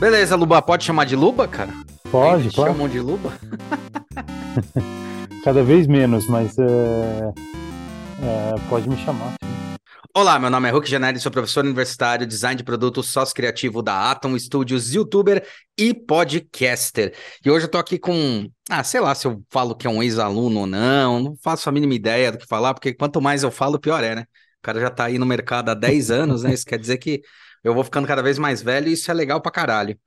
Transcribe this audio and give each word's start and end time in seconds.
Beleza, 0.00 0.36
Luba, 0.36 0.60
pode 0.60 0.84
chamar 0.84 1.06
de 1.06 1.16
Luba, 1.16 1.48
cara? 1.48 1.72
Pode, 2.10 2.50
claro. 2.50 2.72
Chamam 2.72 2.88
de 2.88 3.00
Luba? 3.00 3.32
Cada 5.44 5.62
vez 5.62 5.86
menos, 5.86 6.26
mas 6.26 6.58
é, 6.58 7.32
é, 8.22 8.54
pode 8.68 8.88
me 8.88 8.96
chamar. 8.98 9.34
Olá, 10.16 10.38
meu 10.38 10.48
nome 10.48 10.68
é 10.68 10.70
Hulk 10.70 10.88
Janelli, 10.88 11.18
sou 11.18 11.32
professor 11.32 11.64
universitário, 11.64 12.24
design 12.24 12.56
de 12.56 12.62
produto, 12.62 13.02
sócio 13.02 13.34
criativo 13.34 13.82
da 13.82 14.12
Atom 14.12 14.38
Studios, 14.38 14.94
youtuber 14.94 15.44
e 15.76 15.92
podcaster. 15.92 17.12
E 17.44 17.50
hoje 17.50 17.66
eu 17.66 17.70
tô 17.70 17.78
aqui 17.78 17.98
com, 17.98 18.48
ah, 18.70 18.84
sei 18.84 19.00
lá 19.00 19.12
se 19.14 19.26
eu 19.26 19.42
falo 19.50 19.74
que 19.74 19.88
é 19.88 19.90
um 19.90 20.00
ex-aluno 20.02 20.60
ou 20.60 20.66
não, 20.66 21.20
não 21.20 21.36
faço 21.42 21.68
a 21.68 21.72
mínima 21.72 21.94
ideia 21.94 22.30
do 22.30 22.38
que 22.38 22.46
falar, 22.46 22.74
porque 22.74 22.94
quanto 22.94 23.20
mais 23.20 23.42
eu 23.42 23.50
falo, 23.50 23.78
pior 23.78 24.04
é, 24.04 24.14
né? 24.14 24.22
O 24.22 24.62
cara 24.62 24.80
já 24.80 24.88
tá 24.88 25.06
aí 25.06 25.18
no 25.18 25.26
mercado 25.26 25.70
há 25.70 25.74
10 25.74 26.12
anos, 26.12 26.44
né? 26.44 26.54
Isso 26.54 26.64
quer 26.64 26.78
dizer 26.78 26.98
que 26.98 27.20
eu 27.64 27.74
vou 27.74 27.84
ficando 27.84 28.06
cada 28.06 28.22
vez 28.22 28.38
mais 28.38 28.62
velho 28.62 28.88
e 28.88 28.92
isso 28.92 29.10
é 29.10 29.14
legal 29.14 29.40
pra 29.40 29.50
caralho. 29.50 29.98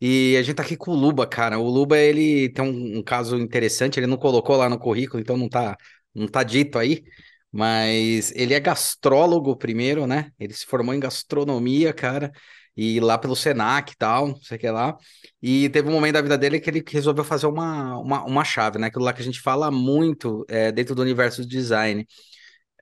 E 0.00 0.36
a 0.38 0.42
gente 0.42 0.56
tá 0.56 0.62
aqui 0.62 0.76
com 0.76 0.92
o 0.92 0.94
Luba, 0.94 1.26
cara. 1.26 1.58
O 1.58 1.68
Luba, 1.68 1.98
ele 1.98 2.48
tem 2.50 2.64
um, 2.64 2.98
um 2.98 3.02
caso 3.02 3.36
interessante, 3.38 4.00
ele 4.00 4.06
não 4.06 4.16
colocou 4.16 4.56
lá 4.56 4.68
no 4.68 4.78
currículo, 4.78 5.20
então 5.20 5.36
não 5.36 5.48
tá, 5.48 5.76
não 6.14 6.26
tá 6.26 6.42
dito 6.42 6.78
aí. 6.78 7.04
Mas 7.52 8.32
ele 8.34 8.54
é 8.54 8.60
gastrólogo 8.60 9.56
primeiro, 9.56 10.06
né? 10.06 10.30
Ele 10.38 10.54
se 10.54 10.64
formou 10.66 10.94
em 10.94 11.00
gastronomia, 11.00 11.92
cara, 11.92 12.32
e 12.76 13.00
lá 13.00 13.18
pelo 13.18 13.34
Senac 13.36 13.92
e 13.92 13.96
tal, 13.96 14.28
não 14.28 14.36
sei 14.42 14.56
o 14.56 14.60
que 14.60 14.70
lá. 14.70 14.96
E 15.42 15.68
teve 15.70 15.88
um 15.88 15.92
momento 15.92 16.14
da 16.14 16.22
vida 16.22 16.38
dele 16.38 16.60
que 16.60 16.70
ele 16.70 16.82
resolveu 16.86 17.24
fazer 17.24 17.46
uma, 17.46 17.98
uma, 17.98 18.24
uma 18.24 18.44
chave, 18.44 18.78
né? 18.78 18.86
Aquilo 18.86 19.04
lá 19.04 19.12
que 19.12 19.20
a 19.22 19.24
gente 19.24 19.40
fala 19.40 19.70
muito 19.70 20.44
é, 20.48 20.70
dentro 20.72 20.94
do 20.94 21.02
universo 21.02 21.42
do 21.42 21.48
design. 21.48 22.06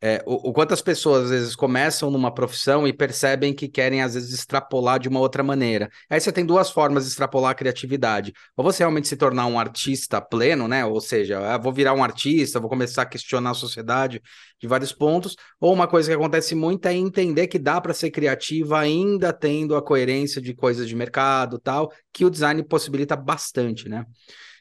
É, 0.00 0.22
o, 0.26 0.50
o 0.50 0.52
quanto 0.52 0.72
as 0.72 0.80
pessoas 0.80 1.24
às 1.24 1.30
vezes 1.30 1.56
começam 1.56 2.10
numa 2.10 2.32
profissão 2.32 2.86
e 2.86 2.92
percebem 2.92 3.52
que 3.52 3.68
querem 3.68 4.02
às 4.02 4.14
vezes 4.14 4.32
extrapolar 4.32 4.98
de 5.00 5.08
uma 5.08 5.18
outra 5.18 5.42
maneira. 5.42 5.88
Aí 6.08 6.20
você 6.20 6.30
tem 6.30 6.46
duas 6.46 6.70
formas 6.70 7.04
de 7.04 7.10
extrapolar 7.10 7.50
a 7.50 7.54
criatividade. 7.54 8.32
Ou 8.56 8.64
você 8.64 8.82
realmente 8.82 9.08
se 9.08 9.16
tornar 9.16 9.46
um 9.46 9.58
artista 9.58 10.20
pleno, 10.20 10.68
né? 10.68 10.84
Ou 10.84 11.00
seja, 11.00 11.38
ah, 11.40 11.58
vou 11.58 11.72
virar 11.72 11.94
um 11.94 12.04
artista, 12.04 12.60
vou 12.60 12.68
começar 12.68 13.02
a 13.02 13.06
questionar 13.06 13.50
a 13.50 13.54
sociedade 13.54 14.22
de 14.60 14.68
vários 14.68 14.92
pontos. 14.92 15.36
Ou 15.60 15.72
uma 15.72 15.88
coisa 15.88 16.08
que 16.08 16.14
acontece 16.14 16.54
muito 16.54 16.86
é 16.86 16.94
entender 16.94 17.48
que 17.48 17.58
dá 17.58 17.80
para 17.80 17.92
ser 17.92 18.10
criativa 18.10 18.78
ainda 18.78 19.32
tendo 19.32 19.74
a 19.74 19.82
coerência 19.82 20.40
de 20.40 20.54
coisas 20.54 20.88
de 20.88 20.94
mercado, 20.94 21.58
tal, 21.58 21.92
que 22.12 22.24
o 22.24 22.30
design 22.30 22.62
possibilita 22.62 23.16
bastante, 23.16 23.88
né? 23.88 24.04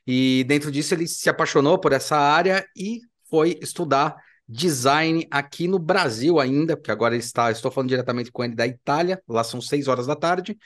E 0.05 0.45
dentro 0.47 0.71
disso 0.71 0.93
ele 0.93 1.05
se 1.05 1.29
apaixonou 1.29 1.77
por 1.77 1.91
essa 1.91 2.17
área 2.17 2.65
e 2.75 3.01
foi 3.29 3.59
estudar 3.61 4.15
design 4.47 5.27
aqui 5.29 5.67
no 5.67 5.77
Brasil 5.77 6.39
ainda, 6.39 6.77
porque 6.77 6.91
agora 6.91 7.13
ele 7.13 7.23
está, 7.23 7.51
estou 7.51 7.69
falando 7.69 7.89
diretamente 7.89 8.31
com 8.31 8.43
ele 8.43 8.55
da 8.55 8.65
Itália, 8.65 9.21
lá 9.27 9.43
são 9.43 9.59
seis 9.59 9.87
horas 9.87 10.07
da 10.07 10.15
tarde, 10.15 10.57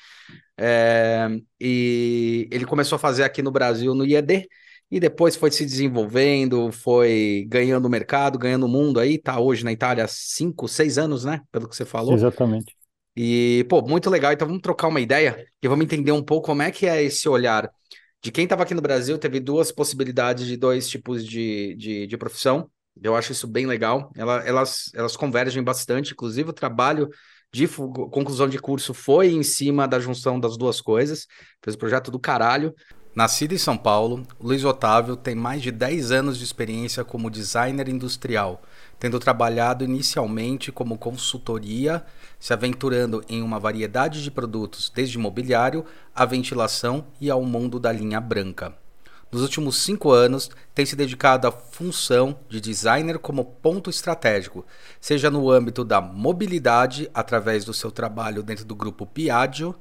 é, 0.58 1.28
e 1.60 2.48
ele 2.52 2.66
começou 2.66 2.98
a 2.98 3.00
fazer 3.00 3.24
aqui 3.24 3.42
no 3.42 3.52
Brasil 3.52 3.96
no 3.96 4.06
IED, 4.06 4.48
e 4.92 5.00
depois 5.00 5.36
foi 5.36 5.50
se 5.50 5.66
desenvolvendo, 5.66 6.72
foi 6.72 7.46
ganhando 7.48 7.90
mercado, 7.90 8.38
ganhando 8.38 8.68
mundo 8.68 9.00
aí, 9.00 9.18
tá 9.18 9.40
hoje 9.40 9.64
na 9.64 9.72
Itália 9.72 10.04
há 10.04 10.08
cinco, 10.08 10.68
seis 10.68 10.98
anos, 10.98 11.26
né, 11.26 11.42
pelo 11.52 11.68
que 11.68 11.76
você 11.76 11.86
falou. 11.86 12.14
Exatamente. 12.14 12.76
E, 13.16 13.66
pô, 13.68 13.82
muito 13.82 14.10
legal, 14.10 14.32
então 14.32 14.48
vamos 14.48 14.62
trocar 14.62 14.90
uma 14.90 15.02
ideia, 15.02 15.44
e 15.62 15.68
vamos 15.68 15.86
entender 15.86 16.12
um 16.12 16.24
pouco 16.24 16.48
como 16.48 16.62
é 16.62 16.70
que 16.70 16.86
é 16.86 17.02
esse 17.02 17.28
olhar 17.28 17.72
de 18.24 18.32
quem 18.32 18.44
estava 18.44 18.62
aqui 18.62 18.76
no 18.76 18.82
Brasil, 18.82 19.18
teve 19.18 19.40
duas 19.40 19.72
possibilidades 19.72 20.46
de 20.46 20.56
dois 20.56 20.88
tipos 20.88 21.26
de, 21.26 21.76
de, 21.76 22.06
de 22.06 22.18
profissão, 22.18 22.70
eu 23.02 23.16
acho 23.16 23.32
isso 23.32 23.48
bem 23.48 23.66
legal. 23.66 24.12
Ela, 24.16 24.38
elas, 24.46 24.92
elas 24.94 25.16
convergem 25.16 25.64
bastante. 25.64 26.14
Inclusive, 26.14 26.50
o 26.50 26.54
trabalho 26.54 27.10
de 27.54 27.68
conclusão 27.68 28.48
de 28.48 28.58
curso 28.58 28.94
foi 28.94 29.32
em 29.32 29.44
cima 29.44 29.88
da 29.88 30.00
junção 30.00 30.40
das 30.40 30.58
duas 30.58 30.80
coisas. 30.82 31.28
Fez 31.64 31.76
o 31.76 31.80
projeto 31.80 32.10
do 32.10 32.20
caralho. 32.20 32.74
Nascido 33.14 33.54
em 33.54 33.58
São 33.58 33.78
Paulo, 33.78 34.26
Luiz 34.40 34.64
Otávio 34.64 35.18
tem 35.18 35.36
mais 35.36 35.62
de 35.62 35.70
10 35.70 36.12
anos 36.12 36.38
de 36.38 36.46
experiência 36.46 37.04
como 37.04 37.30
designer 37.30 37.90
industrial, 37.90 38.62
tendo 38.98 39.20
trabalhado 39.20 39.84
inicialmente 39.84 40.72
como 40.72 40.98
consultoria, 40.98 42.06
se 42.40 42.54
aventurando 42.54 43.22
em 43.28 43.42
uma 43.42 43.60
variedade 43.60 44.24
de 44.24 44.32
produtos, 44.32 44.90
desde 44.90 45.18
mobiliário 45.18 45.84
à 46.16 46.24
ventilação 46.24 47.06
e 47.20 47.30
ao 47.30 47.44
mundo 47.44 47.82
da 47.82 47.92
linha 47.92 48.22
branca. 48.22 48.74
Nos 49.32 49.44
últimos 49.44 49.78
cinco 49.78 50.12
anos, 50.12 50.52
tem 50.76 50.86
se 50.86 50.94
dedicado 50.94 51.48
à 51.48 51.52
função 51.52 52.38
de 52.50 52.60
designer 52.60 53.18
como 53.18 53.46
ponto 53.46 53.90
estratégico, 53.90 54.66
seja 55.00 55.32
no 55.32 55.50
âmbito 55.50 55.86
da 55.86 56.02
mobilidade, 56.02 57.10
através 57.14 57.64
do 57.64 57.74
seu 57.74 57.90
trabalho 57.92 58.44
dentro 58.44 58.66
do 58.66 58.76
grupo 58.76 59.06
Piaggio, 59.06 59.74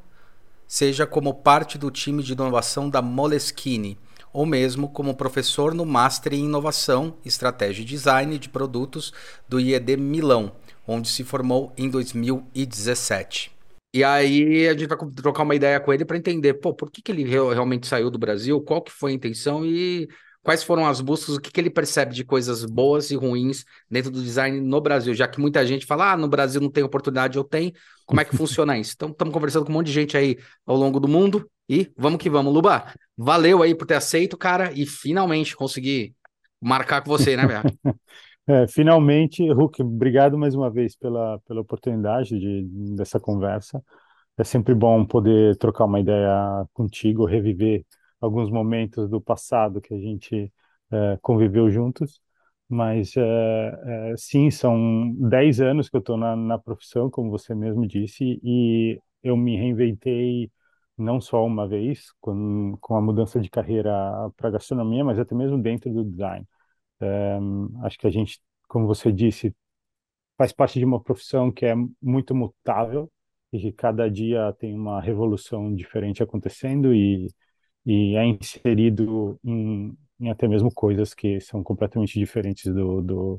seja 0.68 1.04
como 1.04 1.34
parte 1.34 1.76
do 1.76 1.90
time 1.90 2.22
de 2.22 2.32
inovação 2.32 2.88
da 2.88 3.02
Moleskine, 3.02 3.98
ou 4.32 4.46
mesmo 4.46 4.88
como 4.88 5.16
professor 5.16 5.74
no 5.74 5.84
Master 5.84 6.34
em 6.34 6.44
Inovação, 6.44 7.16
Estratégia 7.24 7.82
e 7.82 7.86
Design 7.86 8.38
de 8.38 8.48
Produtos 8.48 9.12
do 9.48 9.58
IED 9.58 9.96
Milão, 9.96 10.52
onde 10.86 11.08
se 11.08 11.24
formou 11.24 11.72
em 11.76 11.90
2017. 11.90 13.59
E 13.92 14.04
aí 14.04 14.68
a 14.68 14.72
gente 14.72 14.86
vai 14.86 14.96
trocar 15.16 15.42
uma 15.42 15.54
ideia 15.54 15.80
com 15.80 15.92
ele 15.92 16.04
para 16.04 16.16
entender, 16.16 16.54
pô, 16.54 16.72
por 16.74 16.90
que 16.90 17.02
que 17.02 17.10
ele 17.10 17.24
real- 17.24 17.50
realmente 17.50 17.86
saiu 17.88 18.08
do 18.10 18.18
Brasil, 18.18 18.60
qual 18.62 18.80
que 18.82 18.92
foi 18.92 19.10
a 19.12 19.14
intenção 19.14 19.64
e 19.66 20.08
quais 20.42 20.62
foram 20.62 20.86
as 20.86 21.00
buscas, 21.00 21.34
o 21.36 21.40
que 21.40 21.50
que 21.50 21.60
ele 21.60 21.70
percebe 21.70 22.14
de 22.14 22.24
coisas 22.24 22.64
boas 22.64 23.10
e 23.10 23.16
ruins 23.16 23.64
dentro 23.90 24.10
do 24.10 24.22
design 24.22 24.60
no 24.60 24.80
Brasil, 24.80 25.12
já 25.12 25.26
que 25.28 25.40
muita 25.40 25.66
gente 25.66 25.84
fala, 25.86 26.12
ah, 26.12 26.16
no 26.16 26.28
Brasil 26.28 26.60
não 26.60 26.70
tem 26.70 26.84
oportunidade, 26.84 27.36
eu 27.36 27.44
tenho, 27.44 27.72
como 28.06 28.20
é 28.20 28.24
que 28.24 28.34
funciona 28.34 28.78
isso? 28.78 28.92
Então 28.94 29.10
estamos 29.10 29.34
conversando 29.34 29.64
com 29.66 29.72
um 29.72 29.74
monte 29.74 29.86
de 29.86 29.92
gente 29.92 30.16
aí 30.16 30.38
ao 30.64 30.76
longo 30.76 31.00
do 31.00 31.08
mundo 31.08 31.50
e 31.68 31.90
vamos 31.96 32.20
que 32.22 32.30
vamos. 32.30 32.52
Luba, 32.54 32.92
valeu 33.16 33.62
aí 33.62 33.74
por 33.74 33.86
ter 33.86 33.94
aceito, 33.94 34.36
cara, 34.38 34.72
e 34.72 34.86
finalmente 34.86 35.54
consegui 35.56 36.14
marcar 36.60 37.02
com 37.02 37.10
você, 37.10 37.36
né, 37.36 37.46
velho? 37.46 37.64
É, 38.52 38.66
finalmente, 38.66 39.48
Hulk, 39.52 39.80
obrigado 39.82 40.36
mais 40.36 40.54
uma 40.56 40.68
vez 40.70 40.96
pela, 40.96 41.38
pela 41.40 41.60
oportunidade 41.60 42.36
de, 42.38 42.64
dessa 42.96 43.20
conversa. 43.20 43.80
É 44.38 44.44
sempre 44.44 44.74
bom 44.74 45.04
poder 45.06 45.56
trocar 45.58 45.84
uma 45.86 46.00
ideia 46.00 46.66
contigo, 46.72 47.26
reviver 47.26 47.84
alguns 48.20 48.50
momentos 48.50 49.08
do 49.10 49.20
passado 49.20 49.80
que 49.80 49.94
a 49.94 49.98
gente 50.00 50.52
é, 50.92 51.18
conviveu 51.22 51.70
juntos. 51.70 52.20
Mas 52.68 53.16
é, 53.16 54.12
é, 54.12 54.16
sim, 54.16 54.50
são 54.50 55.12
10 55.16 55.60
anos 55.60 55.88
que 55.90 55.96
eu 55.96 56.00
estou 56.00 56.16
na, 56.16 56.34
na 56.36 56.58
profissão, 56.58 57.10
como 57.10 57.30
você 57.30 57.54
mesmo 57.54 57.86
disse, 57.86 58.40
e 58.42 59.00
eu 59.22 59.36
me 59.36 59.56
reinventei 59.56 60.50
não 60.98 61.20
só 61.20 61.44
uma 61.46 61.68
vez 61.68 62.12
com, 62.20 62.76
com 62.80 62.96
a 62.96 63.02
mudança 63.02 63.40
de 63.40 63.50
carreira 63.50 63.92
para 64.36 64.50
gastronomia, 64.50 65.04
mas 65.04 65.18
até 65.18 65.34
mesmo 65.34 65.58
dentro 65.62 65.92
do 65.92 66.04
design. 66.04 66.46
Acho 67.82 67.98
que 67.98 68.06
a 68.06 68.10
gente, 68.10 68.40
como 68.68 68.86
você 68.86 69.12
disse, 69.12 69.54
faz 70.38 70.52
parte 70.52 70.78
de 70.78 70.84
uma 70.84 71.00
profissão 71.02 71.52
que 71.52 71.66
é 71.66 71.74
muito 72.02 72.34
mutável 72.34 73.10
e 73.52 73.60
que 73.60 73.72
cada 73.72 74.10
dia 74.10 74.52
tem 74.58 74.74
uma 74.74 75.00
revolução 75.00 75.74
diferente 75.74 76.22
acontecendo 76.22 76.94
e, 76.94 77.28
e 77.86 78.16
é 78.16 78.24
inserido 78.26 79.38
em, 79.44 79.96
em 80.20 80.30
até 80.30 80.48
mesmo 80.48 80.72
coisas 80.72 81.14
que 81.14 81.40
são 81.40 81.62
completamente 81.62 82.18
diferentes 82.18 82.72
do, 82.72 83.02
do, 83.02 83.36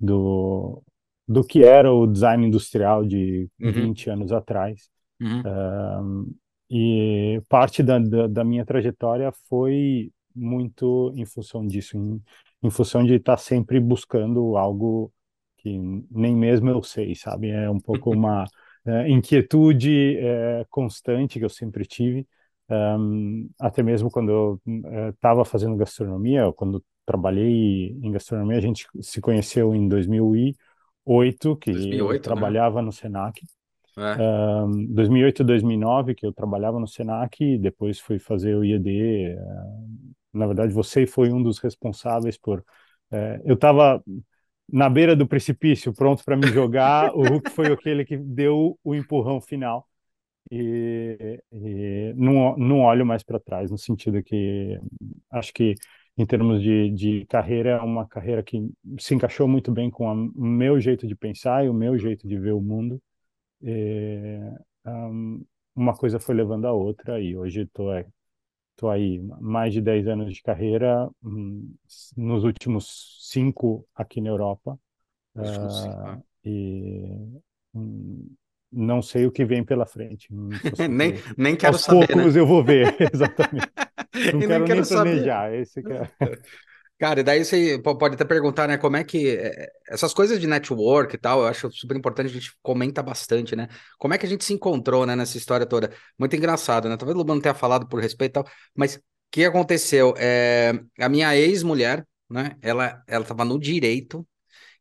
do, 0.00 0.82
do 1.26 1.44
que 1.44 1.64
era 1.64 1.92
o 1.92 2.06
design 2.06 2.46
industrial 2.46 3.04
de 3.04 3.48
Uhum. 3.60 3.72
20 3.72 4.10
anos 4.10 4.32
atrás. 4.32 4.88
Uhum. 5.20 5.42
Um, 5.44 6.34
e 6.70 7.40
parte 7.48 7.82
da, 7.82 7.98
da, 7.98 8.26
da 8.26 8.44
minha 8.44 8.64
trajetória 8.64 9.32
foi 9.48 10.12
muito 10.34 11.12
em 11.16 11.24
função 11.24 11.66
disso, 11.66 11.96
em, 11.96 12.22
em 12.62 12.70
função 12.70 13.04
de 13.04 13.14
estar 13.14 13.36
sempre 13.36 13.80
buscando 13.80 14.56
algo 14.56 15.12
que 15.58 15.78
nem 16.10 16.34
mesmo 16.34 16.68
eu 16.70 16.82
sei, 16.82 17.14
sabe? 17.14 17.50
É 17.50 17.68
um 17.70 17.80
pouco 17.80 18.10
uma 18.14 18.44
é, 18.86 19.08
inquietude 19.08 20.16
é, 20.18 20.64
constante 20.70 21.38
que 21.38 21.44
eu 21.44 21.50
sempre 21.50 21.84
tive, 21.84 22.26
um, 22.70 23.48
até 23.58 23.82
mesmo 23.82 24.10
quando 24.10 24.30
eu 24.30 25.10
estava 25.10 25.44
fazendo 25.44 25.76
gastronomia, 25.76 26.46
ou 26.46 26.52
quando 26.52 26.84
trabalhei 27.06 27.96
em 28.02 28.10
gastronomia, 28.12 28.58
a 28.58 28.60
gente 28.60 28.86
se 29.00 29.20
conheceu 29.20 29.74
em 29.74 29.88
2008, 29.88 31.56
que 31.56 31.72
2008, 31.72 31.98
eu 31.98 32.12
né? 32.12 32.18
trabalhava 32.18 32.82
no 32.82 32.92
Senac. 32.92 33.40
É. 33.96 34.64
Um, 34.64 34.86
2008 34.94 35.42
2009 35.42 36.14
que 36.14 36.24
eu 36.24 36.32
trabalhava 36.32 36.78
no 36.78 36.86
Senac 36.86 37.42
e 37.42 37.58
depois 37.58 37.98
fui 37.98 38.20
fazer 38.20 38.54
o 38.54 38.64
IED 38.64 39.36
na 40.38 40.46
verdade 40.46 40.72
você 40.72 41.06
foi 41.06 41.32
um 41.32 41.42
dos 41.42 41.58
responsáveis 41.58 42.38
por 42.38 42.64
é, 43.10 43.40
eu 43.44 43.54
estava 43.54 44.02
na 44.70 44.88
beira 44.90 45.16
do 45.16 45.26
precipício 45.26 45.92
pronto 45.94 46.24
para 46.24 46.36
me 46.36 46.46
jogar 46.48 47.14
o 47.14 47.22
Hulk 47.22 47.50
foi 47.50 47.66
aquele 47.72 48.04
que 48.04 48.16
deu 48.16 48.78
o 48.84 48.94
empurrão 48.94 49.40
final. 49.40 49.86
E, 50.50 51.42
e 51.52 52.14
não, 52.16 52.56
não 52.56 52.80
olho 52.82 53.04
mais 53.04 53.22
para 53.22 53.38
trás 53.38 53.70
no 53.70 53.76
sentido 53.78 54.22
que 54.22 54.78
acho 55.30 55.52
que 55.52 55.74
em 56.16 56.26
termos 56.26 56.62
de, 56.62 56.90
de 56.90 57.26
carreira 57.26 57.70
é 57.70 57.80
uma 57.80 58.06
carreira 58.08 58.42
que 58.42 58.68
se 58.98 59.14
encaixou 59.14 59.46
muito 59.46 59.70
bem 59.72 59.90
com 59.90 60.08
a, 60.08 60.12
o 60.14 60.44
meu 60.46 60.80
jeito 60.80 61.06
de 61.06 61.14
pensar 61.14 61.64
e 61.64 61.68
o 61.68 61.74
meu 61.74 61.98
jeito 61.98 62.26
de 62.26 62.38
ver 62.38 62.52
o 62.52 62.60
mundo. 62.60 63.00
É, 63.62 64.52
um, 64.86 65.44
uma 65.74 65.94
coisa 65.96 66.18
foi 66.20 66.34
levando 66.34 66.66
a 66.66 66.72
outra 66.72 67.20
e 67.20 67.36
hoje 67.36 67.62
estou 67.62 67.92
é, 67.94 68.06
tô 68.78 68.88
aí 68.88 69.20
mais 69.40 69.72
de 69.72 69.80
10 69.80 70.06
anos 70.06 70.32
de 70.32 70.40
carreira, 70.40 71.10
hum, 71.22 71.74
nos 72.16 72.44
últimos 72.44 73.18
cinco 73.28 73.84
aqui 73.92 74.20
na 74.20 74.28
Europa. 74.28 74.78
Uh, 75.34 76.22
e 76.44 77.04
hum, 77.74 78.32
não 78.72 79.02
sei 79.02 79.26
o 79.26 79.32
que 79.32 79.44
vem 79.44 79.64
pela 79.64 79.84
frente. 79.84 80.28
nem, 80.88 81.14
nem 81.36 81.56
quero 81.56 81.74
Aos 81.74 81.82
saber. 81.82 82.00
Né? 82.00 82.06
poucos 82.06 82.34
né? 82.36 82.40
eu 82.40 82.46
vou 82.46 82.62
ver, 82.62 82.96
exatamente. 83.12 83.68
Não 84.32 84.40
quero, 84.40 84.48
nem, 84.48 84.64
quero 84.64 84.80
nem 84.80 84.88
planejar. 84.88 85.54
Esse 85.54 85.82
que 85.82 85.92
é... 85.92 86.08
Cara, 86.98 87.20
e 87.20 87.22
daí 87.22 87.44
você 87.44 87.78
pode 87.80 88.16
até 88.16 88.24
perguntar, 88.24 88.66
né, 88.66 88.76
como 88.76 88.96
é 88.96 89.04
que 89.04 89.28
é, 89.36 89.68
essas 89.88 90.12
coisas 90.12 90.40
de 90.40 90.48
network 90.48 91.14
e 91.14 91.18
tal, 91.18 91.40
eu 91.42 91.46
acho 91.46 91.70
super 91.70 91.96
importante, 91.96 92.26
a 92.28 92.32
gente 92.32 92.52
comenta 92.60 93.00
bastante, 93.02 93.54
né? 93.54 93.68
Como 93.98 94.14
é 94.14 94.18
que 94.18 94.26
a 94.26 94.28
gente 94.28 94.44
se 94.44 94.52
encontrou, 94.52 95.06
né, 95.06 95.14
nessa 95.14 95.38
história 95.38 95.64
toda? 95.64 95.92
Muito 96.18 96.34
engraçado, 96.34 96.88
né? 96.88 96.96
Talvez 96.96 97.14
o 97.14 97.18
Luban 97.18 97.34
não 97.36 97.40
tenha 97.40 97.54
falado 97.54 97.86
por 97.86 98.00
respeito 98.00 98.32
e 98.32 98.42
tal, 98.42 98.48
mas 98.74 98.96
o 98.96 99.00
que 99.30 99.44
aconteceu? 99.44 100.12
É, 100.18 100.72
a 100.98 101.08
minha 101.08 101.36
ex-mulher, 101.36 102.04
né, 102.28 102.56
ela, 102.60 103.00
ela 103.06 103.24
tava 103.24 103.44
no 103.44 103.60
direito, 103.60 104.26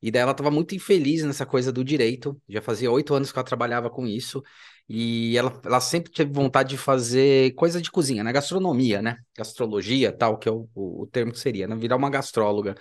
e 0.02 0.12
daí 0.12 0.22
ela 0.22 0.34
tava 0.34 0.52
muito 0.52 0.76
infeliz 0.76 1.24
nessa 1.24 1.46
coisa 1.46 1.72
do 1.72 1.84
direito, 1.84 2.40
já 2.50 2.62
fazia 2.62 2.92
oito 2.92 3.14
anos 3.14 3.32
que 3.32 3.38
ela 3.40 3.46
trabalhava 3.46 3.90
com 3.90 4.08
isso, 4.08 4.44
e 4.90 5.38
ela, 5.38 5.60
ela 5.66 5.82
sempre 5.82 6.12
teve 6.12 6.32
vontade 6.32 6.70
de 6.70 6.78
fazer 6.78 7.54
coisa 7.56 7.82
de 7.82 7.92
cozinha, 7.92 8.24
né? 8.24 8.32
Gastronomia, 8.32 9.02
né? 9.02 9.18
Gastrologia, 9.38 10.12
tal, 10.12 10.38
que 10.38 10.48
é 10.48 10.52
o, 10.52 10.68
o, 10.74 11.04
o 11.04 11.08
termo 11.08 11.34
que 11.34 11.40
seria, 11.40 11.68
né? 11.68 11.76
Virar 11.76 11.98
uma 11.98 12.10
gastróloga. 12.10 12.76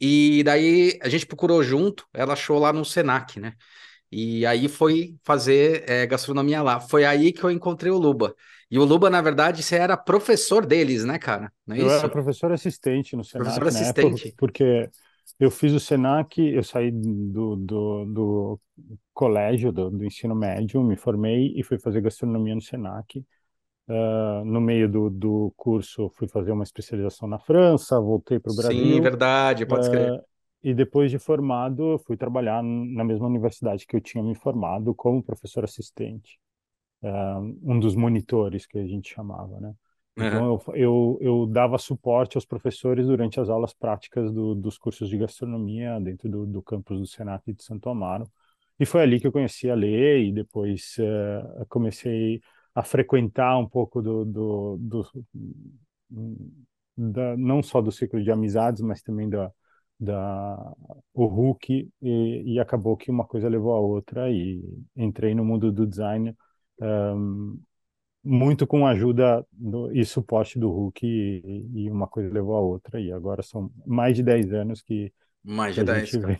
E 0.00 0.42
daí 0.44 0.98
a 1.02 1.08
gente 1.08 1.26
procurou 1.26 1.62
junto, 1.62 2.06
ela 2.14 2.32
achou 2.32 2.58
lá 2.58 2.72
no 2.72 2.84
Senac, 2.84 3.40
né? 3.40 3.54
E 4.10 4.44
aí 4.46 4.68
foi 4.68 5.16
fazer 5.24 5.84
é, 5.88 6.06
gastronomia 6.06 6.62
lá. 6.62 6.80
Foi 6.80 7.04
aí 7.04 7.32
que 7.32 7.44
eu 7.44 7.50
encontrei 7.50 7.92
o 7.92 7.98
Luba. 7.98 8.34
E 8.70 8.78
o 8.78 8.84
Luba, 8.84 9.10
na 9.10 9.20
verdade, 9.20 9.62
você 9.62 9.76
era 9.76 9.96
professor 9.96 10.64
deles, 10.64 11.04
né, 11.04 11.18
cara? 11.18 11.52
Não 11.66 11.76
é 11.76 11.80
eu 11.80 11.86
isso? 11.86 11.96
era 11.96 12.08
professor 12.08 12.52
assistente 12.52 13.16
no 13.16 13.24
Senac, 13.24 13.50
professor 13.50 13.82
assistente. 13.82 14.28
Época, 14.28 14.36
porque 14.38 14.88
eu 15.40 15.50
fiz 15.50 15.72
o 15.72 15.80
Senac, 15.80 16.38
eu 16.38 16.62
saí 16.62 16.90
do, 16.90 17.56
do, 17.56 18.04
do 18.04 18.60
colégio, 19.14 19.72
do, 19.72 19.90
do, 19.90 20.04
ensino 20.04 20.34
médio, 20.34 20.82
me 20.82 20.96
formei 20.96 21.54
e 21.56 21.62
fui 21.62 21.78
fazer 21.78 22.02
gastronomia 22.02 22.54
no 22.54 22.60
Senac. 22.60 23.24
Uh, 23.88 24.44
no 24.44 24.60
meio 24.60 24.88
do, 24.88 25.08
do 25.08 25.52
curso, 25.56 26.10
fui 26.10 26.28
fazer 26.28 26.52
uma 26.52 26.62
especialização 26.62 27.26
na 27.26 27.38
França, 27.38 27.98
voltei 27.98 28.38
para 28.38 28.52
o 28.52 28.54
Brasil. 28.54 28.96
Sim, 28.96 29.00
verdade, 29.00 29.64
pode 29.64 29.86
escrever. 29.86 30.12
Uh, 30.12 30.22
e 30.62 30.74
depois 30.74 31.10
de 31.10 31.18
formado, 31.18 31.98
fui 32.06 32.18
trabalhar 32.18 32.62
na 32.62 33.02
mesma 33.02 33.26
universidade 33.26 33.86
que 33.86 33.96
eu 33.96 34.00
tinha 34.00 34.22
me 34.22 34.34
formado 34.34 34.94
como 34.94 35.22
professor 35.22 35.64
assistente. 35.64 36.38
Uh, 37.02 37.58
um 37.62 37.80
dos 37.80 37.96
monitores 37.96 38.66
que 38.66 38.78
a 38.78 38.86
gente 38.86 39.14
chamava, 39.14 39.58
né? 39.58 39.72
Então, 40.16 40.60
eu, 40.66 40.74
eu, 40.74 41.18
eu, 41.20 41.46
dava 41.46 41.78
suporte 41.78 42.36
aos 42.36 42.44
professores 42.44 43.06
durante 43.06 43.40
as 43.40 43.48
aulas 43.48 43.72
práticas 43.72 44.30
do, 44.32 44.54
dos 44.54 44.76
cursos 44.76 45.08
de 45.08 45.16
gastronomia 45.16 45.98
dentro 46.00 46.28
do, 46.28 46.46
do 46.46 46.62
campus 46.62 46.98
do 46.98 47.06
Senac 47.06 47.52
de 47.52 47.62
Santo 47.62 47.88
Amaro. 47.88 48.30
E 48.78 48.84
foi 48.84 49.02
ali 49.02 49.20
que 49.20 49.26
eu 49.26 49.32
conheci 49.32 49.70
a 49.70 49.74
lei 49.74 50.28
e 50.28 50.32
depois 50.32 50.96
uh, 50.98 51.66
comecei 51.68 52.40
a 52.74 52.82
frequentar 52.82 53.58
um 53.58 53.68
pouco 53.68 54.02
do, 54.02 54.24
do, 54.24 54.78
do 54.78 55.06
da, 56.96 57.36
não 57.36 57.62
só 57.62 57.80
do 57.80 57.92
ciclo 57.92 58.22
de 58.22 58.30
amizades, 58.30 58.82
mas 58.82 59.02
também 59.02 59.28
da, 59.28 59.50
da 59.98 60.74
o 61.14 61.26
Hulk 61.26 61.90
e, 62.02 62.54
e, 62.54 62.60
acabou 62.60 62.96
que 62.96 63.10
uma 63.10 63.24
coisa 63.26 63.48
levou 63.48 63.74
a 63.74 63.80
outra 63.80 64.30
e 64.30 64.62
entrei 64.96 65.34
no 65.34 65.44
mundo 65.44 65.72
do 65.72 65.86
design 65.86 66.34
um, 66.80 67.60
muito 68.22 68.66
com 68.66 68.86
a 68.86 68.90
ajuda 68.90 69.44
do, 69.52 69.90
e 69.92 70.04
suporte 70.04 70.58
do 70.58 70.70
Hulk 70.70 71.06
e, 71.06 71.70
e, 71.74 71.90
uma 71.90 72.06
coisa 72.06 72.32
levou 72.32 72.56
a 72.56 72.60
outra 72.60 73.00
e 73.00 73.10
agora 73.10 73.42
são 73.42 73.70
mais 73.86 74.14
de 74.14 74.22
10 74.22 74.52
anos 74.52 74.82
que 74.82 75.12
mais 75.42 75.74
de 75.74 75.82
10, 75.82 76.12
vem, 76.16 76.38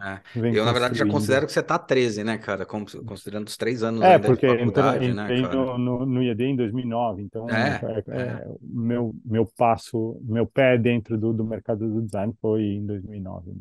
é. 0.00 0.20
Eu, 0.56 0.64
na 0.64 0.72
verdade, 0.72 0.98
já 0.98 1.06
considero 1.06 1.44
que 1.44 1.52
você 1.52 1.60
está 1.60 1.78
13, 1.78 2.24
né, 2.24 2.38
cara? 2.38 2.64
Considerando 2.64 3.46
os 3.46 3.58
três 3.58 3.82
anos 3.82 4.00
é, 4.00 4.18
porque 4.18 4.46
de 4.46 4.64
faculdade, 4.64 5.04
entrei, 5.04 5.42
né, 5.42 5.42
cara? 5.42 5.54
No, 5.54 5.78
no, 5.78 6.06
no 6.06 6.22
IAD 6.22 6.44
em 6.44 6.56
2009, 6.56 7.22
então 7.22 7.46
é, 7.50 7.78
é, 7.84 8.20
é. 8.20 8.46
meu, 8.62 9.14
meu 9.22 9.44
passo, 9.44 10.18
meu 10.24 10.46
pé 10.46 10.78
dentro 10.78 11.18
do, 11.18 11.34
do 11.34 11.44
mercado 11.44 11.86
do 11.86 12.00
design 12.00 12.32
foi 12.40 12.62
em 12.62 12.86
2009. 12.86 13.52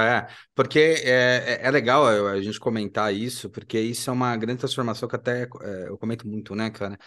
É, 0.00 0.26
porque 0.54 0.78
é, 0.78 1.60
é, 1.62 1.66
é 1.66 1.70
legal 1.70 2.06
a 2.06 2.40
gente 2.40 2.58
comentar 2.58 3.12
isso, 3.14 3.50
porque 3.50 3.78
isso 3.78 4.10
é 4.10 4.12
uma 4.12 4.36
grande 4.36 4.60
transformação 4.60 5.08
que 5.08 5.16
até 5.16 5.42
é, 5.42 5.88
eu 5.88 5.98
comento 5.98 6.26
muito, 6.26 6.54
né, 6.54 6.70
cara? 6.70 6.98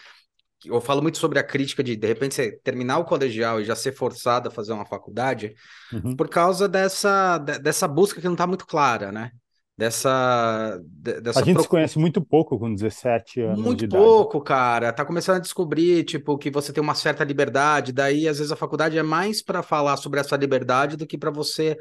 Eu 0.64 0.80
falo 0.80 1.00
muito 1.00 1.18
sobre 1.18 1.38
a 1.38 1.44
crítica 1.44 1.84
de, 1.84 1.96
de 1.96 2.06
repente, 2.06 2.34
você 2.34 2.52
terminar 2.64 2.98
o 2.98 3.04
colegial 3.04 3.60
e 3.60 3.64
já 3.64 3.76
ser 3.76 3.92
forçado 3.92 4.48
a 4.48 4.52
fazer 4.52 4.72
uma 4.72 4.84
faculdade, 4.84 5.54
uhum. 5.92 6.16
por 6.16 6.28
causa 6.28 6.68
dessa, 6.68 7.38
dessa 7.38 7.86
busca 7.86 8.20
que 8.20 8.26
não 8.26 8.34
está 8.34 8.46
muito 8.46 8.66
clara, 8.66 9.12
né? 9.12 9.30
Dessa, 9.78 10.80
dessa 10.90 11.38
A 11.38 11.44
gente 11.44 11.62
se 11.62 11.68
conhece 11.68 12.00
muito 12.00 12.20
pouco 12.20 12.58
com 12.58 12.74
17 12.74 13.42
anos 13.42 13.60
muito 13.60 13.88
pouco, 13.88 14.40
cara. 14.40 14.92
Tá 14.92 15.04
começando 15.04 15.36
a 15.36 15.40
descobrir, 15.40 16.02
tipo, 16.02 16.36
que 16.36 16.50
você 16.50 16.72
tem 16.72 16.82
uma 16.82 16.96
certa 16.96 17.22
liberdade, 17.22 17.92
daí 17.92 18.26
às 18.26 18.38
vezes 18.38 18.50
a 18.50 18.56
faculdade 18.56 18.98
é 18.98 19.02
mais 19.04 19.40
para 19.40 19.62
falar 19.62 19.96
sobre 19.96 20.18
essa 20.18 20.36
liberdade 20.36 20.96
do 20.96 21.06
que 21.06 21.16
para 21.16 21.30
você 21.30 21.76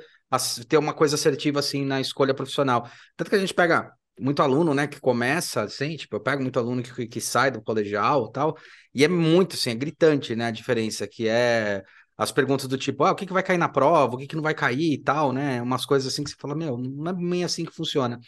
ter 0.69 0.77
uma 0.77 0.94
coisa 0.94 1.15
assertiva 1.15 1.59
assim 1.59 1.83
na 1.83 1.99
escolha 1.99 2.35
profissional. 2.35 2.88
Tanto 3.15 3.29
que 3.29 3.35
a 3.35 3.39
gente 3.39 3.53
pega 3.53 3.91
muito 4.19 4.44
aluno, 4.44 4.75
né, 4.75 4.85
que 4.85 4.99
começa 4.99 5.61
assim, 5.61 5.95
tipo, 5.95 6.15
eu 6.15 6.19
pego 6.19 6.41
muito 6.41 6.59
aluno 6.59 6.83
que, 6.83 7.07
que 7.07 7.21
sai 7.21 7.51
do 7.51 7.61
colegial, 7.61 8.29
tal, 8.31 8.57
e 8.94 9.03
é 9.03 9.07
muito 9.07 9.55
assim, 9.55 9.71
é 9.71 9.75
gritante, 9.75 10.35
né, 10.35 10.45
a 10.45 10.51
diferença 10.51 11.07
que 11.07 11.27
é 11.27 11.83
as 12.18 12.31
perguntas 12.31 12.68
do 12.68 12.78
tipo, 12.78 13.04
ah, 13.04 13.12
o 13.12 13.16
que, 13.16 13.25
que 13.25 13.34
vai 13.34 13.44
cair 13.44 13.58
na 13.58 13.69
prova, 13.69 14.16
o 14.16 14.18
que, 14.18 14.25
que 14.25 14.36
não 14.36 14.42
vai 14.42 14.56
cair 14.56 14.94
e 14.94 14.98
tal, 14.98 15.31
né? 15.31 15.62
Umas 15.62 15.86
coisas 15.86 16.12
assim 16.12 16.24
que 16.24 16.31
você 16.31 16.36
fala, 16.40 16.56
meu, 16.56 16.78
não 16.78 17.12
é 17.12 17.14
bem 17.14 17.44
assim 17.44 17.64
que 17.64 17.72
funciona. 17.72 18.19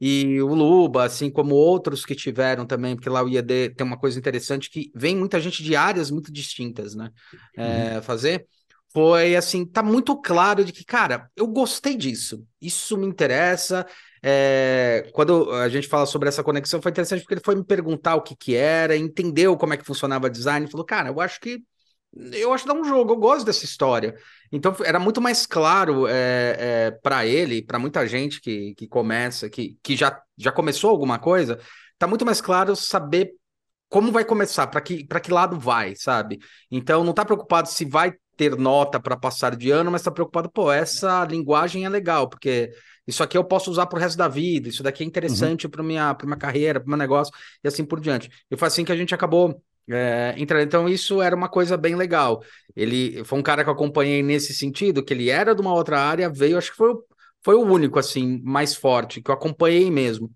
E 0.00 0.40
o 0.40 0.54
Luba, 0.54 1.04
assim 1.04 1.30
como 1.30 1.54
outros 1.54 2.06
que 2.06 2.14
tiveram 2.14 2.66
também, 2.66 2.94
porque 2.94 3.08
lá 3.10 3.22
o 3.22 3.28
IED 3.28 3.70
tem 3.70 3.86
uma 3.86 3.98
coisa 3.98 4.18
interessante 4.18 4.70
que 4.70 4.90
vem 4.94 5.16
muita 5.16 5.38
gente 5.38 5.62
de 5.62 5.76
áreas 5.76 6.10
muito 6.10 6.32
distintas, 6.32 6.94
né? 6.94 7.10
É, 7.56 7.96
uhum. 7.96 8.02
Fazer. 8.02 8.46
Foi 8.92 9.36
assim, 9.36 9.64
tá 9.64 9.82
muito 9.82 10.20
claro 10.20 10.64
de 10.64 10.72
que, 10.72 10.84
cara, 10.84 11.30
eu 11.36 11.46
gostei 11.46 11.96
disso, 11.96 12.44
isso 12.60 12.96
me 12.96 13.06
interessa. 13.06 13.86
É, 14.22 15.08
quando 15.12 15.50
a 15.52 15.68
gente 15.68 15.86
fala 15.86 16.06
sobre 16.06 16.28
essa 16.28 16.42
conexão, 16.42 16.82
foi 16.82 16.90
interessante 16.90 17.20
porque 17.20 17.34
ele 17.34 17.42
foi 17.44 17.54
me 17.54 17.64
perguntar 17.64 18.16
o 18.16 18.22
que 18.22 18.34
que 18.34 18.54
era, 18.54 18.96
entendeu 18.96 19.56
como 19.56 19.74
é 19.74 19.76
que 19.76 19.84
funcionava 19.84 20.28
design, 20.28 20.66
falou, 20.66 20.84
cara, 20.84 21.08
eu 21.08 21.20
acho 21.20 21.38
que 21.40 21.62
eu 22.32 22.52
acho 22.52 22.64
que 22.64 22.68
dá 22.68 22.74
um 22.74 22.84
jogo, 22.84 23.12
eu 23.12 23.16
gosto 23.16 23.46
dessa 23.46 23.64
história. 23.64 24.14
Então 24.50 24.74
era 24.84 24.98
muito 24.98 25.20
mais 25.20 25.46
claro 25.46 26.06
é, 26.08 26.56
é, 26.58 26.90
para 26.90 27.24
ele, 27.24 27.62
para 27.62 27.78
muita 27.78 28.06
gente 28.06 28.40
que, 28.40 28.74
que 28.74 28.88
começa, 28.88 29.48
que, 29.48 29.78
que 29.82 29.96
já, 29.96 30.20
já 30.36 30.50
começou 30.50 30.90
alguma 30.90 31.18
coisa, 31.18 31.58
tá 31.98 32.06
muito 32.06 32.24
mais 32.26 32.40
claro 32.40 32.74
saber 32.74 33.32
como 33.88 34.12
vai 34.12 34.24
começar, 34.24 34.66
para 34.68 34.80
que, 34.80 35.04
que 35.04 35.32
lado 35.32 35.58
vai, 35.58 35.94
sabe? 35.96 36.38
Então 36.70 37.02
não 37.04 37.12
tá 37.12 37.24
preocupado 37.24 37.68
se 37.68 37.84
vai 37.84 38.14
ter 38.36 38.56
nota 38.56 38.98
para 38.98 39.16
passar 39.16 39.54
de 39.54 39.70
ano, 39.70 39.90
mas 39.90 40.02
tá 40.02 40.10
preocupado, 40.10 40.50
pô, 40.50 40.72
essa 40.72 41.24
linguagem 41.24 41.84
é 41.84 41.88
legal, 41.88 42.28
porque 42.28 42.72
isso 43.06 43.22
aqui 43.22 43.36
eu 43.36 43.44
posso 43.44 43.70
usar 43.70 43.86
pro 43.86 43.98
resto 43.98 44.16
da 44.16 44.28
vida, 44.28 44.68
isso 44.68 44.82
daqui 44.82 45.02
é 45.02 45.06
interessante 45.06 45.66
uhum. 45.66 45.70
para 45.70 45.82
minha, 45.82 46.16
minha 46.22 46.36
carreira, 46.36 46.80
para 46.80 46.88
meu 46.88 46.96
negócio, 46.96 47.34
e 47.62 47.68
assim 47.68 47.84
por 47.84 48.00
diante. 48.00 48.30
E 48.50 48.56
foi 48.56 48.68
assim 48.68 48.84
que 48.84 48.92
a 48.92 48.96
gente 48.96 49.14
acabou 49.14 49.60
é, 49.90 50.34
então, 50.36 50.88
isso 50.88 51.20
era 51.20 51.34
uma 51.34 51.48
coisa 51.48 51.76
bem 51.76 51.96
legal. 51.96 52.42
Ele 52.76 53.24
foi 53.24 53.38
um 53.38 53.42
cara 53.42 53.64
que 53.64 53.70
eu 53.70 53.74
acompanhei 53.74 54.22
nesse 54.22 54.54
sentido, 54.54 55.04
que 55.04 55.12
ele 55.12 55.30
era 55.30 55.54
de 55.54 55.60
uma 55.60 55.74
outra 55.74 56.00
área, 56.00 56.30
veio, 56.30 56.56
acho 56.58 56.70
que 56.70 56.76
foi, 56.76 56.94
foi 57.42 57.54
o 57.56 57.62
único, 57.62 57.98
assim, 57.98 58.40
mais 58.44 58.74
forte, 58.74 59.20
que 59.22 59.30
eu 59.30 59.34
acompanhei 59.34 59.90
mesmo. 59.90 60.30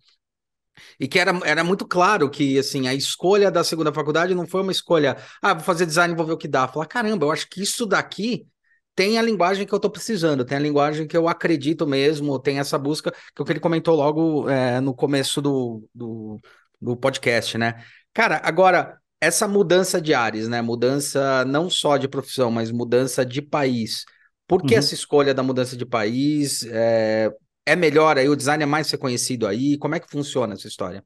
E 0.99 1.07
que 1.07 1.19
era, 1.19 1.33
era 1.45 1.63
muito 1.65 1.87
claro 1.87 2.29
que, 2.31 2.59
assim, 2.59 2.89
a 2.89 2.95
escolha 2.95 3.51
da 3.51 3.63
segunda 3.63 3.93
faculdade 3.93 4.35
não 4.35 4.47
foi 4.47 4.63
uma 4.63 4.73
escolha, 4.73 5.17
ah, 5.41 5.55
vou 5.55 5.63
fazer 5.63 5.87
design, 5.87 6.15
vou 6.15 6.27
ver 6.27 6.33
o 6.33 6.39
que 6.39 6.49
dá. 6.49 6.67
Falar, 6.69 6.87
caramba, 6.87 7.27
eu 7.27 7.33
acho 7.33 7.49
que 7.49 7.63
isso 7.63 7.87
daqui 7.87 8.47
tem 8.95 9.19
a 9.19 9.23
linguagem 9.23 9.67
que 9.67 9.73
eu 9.75 9.77
estou 9.77 9.91
precisando, 9.91 10.45
tem 10.45 10.57
a 10.57 10.61
linguagem 10.61 11.07
que 11.07 11.17
eu 11.17 11.29
acredito 11.29 11.87
mesmo, 11.87 12.39
tem 12.39 12.59
essa 12.59 12.79
busca 12.79 13.13
que 13.35 13.43
o 13.43 13.45
que 13.45 13.53
ele 13.53 13.61
comentou 13.61 13.97
logo 13.97 14.49
é, 14.49 14.81
no 14.81 14.95
começo 14.95 15.43
do, 15.43 15.89
do, 15.95 16.41
do 16.81 16.97
podcast, 16.97 17.59
né? 17.59 17.85
Cara, 18.13 18.41
agora, 18.45 19.01
essa 19.25 19.49
mudança 19.49 20.01
de 20.01 20.13
áreas, 20.15 20.49
né? 20.49 20.61
Mudança 20.61 21.45
não 21.45 21.71
só 21.71 21.97
de 21.97 22.09
profissão, 22.09 22.51
mas 22.51 22.71
mudança 22.71 23.25
de 23.25 23.41
país. 23.41 24.05
Por 24.47 24.63
que 24.63 24.75
uhum. 24.75 24.79
essa 24.79 24.95
escolha 24.95 25.33
da 25.33 25.43
mudança 25.43 25.77
de 25.77 25.87
país? 25.87 26.65
É, 26.67 27.33
é 27.67 27.75
melhor 27.75 28.19
aí? 28.19 28.29
O 28.29 28.37
design 28.37 28.63
é 28.63 28.67
mais 28.67 28.91
reconhecido 28.91 29.47
aí? 29.47 29.79
Como 29.79 29.95
é 29.95 30.01
que 30.01 30.11
funciona 30.11 30.53
essa 30.53 30.69
história? 30.69 31.03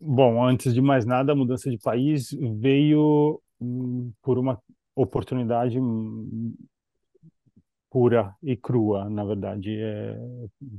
Bom, 0.00 0.42
antes 0.42 0.72
de 0.72 0.80
mais 0.80 1.04
nada, 1.04 1.32
a 1.32 1.36
mudança 1.36 1.70
de 1.70 1.78
país 1.78 2.30
veio 2.58 3.40
hum, 3.60 4.10
por 4.22 4.38
uma 4.38 4.58
oportunidade 4.94 5.78
hum, 5.78 6.54
pura 7.90 8.34
e 8.42 8.56
crua, 8.56 9.10
na 9.10 9.24
verdade. 9.24 9.76
É, 9.78 10.16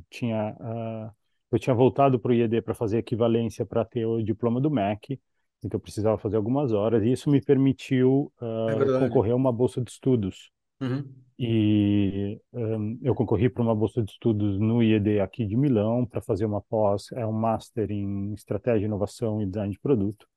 tinha, 0.10 0.56
uh, 0.60 1.12
eu 1.52 1.60
tinha 1.60 1.76
voltado 1.76 2.20
para 2.20 2.32
o 2.32 2.34
IED 2.34 2.64
para 2.64 2.74
fazer 2.74 2.98
equivalência 2.98 3.64
para 3.66 3.86
ter 3.86 4.06
o 4.06 4.24
diploma 4.24 4.60
do 4.60 4.72
MEC 4.72 5.20
então 5.64 5.78
eu 5.78 5.82
precisava 5.82 6.18
fazer 6.18 6.38
algumas 6.38 6.72
horas, 6.74 7.04
e 7.04 7.12
isso 7.12 7.30
me 7.30 7.42
permitiu 7.42 8.32
É 8.42 8.46
uh, 8.46 8.78
verdade. 8.78 9.06
concorrer 9.08 9.34
a 9.34 9.36
uma 9.36 9.52
bolsa 9.52 9.82
de 9.82 9.92
estudos. 9.92 10.52
Uhum. 10.82 11.08
E 11.38 12.40
um, 12.54 13.00
eu 13.02 13.16
concorri 13.16 13.50
para 13.50 13.64
uma 13.64 13.76
bolsa 13.76 14.04
de 14.04 14.12
estudos 14.12 14.60
no 14.60 14.82
IED 14.84 15.20
aqui 15.20 15.46
de 15.46 15.56
Milão 15.56 16.06
para 16.06 16.22
fazer 16.22 16.46
uma 16.46 16.62
pós, 16.62 17.12
é 17.14 17.26
um 17.26 17.32
master 17.32 17.90
em 17.92 18.34
estratégia, 18.34 18.86
inovação 18.86 19.42
e 19.42 19.46
design 19.46 19.72
de 19.72 19.80
produto. 19.80 20.28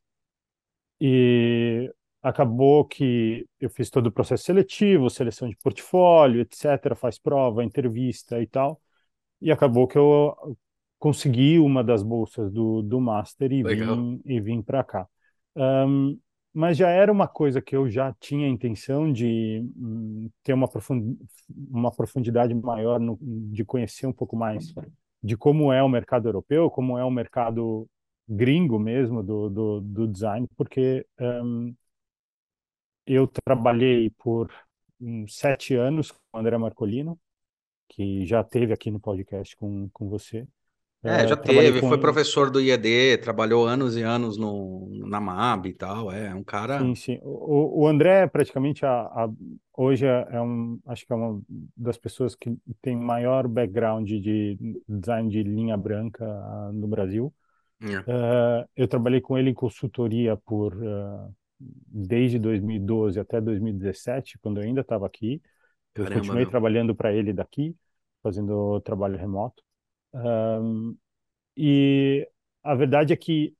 E 1.00 1.92
acabou 2.22 2.84
que 2.86 3.46
eu 3.60 3.68
fiz 3.68 3.90
todo 3.90 4.06
o 4.06 4.12
processo 4.12 4.44
seletivo, 4.44 5.10
seleção 5.10 5.48
de 5.48 5.56
portfólio, 5.56 6.40
etc., 6.40 6.94
faz 6.96 7.18
prova, 7.18 7.62
entrevista 7.64 8.40
e 8.40 8.46
tal. 8.46 8.80
E 9.42 9.52
acabou 9.52 9.86
que 9.86 9.98
eu 9.98 10.56
consegui 10.98 11.58
uma 11.58 11.84
das 11.84 12.02
bolsas 12.02 12.50
do, 12.50 12.80
do 12.80 12.98
master 12.98 13.52
e 13.52 13.62
Legal. 13.62 13.94
vim, 13.94 14.22
e 14.24 14.40
vim 14.40 14.62
para 14.62 14.82
cá. 14.82 15.06
Um, 15.56 16.18
mas 16.52 16.76
já 16.76 16.88
era 16.88 17.10
uma 17.10 17.26
coisa 17.26 17.60
que 17.60 17.74
eu 17.74 17.90
já 17.90 18.12
tinha 18.20 18.46
a 18.46 18.50
intenção 18.50 19.12
de 19.12 19.60
hum, 19.76 20.30
ter 20.44 20.52
uma, 20.52 20.68
profund, 20.68 21.18
uma 21.68 21.90
profundidade 21.90 22.54
maior, 22.54 23.00
no, 23.00 23.18
de 23.20 23.64
conhecer 23.64 24.06
um 24.06 24.12
pouco 24.12 24.36
mais 24.36 24.72
de 25.22 25.36
como 25.36 25.72
é 25.72 25.82
o 25.82 25.88
mercado 25.88 26.28
europeu, 26.28 26.70
como 26.70 26.96
é 26.96 27.04
o 27.04 27.10
mercado 27.10 27.88
gringo 28.28 28.78
mesmo 28.78 29.22
do, 29.22 29.50
do, 29.50 29.80
do 29.80 30.08
design, 30.08 30.46
porque 30.56 31.04
um, 31.18 31.74
eu 33.06 33.26
trabalhei 33.26 34.10
por 34.10 34.52
um, 35.00 35.26
sete 35.26 35.74
anos 35.74 36.10
com 36.10 36.18
o 36.32 36.38
André 36.38 36.56
Marcolino, 36.56 37.18
que 37.88 38.24
já 38.24 38.42
teve 38.44 38.72
aqui 38.72 38.90
no 38.90 39.00
podcast 39.00 39.56
com, 39.56 39.88
com 39.90 40.08
você. 40.08 40.46
É, 41.04 41.28
já 41.28 41.36
teve, 41.36 41.80
com... 41.80 41.88
foi 41.88 41.98
professor 41.98 42.50
do 42.50 42.60
IED, 42.60 43.18
trabalhou 43.18 43.66
anos 43.66 43.94
e 43.94 44.02
anos 44.02 44.38
no, 44.38 44.88
na 45.06 45.20
MAB 45.20 45.66
e 45.66 45.72
tal, 45.74 46.10
é 46.10 46.34
um 46.34 46.42
cara... 46.42 46.78
Sim, 46.78 46.94
sim. 46.94 47.20
O, 47.22 47.82
o 47.82 47.86
André, 47.86 48.26
praticamente, 48.26 48.86
a, 48.86 49.02
a, 49.02 49.28
hoje 49.76 50.06
é 50.06 50.40
um, 50.40 50.80
acho 50.86 51.06
que 51.06 51.12
é 51.12 51.16
uma 51.16 51.42
das 51.76 51.98
pessoas 51.98 52.34
que 52.34 52.56
tem 52.80 52.96
maior 52.96 53.46
background 53.46 54.08
de 54.08 54.56
design 54.88 55.28
de 55.28 55.42
linha 55.42 55.76
branca 55.76 56.24
uh, 56.24 56.72
no 56.72 56.88
Brasil. 56.88 57.32
É. 57.82 57.98
Uh, 57.98 58.68
eu 58.74 58.88
trabalhei 58.88 59.20
com 59.20 59.36
ele 59.36 59.50
em 59.50 59.54
consultoria 59.54 60.36
por 60.38 60.74
uh, 60.74 61.34
desde 61.58 62.38
2012 62.38 63.20
até 63.20 63.40
2017, 63.40 64.38
quando 64.38 64.58
eu 64.58 64.64
ainda 64.64 64.80
estava 64.80 65.06
aqui. 65.06 65.42
Eu 65.94 66.04
Caramba, 66.04 66.20
continuei 66.20 66.46
trabalhando 66.46 66.94
para 66.94 67.12
ele 67.12 67.32
daqui, 67.32 67.76
fazendo 68.22 68.80
trabalho 68.80 69.18
remoto. 69.18 69.62
Um, 70.14 70.96
e 71.56 72.28
a 72.62 72.74
verdade 72.74 73.12
é 73.12 73.16
que 73.16 73.54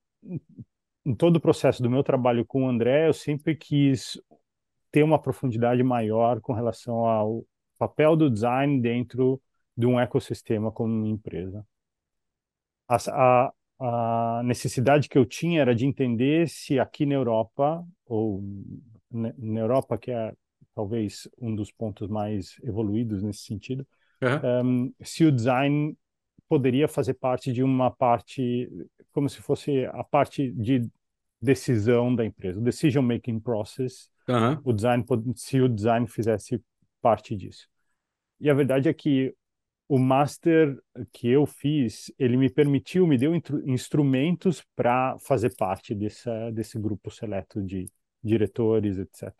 em 1.04 1.14
todo 1.14 1.37
o 1.37 1.40
processo 1.40 1.82
do 1.82 1.90
meu 1.90 2.02
trabalho 2.02 2.44
com 2.46 2.64
o 2.64 2.68
André, 2.68 3.08
eu 3.08 3.12
sempre 3.12 3.54
quis 3.54 4.18
ter 4.90 5.02
uma 5.02 5.20
profundidade 5.20 5.82
maior 5.82 6.40
com 6.40 6.52
relação 6.52 7.06
ao 7.06 7.44
papel 7.76 8.16
do 8.16 8.30
design 8.30 8.80
dentro 8.80 9.40
de 9.76 9.87
um 9.87 10.00
ecossistema 10.00 10.73
como 10.73 10.94
uma 10.94 11.08
empresa. 11.08 11.66
A, 12.88 12.96
a, 13.11 13.52
a 13.80 14.42
necessidade 14.44 15.08
que 15.08 15.18
eu 15.18 15.26
tinha 15.26 15.61
era 15.61 15.75
de 15.75 15.84
entender 15.84 16.49
se 16.49 16.78
aqui 16.78 17.04
na 17.04 17.14
Europa, 17.14 17.84
ou 18.06 18.42
na 19.11 19.61
Europa, 19.61 19.99
que 19.99 20.11
é 20.11 20.32
talvez 20.75 21.28
um 21.38 21.54
dos 21.54 21.70
pontos 21.70 22.08
mais 22.08 22.56
evoluídos 22.62 23.23
nesse 23.23 23.40
sentido, 23.40 23.87
uhum. 24.23 24.66
um, 24.66 24.94
se 25.02 25.25
o 25.25 25.32
design 25.32 25.96
poderia 26.48 26.88
fazer 26.88 27.14
parte 27.14 27.52
de 27.52 27.62
uma 27.62 27.90
parte, 27.90 28.68
como 29.12 29.28
se 29.28 29.40
fosse 29.40 29.84
a 29.86 30.04
parte 30.04 30.52
de 30.52 30.88
decisão 31.40 32.14
da 32.14 32.24
empresa, 32.24 32.58
o 32.58 32.62
decision 32.62 33.04
making 33.04 33.38
process, 33.38 34.08
uhum. 34.28 34.60
o 34.64 34.72
design, 34.72 35.04
se 35.36 35.60
o 35.60 35.68
design 35.68 36.06
fizesse 36.06 36.62
parte 37.00 37.36
disso. 37.36 37.68
E 38.40 38.48
a 38.50 38.54
verdade 38.54 38.88
é 38.88 38.94
que 38.94 39.34
o 39.88 39.98
master 39.98 40.78
que 41.12 41.28
eu 41.28 41.44
fiz, 41.44 42.10
ele 42.18 42.36
me 42.36 42.48
permitiu, 42.48 43.06
me 43.06 43.18
deu 43.18 43.34
instrumentos 43.66 44.64
para 44.74 45.18
fazer 45.20 45.54
parte 45.56 45.94
dessa, 45.94 46.50
desse 46.50 46.78
grupo 46.78 47.10
seleto 47.10 47.62
de 47.62 47.90
diretores, 48.22 48.98
etc. 48.98 49.32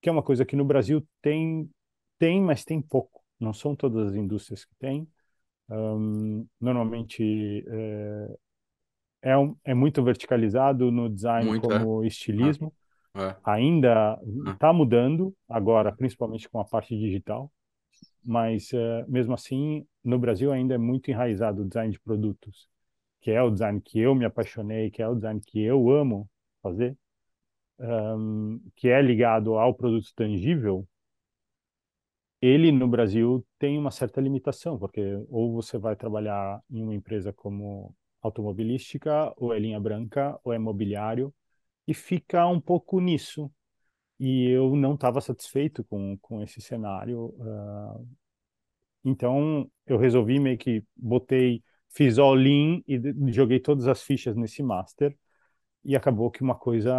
Que 0.00 0.08
é 0.08 0.12
uma 0.12 0.22
coisa 0.22 0.46
que 0.46 0.56
no 0.56 0.64
Brasil 0.64 1.06
tem, 1.20 1.70
tem, 2.18 2.40
mas 2.40 2.64
tem 2.64 2.80
pouco. 2.80 3.22
Não 3.38 3.52
são 3.52 3.76
todas 3.76 4.08
as 4.08 4.14
indústrias 4.14 4.64
que 4.64 4.74
têm. 4.76 5.06
Um, 5.68 6.46
normalmente 6.60 7.64
é, 7.66 8.38
é, 9.22 9.38
um, 9.38 9.56
é, 9.64 9.74
muito 9.74 10.02
verticalizado 10.02 10.90
no 10.92 11.08
design 11.08 11.48
muito, 11.48 11.68
como 11.68 12.04
é. 12.04 12.06
estilismo. 12.06 12.72
É. 13.14 13.34
Ainda 13.44 14.20
está 14.52 14.72
mudando 14.72 15.34
agora, 15.48 15.90
principalmente 15.90 16.48
com 16.48 16.60
a 16.60 16.64
parte 16.64 16.96
digital, 16.96 17.50
mas 18.22 18.72
é, 18.72 19.04
mesmo 19.08 19.34
assim 19.34 19.86
no 20.04 20.18
Brasil 20.18 20.52
ainda 20.52 20.74
é 20.74 20.78
muito 20.78 21.10
enraizado 21.10 21.62
o 21.62 21.66
design 21.66 21.92
de 21.92 22.00
produtos, 22.00 22.68
que 23.20 23.30
é 23.30 23.42
o 23.42 23.50
design 23.50 23.80
que 23.80 23.98
eu 23.98 24.14
me 24.14 24.24
apaixonei, 24.24 24.90
que 24.90 25.02
é 25.02 25.08
o 25.08 25.14
design 25.14 25.40
que 25.40 25.60
eu 25.60 25.90
amo 25.90 26.28
fazer, 26.62 26.96
um, 27.78 28.60
que 28.76 28.88
é 28.88 29.00
ligado 29.00 29.54
ao 29.54 29.74
produto 29.74 30.12
tangível 30.14 30.86
ele 32.40 32.72
no 32.72 32.88
Brasil 32.88 33.46
tem 33.58 33.78
uma 33.78 33.90
certa 33.90 34.20
limitação, 34.20 34.78
porque 34.78 35.00
ou 35.28 35.52
você 35.54 35.78
vai 35.78 35.96
trabalhar 35.96 36.62
em 36.70 36.82
uma 36.82 36.94
empresa 36.94 37.32
como 37.32 37.94
automobilística, 38.22 39.32
ou 39.36 39.52
é 39.54 39.58
linha 39.58 39.80
branca, 39.80 40.38
ou 40.44 40.52
é 40.52 40.58
mobiliário, 40.58 41.34
e 41.86 41.94
fica 41.94 42.46
um 42.46 42.60
pouco 42.60 43.00
nisso. 43.00 43.50
E 44.18 44.48
eu 44.50 44.76
não 44.76 44.94
estava 44.94 45.20
satisfeito 45.20 45.84
com, 45.84 46.16
com 46.18 46.42
esse 46.42 46.60
cenário. 46.60 47.26
Uh, 47.38 48.08
então, 49.04 49.70
eu 49.86 49.98
resolvi 49.98 50.40
meio 50.40 50.58
que 50.58 50.84
botei, 50.96 51.62
fiz 51.90 52.18
all-in 52.18 52.82
e 52.88 53.00
joguei 53.32 53.60
todas 53.60 53.86
as 53.88 54.02
fichas 54.02 54.36
nesse 54.36 54.62
master. 54.62 55.16
E 55.84 55.96
acabou 55.96 56.30
que 56.30 56.42
uma 56.42 56.56
coisa 56.56 56.92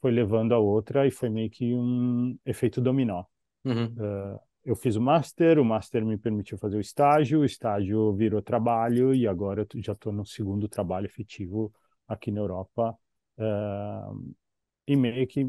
foi 0.00 0.10
levando 0.12 0.52
a 0.54 0.58
outra 0.58 1.06
e 1.06 1.10
foi 1.10 1.30
meio 1.30 1.50
que 1.50 1.74
um 1.74 2.38
efeito 2.44 2.80
dominó. 2.80 3.24
Uhum. 3.66 3.86
Uh, 3.86 4.40
eu 4.64 4.76
fiz 4.76 4.94
o 4.94 5.00
master, 5.00 5.58
o 5.58 5.64
master 5.64 6.04
me 6.04 6.16
permitiu 6.16 6.56
fazer 6.56 6.76
o 6.76 6.80
estágio, 6.80 7.40
o 7.40 7.44
estágio 7.44 8.14
virou 8.14 8.40
trabalho 8.40 9.12
e 9.12 9.26
agora 9.26 9.66
eu 9.74 9.82
já 9.82 9.92
estou 9.92 10.12
no 10.12 10.24
segundo 10.24 10.68
trabalho 10.68 11.06
efetivo 11.06 11.72
aqui 12.06 12.30
na 12.30 12.40
Europa. 12.40 12.96
Uh, 13.36 14.34
e 14.86 14.96
meio 14.96 15.26
que 15.26 15.46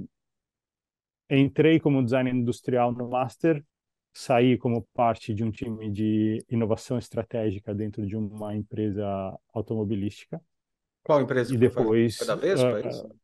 entrei 1.29 1.79
como 1.79 2.03
designer 2.03 2.33
industrial 2.33 2.91
no 2.91 3.07
master, 3.07 3.63
saí 4.11 4.57
como 4.57 4.87
parte 4.93 5.33
de 5.33 5.43
um 5.43 5.51
time 5.51 5.91
de 5.91 6.43
inovação 6.49 6.97
estratégica 6.97 7.73
dentro 7.75 8.05
de 8.05 8.15
uma 8.15 8.55
empresa 8.55 9.05
automobilística. 9.53 10.41
Qual 11.03 11.21
empresa? 11.21 11.53
E 11.53 11.57
depois. 11.57 12.17
Foi 12.17 12.27
da 12.27 12.35
Vespa, 12.35 12.79
uh? 12.79 13.15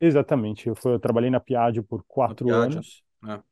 Exatamente. 0.00 0.66
Eu, 0.66 0.74
fui, 0.74 0.92
eu 0.92 0.98
trabalhei 0.98 1.30
na 1.30 1.38
Piaggio 1.38 1.84
por 1.84 2.04
quatro 2.04 2.52
anos. 2.52 3.04
É. 3.28 3.51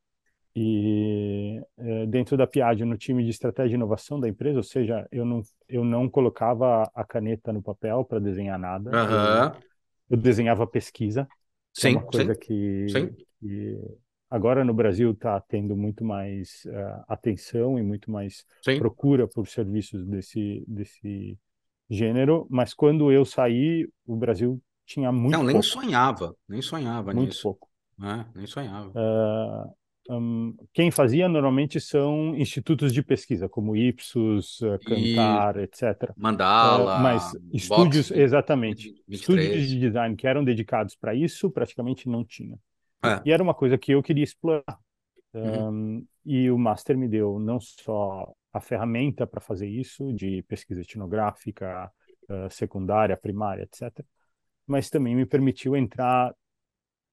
E 0.54 1.62
é, 1.78 2.06
dentro 2.06 2.36
da 2.36 2.46
Piaggio, 2.46 2.84
no 2.84 2.98
time 2.98 3.22
de 3.22 3.30
estratégia 3.30 3.74
e 3.74 3.76
inovação 3.76 4.18
da 4.18 4.28
empresa, 4.28 4.58
ou 4.58 4.64
seja, 4.64 5.06
eu 5.12 5.24
não, 5.24 5.42
eu 5.68 5.84
não 5.84 6.08
colocava 6.08 6.90
a 6.94 7.04
caneta 7.04 7.52
no 7.52 7.62
papel 7.62 8.04
para 8.04 8.18
desenhar 8.18 8.58
nada. 8.58 8.90
Uhum. 8.90 9.44
Eu, 9.54 9.60
eu, 10.10 10.16
desenhava 10.16 10.66
pesquisa. 10.66 11.28
Sim, 11.72 11.88
é 11.88 11.90
uma 11.92 12.02
coisa 12.02 12.34
sim, 12.34 12.40
que, 12.40 12.86
sim. 12.88 13.16
que 13.38 13.78
agora 14.28 14.64
no 14.64 14.74
Brasil 14.74 15.12
está 15.12 15.40
tendo 15.40 15.76
muito 15.76 16.04
mais 16.04 16.64
uh, 16.66 17.04
atenção 17.06 17.78
e 17.78 17.82
muito 17.82 18.10
mais 18.10 18.44
sim. 18.62 18.78
procura 18.78 19.28
por 19.28 19.46
serviços 19.46 20.04
desse, 20.04 20.64
desse 20.66 21.38
gênero. 21.88 22.48
Mas 22.50 22.74
quando 22.74 23.12
eu 23.12 23.24
saí, 23.24 23.88
o 24.04 24.16
Brasil 24.16 24.60
tinha 24.84 25.12
muito 25.12 25.32
Não, 25.32 25.44
nem 25.44 25.54
pouco. 25.54 25.66
sonhava, 25.66 26.34
nem 26.48 26.60
sonhava 26.60 27.14
muito 27.14 27.28
nisso. 27.28 27.42
pouco. 27.42 27.68
É, 28.02 28.24
nem 28.34 28.46
sonhava. 28.46 28.88
Uh, 28.90 29.79
um, 30.10 30.56
quem 30.72 30.90
fazia 30.90 31.28
normalmente 31.28 31.80
são 31.80 32.34
institutos 32.36 32.92
de 32.92 33.00
pesquisa, 33.00 33.48
como 33.48 33.76
Ipsos, 33.76 34.58
Cantar, 34.84 35.56
E 35.56 35.62
etc. 35.62 36.12
Mandala, 36.16 36.98
Uh, 36.98 37.02
mas 37.02 37.32
Box 37.32 37.54
estúdios, 37.54 38.08
20, 38.08 38.18
exatamente, 38.20 38.94
estúdios 39.08 39.46
23. 39.46 39.68
de 39.68 39.78
design 39.78 40.16
que 40.16 40.26
eram 40.26 40.42
dedicados 40.42 40.96
para 40.96 41.14
isso, 41.14 41.48
praticamente 41.50 42.08
não 42.08 42.24
tinha. 42.24 42.58
É. 43.04 43.22
E 43.24 43.32
era 43.32 43.42
uma 43.42 43.54
coisa 43.54 43.78
que 43.78 43.92
eu 43.92 44.02
queria 44.02 44.24
explorar. 44.24 44.78
Uhum. 45.32 45.68
Um, 45.68 46.06
e 46.24 46.50
o 46.50 46.58
Master 46.58 46.98
me 46.98 47.06
deu 47.06 47.38
não 47.38 47.60
só 47.60 48.32
a 48.52 48.60
ferramenta 48.60 49.28
para 49.28 49.40
fazer 49.40 49.68
isso, 49.68 50.12
de 50.12 50.42
pesquisa 50.42 50.80
etnográfica, 50.80 51.88
uh, 52.28 52.50
secundária, 52.50 53.16
primária, 53.16 53.62
etc., 53.62 54.04
mas 54.66 54.90
também 54.90 55.14
me 55.14 55.24
permitiu 55.24 55.76
entrar 55.76 56.34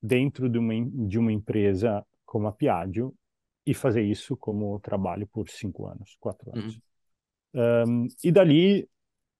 dentro 0.01 0.49
de 0.49 0.57
uma, 0.57 0.73
de 1.07 1.19
uma 1.19 1.31
empresa 1.31 2.03
como 2.27 2.47
a 2.47 2.51
Piaggio 2.51 3.15
e 3.65 3.73
fazer 3.73 4.03
isso 4.03 4.37
como 4.37 4.79
trabalho 4.81 5.25
por 5.27 5.49
cinco 5.49 5.87
anos, 5.87 6.15
quatro 6.19 6.51
anos. 6.53 6.79
Uhum. 7.55 7.83
Um, 7.87 8.07
e 8.23 8.31
dali 8.31 8.87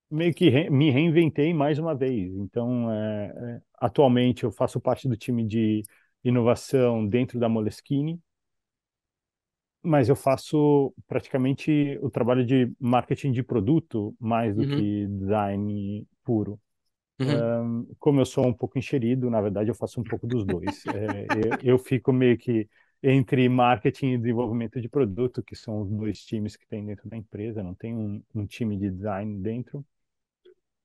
meio 0.10 0.34
que 0.34 0.50
re 0.50 0.70
me 0.70 0.90
reinventei 0.90 1.54
mais 1.54 1.78
uma 1.78 1.94
vez. 1.94 2.34
Então, 2.36 2.92
é, 2.92 3.26
é, 3.28 3.62
atualmente 3.80 4.44
eu 4.44 4.52
faço 4.52 4.80
parte 4.80 5.08
do 5.08 5.16
time 5.18 5.46
de 5.46 5.84
inovação 6.24 7.08
dentro 7.08 7.40
da 7.40 7.48
Moleskine, 7.48 8.20
mas 9.84 10.10
eu 10.10 10.16
faço 10.16 10.94
praticamente 11.08 11.98
o 12.02 12.10
trabalho 12.10 12.46
de 12.46 12.72
marketing 12.80 13.32
de 13.32 13.44
produto 13.44 14.16
mais 14.20 14.56
do 14.56 14.64
Uhum, 14.64 14.76
que 14.76 15.08
design 15.08 16.08
puro. 16.24 16.60
Uhum. 17.20 17.52
Um, 17.64 17.88
como 18.00 18.22
eu 18.22 18.26
sou 18.26 18.48
um 18.48 18.54
pouco 18.54 18.78
enxerido, 18.80 19.30
na 19.30 19.42
verdade 19.42 19.70
eu 19.70 19.76
faço 19.76 20.00
um 20.02 20.06
pouco 20.06 20.28
dos 20.28 20.46
dois. 20.46 20.86
É, 20.88 21.28
eu, 21.34 21.58
eu 21.62 21.80
fico 21.80 22.14
meio 22.14 22.38
que 22.38 22.70
entre 23.04 23.48
marketing 23.50 24.14
e 24.14 24.18
desenvolvimento 24.18 24.82
de 24.82 24.90
produto, 24.90 25.44
que 25.44 25.56
são 25.56 25.82
os 25.82 25.90
dois 25.92 26.24
times 26.26 26.56
que 26.56 26.68
tem 26.68 26.86
dentro 26.86 27.10
da 27.10 27.18
empresa, 27.18 27.64
não 27.64 27.76
tem 27.76 27.96
um, 27.96 28.24
um 28.36 28.46
time 28.46 28.78
de 28.78 28.90
design 28.92 29.40
dentro 29.42 29.86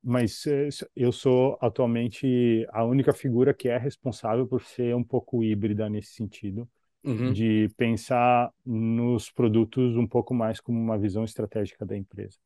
mas 0.03 0.47
eh, 0.47 0.69
eu 0.97 1.13
sou 1.13 1.57
atualmente 1.61 2.67
a 2.73 2.85
única 2.85 3.13
figura 3.13 3.55
que 3.55 3.69
é 3.69 3.79
responsável 3.79 4.47
por 4.47 4.63
ser 4.63 4.95
um 4.97 5.05
pouco 5.05 5.43
híbrida 5.45 5.89
nesse 5.89 6.13
sentido, 6.15 6.69
Uhum. 7.05 7.45
de 7.45 7.69
pensar 7.77 8.53
nos 8.67 9.31
produtos 9.31 9.97
um 9.97 10.07
pouco 10.07 10.35
mais 10.35 10.61
como 10.61 10.79
uma 10.81 10.99
visão 10.99 11.25
estratégica 11.25 11.87
da 11.87 11.97
empresa. 11.97 12.39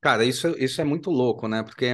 Cara, 0.00 0.24
isso, 0.24 0.48
isso 0.58 0.80
é 0.80 0.84
muito 0.84 1.10
louco, 1.10 1.48
né? 1.48 1.62
Porque 1.62 1.86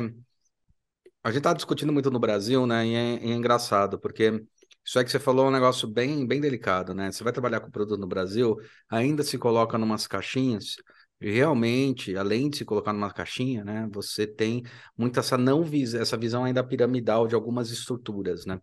a 1.22 1.30
gente 1.30 1.42
tá 1.42 1.52
discutindo 1.52 1.92
muito 1.92 2.10
no 2.10 2.18
Brasil, 2.18 2.66
né? 2.66 2.86
E 2.86 2.94
é, 2.94 3.14
é 3.16 3.34
engraçado, 3.34 3.98
porque 3.98 4.42
isso 4.84 4.98
aí 4.98 5.04
que 5.04 5.10
você 5.10 5.18
falou 5.18 5.46
é 5.46 5.48
um 5.48 5.52
negócio 5.52 5.86
bem, 5.88 6.26
bem 6.26 6.40
delicado, 6.40 6.94
né? 6.94 7.12
Você 7.12 7.22
vai 7.22 7.32
trabalhar 7.32 7.60
com 7.60 7.70
produto 7.70 8.00
no 8.00 8.06
Brasil, 8.06 8.56
ainda 8.88 9.22
se 9.22 9.38
coloca 9.38 9.76
numas 9.78 10.06
caixinhas, 10.06 10.76
e 11.20 11.30
realmente, 11.30 12.16
além 12.16 12.48
de 12.48 12.58
se 12.58 12.64
colocar 12.64 12.92
numa 12.92 13.12
caixinha, 13.12 13.62
né? 13.62 13.88
Você 13.92 14.26
tem 14.26 14.62
muita 14.96 15.20
essa 15.20 15.36
não 15.36 15.62
visão, 15.62 16.00
essa 16.00 16.16
visão 16.16 16.44
ainda 16.44 16.64
piramidal 16.64 17.26
de 17.28 17.34
algumas 17.34 17.70
estruturas, 17.70 18.46
né? 18.46 18.58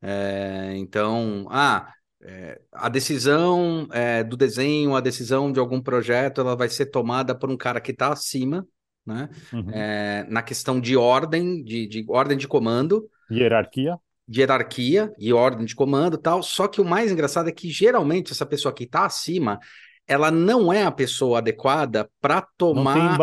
É, 0.00 0.74
então, 0.76 1.46
ah, 1.50 1.92
é, 2.22 2.60
a 2.72 2.88
decisão 2.88 3.86
é, 3.92 4.24
do 4.24 4.36
desenho, 4.36 4.96
a 4.96 5.00
decisão 5.00 5.52
de 5.52 5.60
algum 5.60 5.80
projeto, 5.80 6.40
ela 6.40 6.56
vai 6.56 6.68
ser 6.68 6.86
tomada 6.86 7.34
por 7.38 7.50
um 7.50 7.56
cara 7.56 7.80
que 7.80 7.92
está 7.92 8.12
acima, 8.12 8.66
né? 9.06 9.28
Uhum. 9.52 9.70
É, 9.70 10.26
na 10.28 10.42
questão 10.42 10.80
de 10.80 10.96
ordem, 10.96 11.62
de, 11.62 11.86
de 11.86 12.04
ordem 12.08 12.36
de 12.36 12.46
comando, 12.48 13.08
Hierarquia? 13.30 13.98
de 14.26 14.40
hierarquia 14.40 15.12
e 15.18 15.32
ordem 15.32 15.64
de 15.64 15.74
comando, 15.74 16.16
tal. 16.16 16.42
Só 16.42 16.68
que 16.68 16.80
o 16.80 16.84
mais 16.84 17.10
engraçado 17.12 17.48
é 17.48 17.52
que 17.52 17.70
geralmente 17.70 18.32
essa 18.32 18.46
pessoa 18.46 18.72
que 18.72 18.84
está 18.84 19.04
acima, 19.04 19.58
ela 20.06 20.30
não 20.30 20.72
é 20.72 20.84
a 20.84 20.90
pessoa 20.90 21.38
adequada 21.38 22.08
para 22.20 22.46
tomar 22.56 22.96
não 22.96 23.08
tem. 23.08 23.18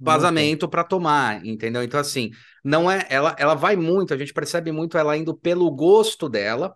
vazamento 0.00 0.68
para 0.68 0.84
tomar, 0.84 1.44
entendeu? 1.44 1.82
Então, 1.82 1.98
assim, 2.00 2.30
não 2.64 2.90
é. 2.90 3.06
Ela, 3.08 3.34
ela 3.38 3.54
vai 3.54 3.76
muito, 3.76 4.14
a 4.14 4.16
gente 4.16 4.32
percebe 4.32 4.72
muito 4.72 4.96
ela 4.96 5.16
indo 5.16 5.34
pelo 5.36 5.70
gosto 5.70 6.28
dela 6.28 6.74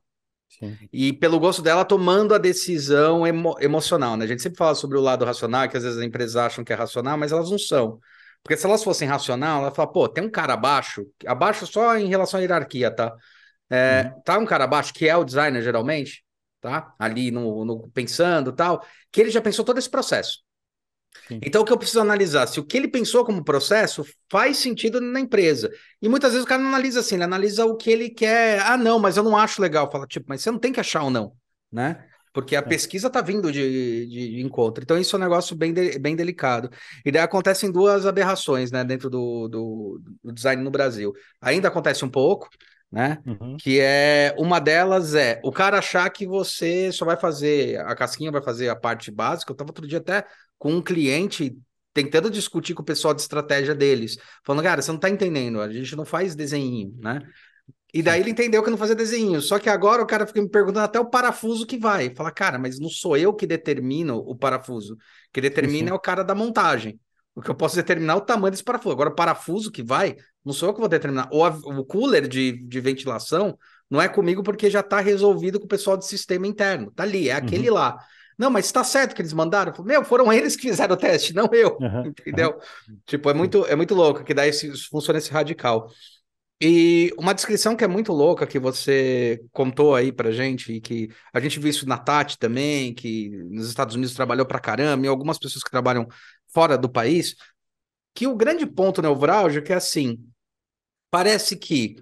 Sim. 0.58 0.76
e 0.92 1.12
pelo 1.12 1.38
gosto 1.38 1.62
dela 1.62 1.84
tomando 1.84 2.34
a 2.34 2.38
decisão 2.38 3.26
emo 3.26 3.54
emocional, 3.60 4.16
né? 4.16 4.24
A 4.24 4.28
gente 4.28 4.42
sempre 4.42 4.58
fala 4.58 4.74
sobre 4.74 4.98
o 4.98 5.00
lado 5.00 5.24
racional, 5.24 5.68
que 5.68 5.76
às 5.76 5.84
vezes 5.84 5.98
as 5.98 6.04
empresas 6.04 6.36
acham 6.36 6.64
que 6.64 6.72
é 6.72 6.76
racional, 6.76 7.16
mas 7.16 7.32
elas 7.32 7.50
não 7.50 7.58
são. 7.58 8.00
Porque 8.42 8.56
se 8.56 8.66
elas 8.66 8.82
fossem 8.82 9.06
racional, 9.08 9.62
ela 9.62 9.70
fala, 9.70 9.90
pô, 9.92 10.08
tem 10.08 10.24
um 10.24 10.30
cara 10.30 10.54
abaixo, 10.54 11.06
abaixo 11.26 11.66
só 11.66 11.96
em 11.96 12.08
relação 12.08 12.38
à 12.38 12.42
hierarquia, 12.42 12.90
tá? 12.90 13.14
É, 13.70 14.04
Uhum. 14.04 14.22
tá 14.22 14.38
um 14.38 14.46
cara 14.46 14.64
abaixo, 14.64 14.92
que 14.92 15.08
é 15.08 15.16
o 15.16 15.24
designer 15.24 15.62
geralmente, 15.62 16.24
tá? 16.60 16.92
Ali 16.98 17.30
no, 17.30 17.64
no 17.64 17.88
pensando 17.90 18.52
tal, 18.52 18.84
que 19.12 19.20
ele 19.20 19.30
já 19.30 19.40
pensou 19.40 19.64
todo 19.64 19.78
esse 19.78 19.88
processo. 19.88 20.40
Sim. 21.28 21.40
Então, 21.42 21.62
o 21.62 21.64
que 21.64 21.72
eu 21.72 21.78
preciso 21.78 22.00
analisar? 22.00 22.46
Se 22.46 22.60
o 22.60 22.64
que 22.64 22.76
ele 22.76 22.88
pensou 22.88 23.24
como 23.24 23.44
processo 23.44 24.04
faz 24.30 24.56
sentido 24.56 25.00
na 25.00 25.20
empresa. 25.20 25.70
E 26.00 26.08
muitas 26.08 26.32
vezes 26.32 26.44
o 26.44 26.48
cara 26.48 26.62
não 26.62 26.70
analisa 26.70 27.00
assim, 27.00 27.16
ele 27.16 27.24
analisa 27.24 27.64
o 27.64 27.76
que 27.76 27.90
ele 27.90 28.10
quer. 28.10 28.60
Ah, 28.60 28.76
não, 28.76 28.98
mas 28.98 29.16
eu 29.16 29.22
não 29.22 29.36
acho 29.36 29.60
legal. 29.62 29.90
Fala, 29.90 30.06
tipo, 30.06 30.26
mas 30.28 30.42
você 30.42 30.50
não 30.50 30.58
tem 30.58 30.72
que 30.72 30.80
achar 30.80 31.02
ou 31.02 31.10
não, 31.10 31.32
né? 31.70 32.04
Porque 32.32 32.54
a 32.54 32.60
É. 32.60 32.62
pesquisa 32.62 33.08
está 33.08 33.20
vindo 33.20 33.50
de, 33.50 34.06
de, 34.08 34.30
de, 34.36 34.40
encontro. 34.40 34.82
Então, 34.84 34.96
isso 34.98 35.16
é 35.16 35.18
um 35.18 35.22
negócio 35.22 35.56
bem, 35.56 35.72
de, 35.72 35.98
bem 35.98 36.14
delicado. 36.14 36.70
E 37.04 37.10
daí 37.10 37.22
acontecem 37.22 37.72
duas 37.72 38.06
aberrações, 38.06 38.70
né, 38.70 38.84
dentro 38.84 39.10
do, 39.10 39.48
do, 39.48 40.00
do 40.22 40.32
design 40.32 40.62
no 40.62 40.70
Brasil. 40.70 41.12
Ainda 41.40 41.66
acontece 41.68 42.04
um 42.04 42.08
pouco, 42.08 42.48
né? 42.90 43.18
Uhum. 43.26 43.56
Que 43.56 43.80
é 43.80 44.34
uma 44.38 44.60
delas 44.60 45.14
é 45.14 45.40
o 45.44 45.50
cara 45.52 45.78
achar 45.78 46.08
que 46.10 46.26
você 46.26 46.92
só 46.92 47.04
vai 47.04 47.16
fazer 47.16 47.80
a 47.80 47.94
casquinha, 47.96 48.30
vai 48.32 48.42
fazer 48.42 48.68
a 48.68 48.76
parte 48.76 49.10
básica. 49.10 49.50
Eu 49.50 49.54
estava 49.54 49.70
outro 49.70 49.86
dia 49.86 49.98
até 49.98 50.24
com 50.60 50.74
um 50.74 50.82
cliente 50.82 51.56
tentando 51.94 52.30
discutir 52.30 52.74
com 52.74 52.82
o 52.82 52.84
pessoal 52.84 53.14
de 53.14 53.22
estratégia 53.22 53.74
deles, 53.74 54.18
falando, 54.44 54.62
cara, 54.62 54.82
você 54.82 54.90
não 54.90 54.96
está 54.96 55.08
entendendo, 55.08 55.60
a 55.60 55.72
gente 55.72 55.96
não 55.96 56.04
faz 56.04 56.34
desenho, 56.36 56.94
né? 56.98 57.20
E 57.92 58.02
daí 58.02 58.20
ele 58.20 58.30
entendeu 58.30 58.62
que 58.62 58.70
não 58.70 58.78
fazia 58.78 58.94
desenho. 58.94 59.40
Só 59.40 59.58
que 59.58 59.68
agora 59.68 60.02
o 60.02 60.06
cara 60.06 60.26
fica 60.26 60.40
me 60.40 60.48
perguntando 60.48 60.84
até 60.84 61.00
o 61.00 61.10
parafuso 61.10 61.66
que 61.66 61.76
vai. 61.76 62.14
Fala, 62.14 62.30
cara, 62.30 62.58
mas 62.58 62.78
não 62.78 62.88
sou 62.88 63.16
eu 63.16 63.34
que 63.34 63.46
determino 63.46 64.18
o 64.18 64.36
parafuso. 64.36 64.96
Que 65.32 65.40
determina 65.40 65.88
sim. 65.88 65.92
é 65.92 65.94
o 65.94 65.98
cara 65.98 66.22
da 66.22 66.34
montagem. 66.34 67.00
O 67.34 67.40
que 67.40 67.50
eu 67.50 67.54
posso 67.54 67.74
determinar 67.74 68.12
é 68.12 68.16
o 68.16 68.20
tamanho 68.20 68.52
desse 68.52 68.62
parafuso. 68.62 68.92
Agora, 68.92 69.10
o 69.10 69.14
parafuso 69.14 69.72
que 69.72 69.82
vai, 69.82 70.14
não 70.44 70.52
sou 70.52 70.68
eu 70.68 70.74
que 70.74 70.80
vou 70.80 70.88
determinar. 70.88 71.28
Ou 71.32 71.44
a, 71.44 71.48
o 71.48 71.84
cooler 71.84 72.28
de, 72.28 72.64
de 72.64 72.80
ventilação 72.80 73.58
não 73.90 74.00
é 74.00 74.08
comigo 74.08 74.42
porque 74.44 74.70
já 74.70 74.80
está 74.80 75.00
resolvido 75.00 75.58
com 75.58 75.64
o 75.64 75.68
pessoal 75.68 75.96
de 75.96 76.06
sistema 76.06 76.46
interno. 76.46 76.92
Tá 76.92 77.02
ali, 77.02 77.28
é 77.28 77.32
aquele 77.32 77.68
Uhum. 77.68 77.74
lá. 77.74 77.98
Não, 78.40 78.48
mas 78.48 78.64
está 78.64 78.82
certo 78.82 79.14
que 79.14 79.20
eles 79.20 79.34
mandaram? 79.34 79.74
Falo, 79.74 79.86
Meu, 79.86 80.02
foram 80.02 80.32
eles 80.32 80.56
que 80.56 80.62
fizeram 80.62 80.94
o 80.94 80.96
teste, 80.96 81.34
não 81.34 81.50
eu. 81.52 81.76
Uhum. 81.78 82.06
Entendeu? 82.06 82.58
Uhum. 82.88 82.98
Tipo, 83.04 83.28
é 83.28 83.34
muito, 83.34 83.66
é 83.66 83.76
muito 83.76 83.94
louco 83.94 84.24
que 84.24 84.32
daí 84.32 84.50
funciona 84.90 85.18
esse 85.18 85.30
radical. 85.30 85.90
E 86.58 87.12
uma 87.18 87.34
descrição 87.34 87.76
que 87.76 87.84
é 87.84 87.86
muito 87.86 88.14
louca, 88.14 88.46
que 88.46 88.58
você 88.58 89.44
contou 89.52 89.94
aí 89.94 90.10
pra 90.10 90.30
gente, 90.30 90.72
e 90.72 90.80
que 90.80 91.10
a 91.34 91.38
gente 91.38 91.60
viu 91.60 91.68
isso 91.68 91.86
na 91.86 91.98
Tati 91.98 92.38
também, 92.38 92.94
que 92.94 93.28
nos 93.50 93.68
Estados 93.68 93.94
Unidos 93.94 94.14
trabalhou 94.14 94.46
pra 94.46 94.58
caramba, 94.58 95.04
e 95.04 95.08
algumas 95.08 95.38
pessoas 95.38 95.62
que 95.62 95.70
trabalham 95.70 96.08
fora 96.48 96.78
do 96.78 96.88
país, 96.88 97.36
que 98.14 98.26
o 98.26 98.34
grande 98.34 98.64
ponto 98.64 99.02
nevrálgico 99.02 99.70
é 99.70 99.74
assim, 99.74 100.18
parece 101.10 101.56
que 101.56 101.96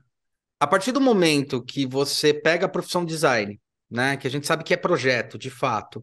a 0.61 0.69
partir 0.69 0.93
do 0.93 1.01
momento 1.01 1.65
que 1.65 1.85
você 1.85 2.33
pega 2.33 2.67
a 2.67 2.69
profissão 2.69 3.05
design, 3.05 3.61
né, 3.91 4.17
que 4.17 4.27
a 4.27 4.31
gente 4.31 4.47
sabe 4.47 4.65
que 4.65 4.75
é 4.75 4.77
projeto, 4.77 5.39
de 5.39 5.51
fato, 5.51 6.03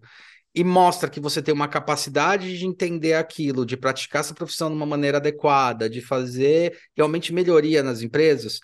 e 0.53 0.63
mostra 0.63 1.09
que 1.09 1.19
você 1.19 1.41
tem 1.41 1.53
uma 1.53 1.67
capacidade 1.67 2.57
de 2.57 2.65
entender 2.65 3.13
aquilo, 3.13 3.65
de 3.65 3.75
praticar 3.75 4.21
essa 4.21 4.33
profissão 4.33 4.69
de 4.69 4.75
uma 4.75 4.85
maneira 4.85 5.17
adequada, 5.17 5.89
de 5.89 6.01
fazer 6.01 6.77
realmente 6.95 7.33
melhoria 7.33 7.83
nas 7.83 8.01
empresas. 8.01 8.59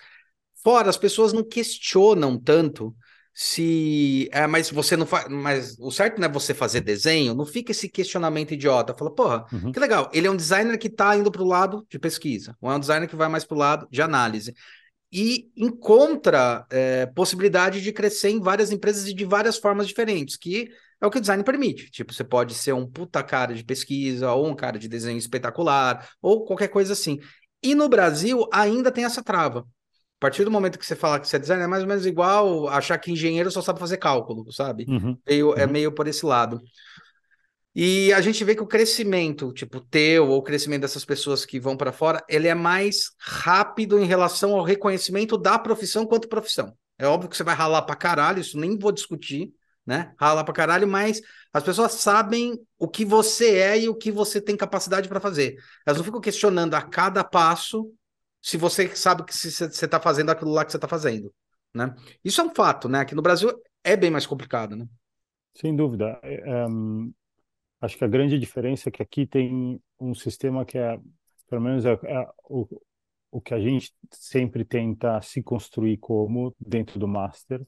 Fora, 0.64 0.90
as 0.90 0.98
pessoas 0.98 1.34
não 1.34 1.44
questionam 1.44 2.40
tanto 2.40 2.96
se. 3.34 4.30
É, 4.32 4.46
mas 4.48 4.70
você 4.70 4.96
não 4.96 5.06
faz. 5.06 5.28
Mas 5.30 5.78
o 5.80 5.92
certo 5.92 6.20
não 6.20 6.28
é 6.28 6.32
você 6.32 6.54
fazer 6.54 6.82
desenho, 6.82 7.34
não 7.34 7.46
fica 7.46 7.72
esse 7.72 7.90
questionamento 7.90 8.54
idiota. 8.54 8.94
Fala, 8.94 9.14
porra, 9.14 9.46
Uhum. 9.52 9.72
que 9.72 9.80
legal. 9.80 10.10
Ele 10.14 10.28
é 10.28 10.32
um 10.32 10.36
designer 10.36 10.78
que 10.78 10.88
está 10.88 11.16
indo 11.18 11.32
para 11.32 11.42
o 11.42 11.48
lado 11.48 11.86
de 11.90 11.98
pesquisa, 12.00 12.56
ou 12.62 12.72
é 12.72 12.76
um 12.76 12.80
designer 12.80 13.08
que 13.08 13.16
vai 13.16 13.28
mais 13.28 13.44
para 13.44 13.56
o 13.56 13.60
lado 13.60 13.88
de 13.92 14.02
análise 14.02 14.54
e 15.12 15.52
encontra 15.58 16.66
é, 16.70 17.06
possibilidade 17.08 17.82
de 17.82 17.92
crescer 17.92 18.30
em 18.30 18.40
várias 18.40 18.72
empresas 18.72 19.08
e 19.08 19.14
de 19.14 19.26
várias 19.26 19.58
formas 19.58 19.88
diferentes, 19.88 20.38
que 20.38 20.70
é 21.02 21.06
o 21.06 21.10
que 21.12 21.18
o 21.18 21.22
design 21.22 21.44
permite. 21.44 21.90
Tipo, 21.92 22.14
você 22.14 22.24
pode 22.24 22.54
ser 22.54 22.74
um 22.74 22.88
puta 22.88 23.22
cara 23.24 23.54
de 23.54 23.64
pesquisa, 23.64 24.32
ou 24.32 24.48
um 24.48 24.56
cara 24.56 24.80
de 24.80 24.88
desenho 24.88 25.18
espetacular, 25.18 26.08
ou 26.22 26.46
qualquer 26.46 26.70
coisa 26.70 26.94
assim. 26.94 27.20
E 27.62 27.76
no 27.76 27.90
Brasil 27.90 28.48
ainda 28.54 28.92
tem 28.92 29.04
essa 29.04 29.24
trava. 29.24 29.60
A 29.62 30.20
partir 30.22 30.46
do 30.46 30.52
momento 30.52 30.78
que 30.78 30.86
você 30.86 30.96
fala 30.96 31.20
que 31.20 31.28
você 31.28 31.38
é 31.38 31.40
designer, 31.40 31.64
é 31.64 31.68
mais 31.68 31.82
ou 31.82 31.90
menos 31.90 32.06
igual 32.06 32.68
achar 32.70 32.98
que 33.00 33.12
engenheiro 33.12 33.50
só 33.50 33.62
sabe 33.62 33.80
fazer 33.80 33.98
cálculo, 33.98 34.52
sabe? 34.52 34.86
Uhum. 34.88 35.18
Meio, 35.28 35.54
é 35.58 35.66
Uhum. 35.66 35.72
meio 35.72 35.92
por 35.92 36.08
esse 36.08 36.26
lado. 36.26 36.62
E 37.74 38.12
a 38.12 38.20
gente 38.20 38.44
vê 38.44 38.54
que 38.54 38.62
o 38.62 38.68
crescimento, 38.68 39.54
tipo, 39.54 39.80
teu 39.80 40.28
ou 40.28 40.40
o 40.40 40.44
crescimento 40.44 40.82
dessas 40.82 41.06
pessoas 41.06 41.46
que 41.46 41.60
vão 41.60 41.78
para 41.78 41.94
fora, 41.94 42.24
ele 42.28 42.48
é 42.48 42.56
mais 42.56 43.12
rápido 43.18 43.98
em 43.98 44.06
relação 44.06 44.54
ao 44.54 44.64
reconhecimento 44.64 45.38
da 45.38 45.58
profissão 45.58 46.06
quanto 46.06 46.28
profissão. 46.28 46.76
É 47.00 47.08
óbvio 47.08 47.30
que 47.30 47.38
você 47.38 47.44
vai 47.44 47.56
ralar 47.56 47.84
para 47.84 47.96
caralho, 47.96 48.42
isso 48.42 48.60
nem 48.60 48.78
vou 48.78 48.92
discutir, 48.92 49.54
né? 49.86 50.14
Ralar 50.20 50.44
para 50.44 50.54
caralho, 50.54 50.88
mas 50.88 51.22
as 51.54 51.64
pessoas 51.64 51.94
sabem 51.94 52.60
o 52.78 52.88
que 52.88 53.06
você 53.06 53.58
é 53.58 53.80
e 53.80 53.90
o 53.90 53.96
que 53.96 54.12
você 54.12 54.42
tem 54.42 54.58
capacidade 54.58 55.08
para 55.08 55.20
fazer. 55.20 55.56
Elas 55.86 55.98
não 55.98 56.06
ficam 56.06 56.20
questionando 56.22 56.74
a 56.76 56.82
cada 56.82 57.24
passo 57.24 57.92
se 58.42 58.58
você 58.58 58.94
sabe 58.96 59.24
que 59.24 59.34
você 59.34 59.66
está 59.66 60.00
fazendo 60.00 60.30
aquilo 60.30 60.52
lá 60.52 60.66
que 60.66 60.72
você 60.72 60.78
está 60.78 60.88
fazendo, 60.88 61.34
né? 61.74 61.96
Isso 62.24 62.42
é 62.42 62.44
um 62.44 62.54
fato, 62.54 62.90
né? 62.90 63.00
Aqui 63.00 63.16
no 63.16 63.22
Brasil 63.22 63.52
é 63.84 63.96
bem 63.96 64.12
mais 64.12 64.26
complicado, 64.26 64.76
né? 64.76 64.86
Sem 65.56 65.76
dúvida. 65.76 66.20
É, 66.24 66.68
um, 66.68 67.12
acho 67.82 67.98
que 67.98 68.06
a 68.06 68.08
grande 68.08 68.38
diferença 68.38 68.90
é 68.90 68.92
que 68.92 69.02
aqui 69.02 69.26
tem 69.26 69.82
um 70.00 70.14
sistema 70.14 70.64
que 70.64 70.78
é, 70.78 71.00
pelo 71.50 71.62
menos, 71.62 71.86
é, 71.86 71.92
é 71.92 72.28
o, 72.48 72.68
o 73.32 73.42
que 73.42 73.54
a 73.54 73.60
gente 73.60 73.92
sempre 74.12 74.64
tenta 74.64 75.20
se 75.22 75.42
construir 75.42 75.98
como 75.98 76.56
dentro 76.60 77.00
do 77.00 77.08
Master, 77.08 77.62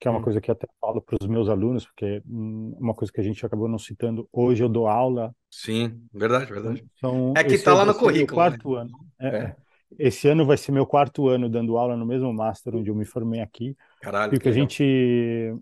que 0.00 0.08
é 0.08 0.10
uma 0.10 0.18
uhum. 0.18 0.24
coisa 0.24 0.40
que 0.40 0.50
até 0.50 0.66
falo 0.80 1.00
para 1.00 1.16
os 1.20 1.28
meus 1.28 1.48
alunos, 1.48 1.86
porque 1.86 2.20
hum, 2.26 2.76
uma 2.80 2.92
coisa 2.92 3.12
que 3.12 3.20
a 3.20 3.24
gente 3.24 3.46
acabou 3.46 3.68
não 3.68 3.78
citando, 3.78 4.28
hoje 4.32 4.64
eu 4.64 4.68
dou 4.68 4.88
aula. 4.88 5.32
Sim, 5.48 6.02
verdade, 6.12 6.52
verdade. 6.52 6.84
Então, 6.96 7.32
é 7.36 7.44
que 7.44 7.54
está 7.54 7.72
lá 7.72 7.84
no 7.84 7.94
currículo. 7.94 8.34
Quarto 8.34 8.74
né? 8.74 8.80
ano. 8.80 8.90
É, 9.20 9.28
é. 9.28 9.38
é. 9.44 9.56
Esse 9.98 10.26
ano 10.26 10.44
vai 10.44 10.56
ser 10.56 10.72
meu 10.72 10.86
quarto 10.86 11.28
ano 11.28 11.48
dando 11.48 11.76
aula 11.76 11.96
no 11.96 12.06
mesmo 12.06 12.32
master 12.32 12.74
onde 12.74 12.90
eu 12.90 12.94
me 12.96 13.04
formei 13.04 13.40
aqui. 13.40 13.76
Caralho. 14.00 14.34
E 14.34 14.36
o 14.36 14.40
que, 14.40 14.44
que 14.44 14.48
a 14.48 14.52
gente 14.52 15.54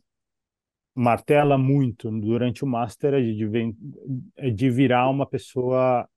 martela 0.95 1.57
muito 1.57 2.11
durante 2.11 2.65
o 2.65 2.67
master 2.67 3.15
é 3.15 3.21
de, 3.21 3.75
é 4.37 4.51
de 4.51 4.71
virar 4.71 5.09
uma 5.09 5.27
pessoa 5.27 6.09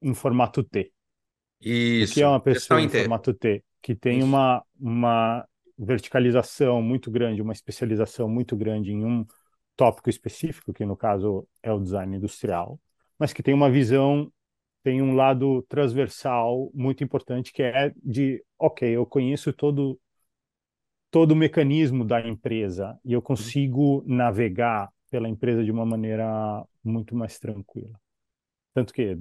em 0.00 0.14
formato 0.14 0.62
T. 0.62 0.92
Isso. 1.60 2.12
O 2.12 2.14
que 2.14 2.22
é 2.22 2.28
uma 2.28 2.40
pessoa 2.40 2.80
em 2.80 2.88
formato 2.88 3.34
T? 3.34 3.64
Que 3.82 3.94
tem 3.94 4.22
uma, 4.22 4.62
uma 4.78 5.46
verticalização 5.78 6.80
muito 6.80 7.10
grande, 7.10 7.42
uma 7.42 7.52
especialização 7.52 8.28
muito 8.28 8.56
grande 8.56 8.92
em 8.92 9.04
um 9.04 9.24
tópico 9.76 10.08
específico, 10.08 10.72
que 10.72 10.84
no 10.84 10.96
caso 10.96 11.46
é 11.62 11.72
o 11.72 11.80
design 11.80 12.16
industrial, 12.16 12.80
mas 13.18 13.32
que 13.32 13.42
tem 13.42 13.52
uma 13.52 13.70
visão, 13.70 14.32
tem 14.82 15.02
um 15.02 15.14
lado 15.14 15.62
transversal 15.68 16.70
muito 16.72 17.04
importante, 17.04 17.52
que 17.52 17.62
é 17.62 17.92
de, 18.02 18.42
ok, 18.58 18.88
eu 18.88 19.04
conheço 19.04 19.52
todo 19.52 19.98
todo 21.10 21.32
o 21.32 21.36
mecanismo 21.36 22.04
da 22.04 22.20
empresa 22.26 22.98
e 23.04 23.12
eu 23.12 23.22
consigo 23.22 24.02
navegar 24.06 24.90
pela 25.10 25.28
empresa 25.28 25.64
de 25.64 25.70
uma 25.70 25.86
maneira 25.86 26.64
muito 26.82 27.14
mais 27.14 27.38
tranquila. 27.38 27.98
Tanto 28.74 28.92
que 28.92 29.16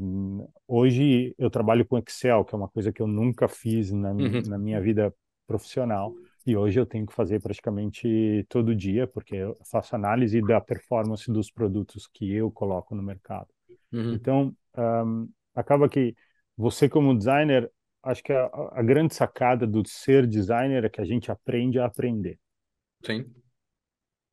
hoje 0.68 1.34
eu 1.38 1.50
trabalho 1.50 1.86
com 1.86 1.98
Excel, 1.98 2.44
que 2.44 2.54
é 2.54 2.58
uma 2.58 2.68
coisa 2.68 2.92
que 2.92 3.02
eu 3.02 3.08
nunca 3.08 3.48
fiz 3.48 3.92
na, 3.92 4.12
uhum. 4.12 4.42
na 4.48 4.58
minha 4.58 4.82
vida 4.82 5.14
profissional, 5.48 6.14
e 6.46 6.58
hoje 6.58 6.80
eu 6.80 6.86
tenho 6.86 7.06
que 7.06 7.14
fazer 7.14 7.42
praticamente 7.42 8.46
todo 8.50 8.76
dia, 8.76 9.08
porque 9.08 9.36
eu 9.36 9.58
faço 9.72 9.96
análise 9.96 10.42
da 10.42 10.60
performance 10.60 11.32
dos 11.32 11.50
produtos 11.50 12.08
que 12.08 12.32
eu 12.34 12.52
coloco 12.52 12.94
no 12.94 13.02
mercado. 13.02 13.48
Uhum. 13.92 14.14
Então, 14.14 14.56
um, 14.78 15.30
acaba 15.56 15.88
que 15.88 16.14
você, 16.58 16.88
como 16.90 17.18
designer, 17.18 17.72
acho 18.06 18.24
que 18.24 18.32
a, 18.32 18.46
a, 18.72 18.84
grande 18.84 19.14
sacada 19.14 19.66
do 19.66 19.86
ser 19.88 20.28
designer 20.28 20.86
é 20.86 20.90
que 20.90 21.02
a 21.02 21.06
gente 21.06 21.32
aprende 21.32 21.80
a 21.80 21.86
aprender. 21.86 22.40
Sim. 23.04 23.26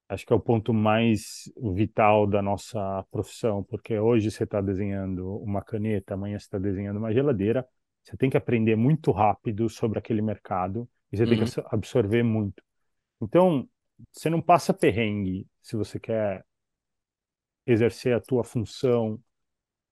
Acho 0.08 0.26
que 0.26 0.32
é 0.32 0.36
o 0.36 0.40
ponto 0.40 0.74
mais 0.74 1.50
vital 1.74 2.26
da 2.26 2.42
nossa 2.42 3.04
profissão, 3.10 3.64
porque 3.64 3.98
hoje 3.98 4.30
você 4.30 4.44
está 4.44 4.60
desenhando 4.60 5.36
uma 5.38 5.62
caneta, 5.62 6.14
amanhã 6.14 6.38
você 6.38 6.44
está 6.44 6.58
desenhando 6.58 6.98
uma 6.98 7.12
geladeira, 7.12 7.66
você 8.02 8.16
tem 8.16 8.28
que 8.28 8.36
aprender 8.36 8.76
muito 8.76 9.10
rápido 9.10 9.70
sobre 9.70 9.98
aquele 9.98 10.20
mercado 10.20 10.88
e 11.10 11.16
você 11.16 11.22
uhum. 11.22 11.28
tem 11.30 11.44
que 11.44 11.60
uhum. 11.60 11.66
absorver 11.70 12.22
muito. 12.22 12.62
Então, 13.22 13.66
você 14.12 14.28
não 14.28 14.42
passa 14.42 14.74
perrengue 14.74 15.46
se 15.62 15.76
você 15.76 15.98
quer 15.98 16.44
exercer 17.66 18.14
a 18.14 18.20
tua 18.20 18.44
função 18.44 19.18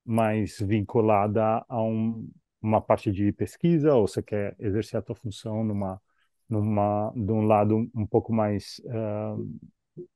mais 0.04 0.58
vinculada 0.58 1.64
a 1.68 1.82
um, 1.82 2.28
uma 2.62 2.80
parte 2.80 3.10
de 3.10 3.32
pesquisa 3.32 3.94
ou 3.94 4.06
você 4.06 4.22
quer 4.22 4.54
exercer 4.58 4.98
a 4.98 5.02
tua 5.02 5.14
função 5.14 5.64
numa 5.64 6.00
numa 6.48 7.12
de 7.14 7.32
um 7.32 7.42
lado 7.42 7.88
um 7.94 8.06
pouco 8.06 8.32
mais 8.32 8.80
uh, 8.84 9.60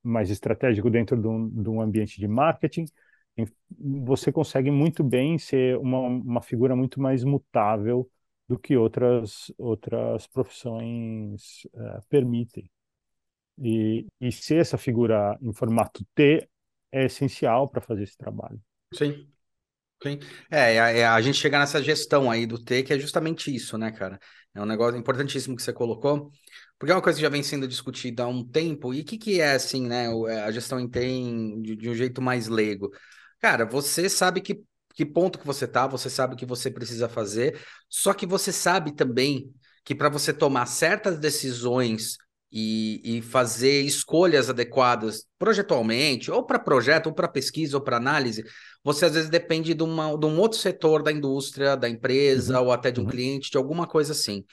mais 0.03 0.29
estratégico 0.29 0.89
dentro 0.89 1.15
de 1.19 1.27
um, 1.27 1.49
de 1.49 1.69
um 1.69 1.81
ambiente 1.81 2.19
de 2.19 2.27
marketing 2.27 2.85
você 3.77 4.31
consegue 4.31 4.71
muito 4.71 5.03
bem 5.03 5.37
ser 5.37 5.77
uma, 5.77 5.99
uma 5.99 6.41
figura 6.41 6.75
muito 6.75 7.01
mais 7.01 7.23
mutável 7.23 8.09
do 8.47 8.57
que 8.57 8.77
outras 8.77 9.51
outras 9.57 10.27
profissões 10.27 11.65
uh, 11.73 12.01
permitem. 12.07 12.69
E, 13.57 14.05
e 14.19 14.31
ser 14.31 14.57
essa 14.57 14.77
figura 14.77 15.37
em 15.41 15.53
formato 15.53 16.05
T 16.13 16.47
é 16.91 17.05
essencial 17.05 17.69
para 17.69 17.81
fazer 17.81 18.03
esse 18.03 18.17
trabalho. 18.17 18.59
Sim 18.93 19.27
Sim. 20.03 20.19
É, 20.51 20.75
é, 20.75 20.99
é, 20.99 21.05
a 21.07 21.19
gente 21.21 21.37
chegar 21.37 21.59
nessa 21.59 21.81
gestão 21.81 22.29
aí 22.29 22.45
do 22.45 22.61
T, 22.63 22.83
que 22.83 22.93
é 22.93 22.99
justamente 22.99 23.53
isso, 23.53 23.77
né, 23.77 23.91
cara? 23.91 24.19
É 24.53 24.61
um 24.61 24.65
negócio 24.65 24.97
importantíssimo 24.99 25.55
que 25.55 25.63
você 25.63 25.73
colocou, 25.73 26.31
porque 26.77 26.91
é 26.91 26.95
uma 26.95 27.01
coisa 27.01 27.17
que 27.17 27.21
já 27.23 27.29
vem 27.29 27.41
sendo 27.41 27.67
discutida 27.67 28.23
há 28.23 28.27
um 28.27 28.43
tempo. 28.47 28.93
E 28.93 29.01
o 29.01 29.05
que, 29.05 29.17
que 29.17 29.41
é, 29.41 29.53
assim, 29.53 29.87
né, 29.87 30.05
é, 30.29 30.43
a 30.43 30.51
gestão 30.51 30.79
em 30.79 30.87
T 30.87 30.99
de, 31.61 31.75
de 31.75 31.89
um 31.89 31.95
jeito 31.95 32.21
mais 32.21 32.47
leigo? 32.47 32.91
Cara, 33.39 33.65
você 33.65 34.07
sabe 34.09 34.41
que, 34.41 34.63
que 34.93 35.05
ponto 35.05 35.39
que 35.39 35.45
você 35.47 35.67
tá, 35.67 35.87
você 35.87 36.09
sabe 36.09 36.35
o 36.35 36.37
que 36.37 36.45
você 36.45 36.69
precisa 36.69 37.09
fazer, 37.09 37.59
só 37.89 38.13
que 38.13 38.25
você 38.27 38.51
sabe 38.51 38.93
também 38.93 39.51
que 39.83 39.95
para 39.95 40.09
você 40.09 40.33
tomar 40.33 40.65
certas 40.67 41.17
decisões 41.19 42.17
e, 42.51 43.17
e, 43.17 43.21
fazer 43.21 43.81
escolhas 43.81 44.49
adequadas 44.49 45.25
projetualmente, 45.37 46.31
ou 46.31 46.43
para 46.43 46.59
projeto, 46.59 47.07
ou 47.07 47.13
para 47.13 47.27
pesquisa, 47.27 47.77
ou 47.77 47.83
para 47.83 47.97
análise, 47.97 48.43
você 48.83 49.05
às 49.05 49.13
vezes 49.13 49.29
depende 49.29 49.73
de, 49.73 49.83
uma, 49.83 50.17
de 50.17 50.25
um 50.25 50.39
outro 50.39 50.57
setor 50.57 51.03
da 51.03 51.11
indústria, 51.11 51.75
da 51.75 51.89
empresa, 51.89 52.59
uhum. 52.59 52.67
ou 52.67 52.71
até 52.71 52.91
de 52.91 52.99
um 52.99 53.03
uhum. 53.03 53.09
cliente, 53.09 53.51
de 53.51 53.57
alguma 53.57 53.87
coisa 53.87 54.13
assim. 54.13 54.43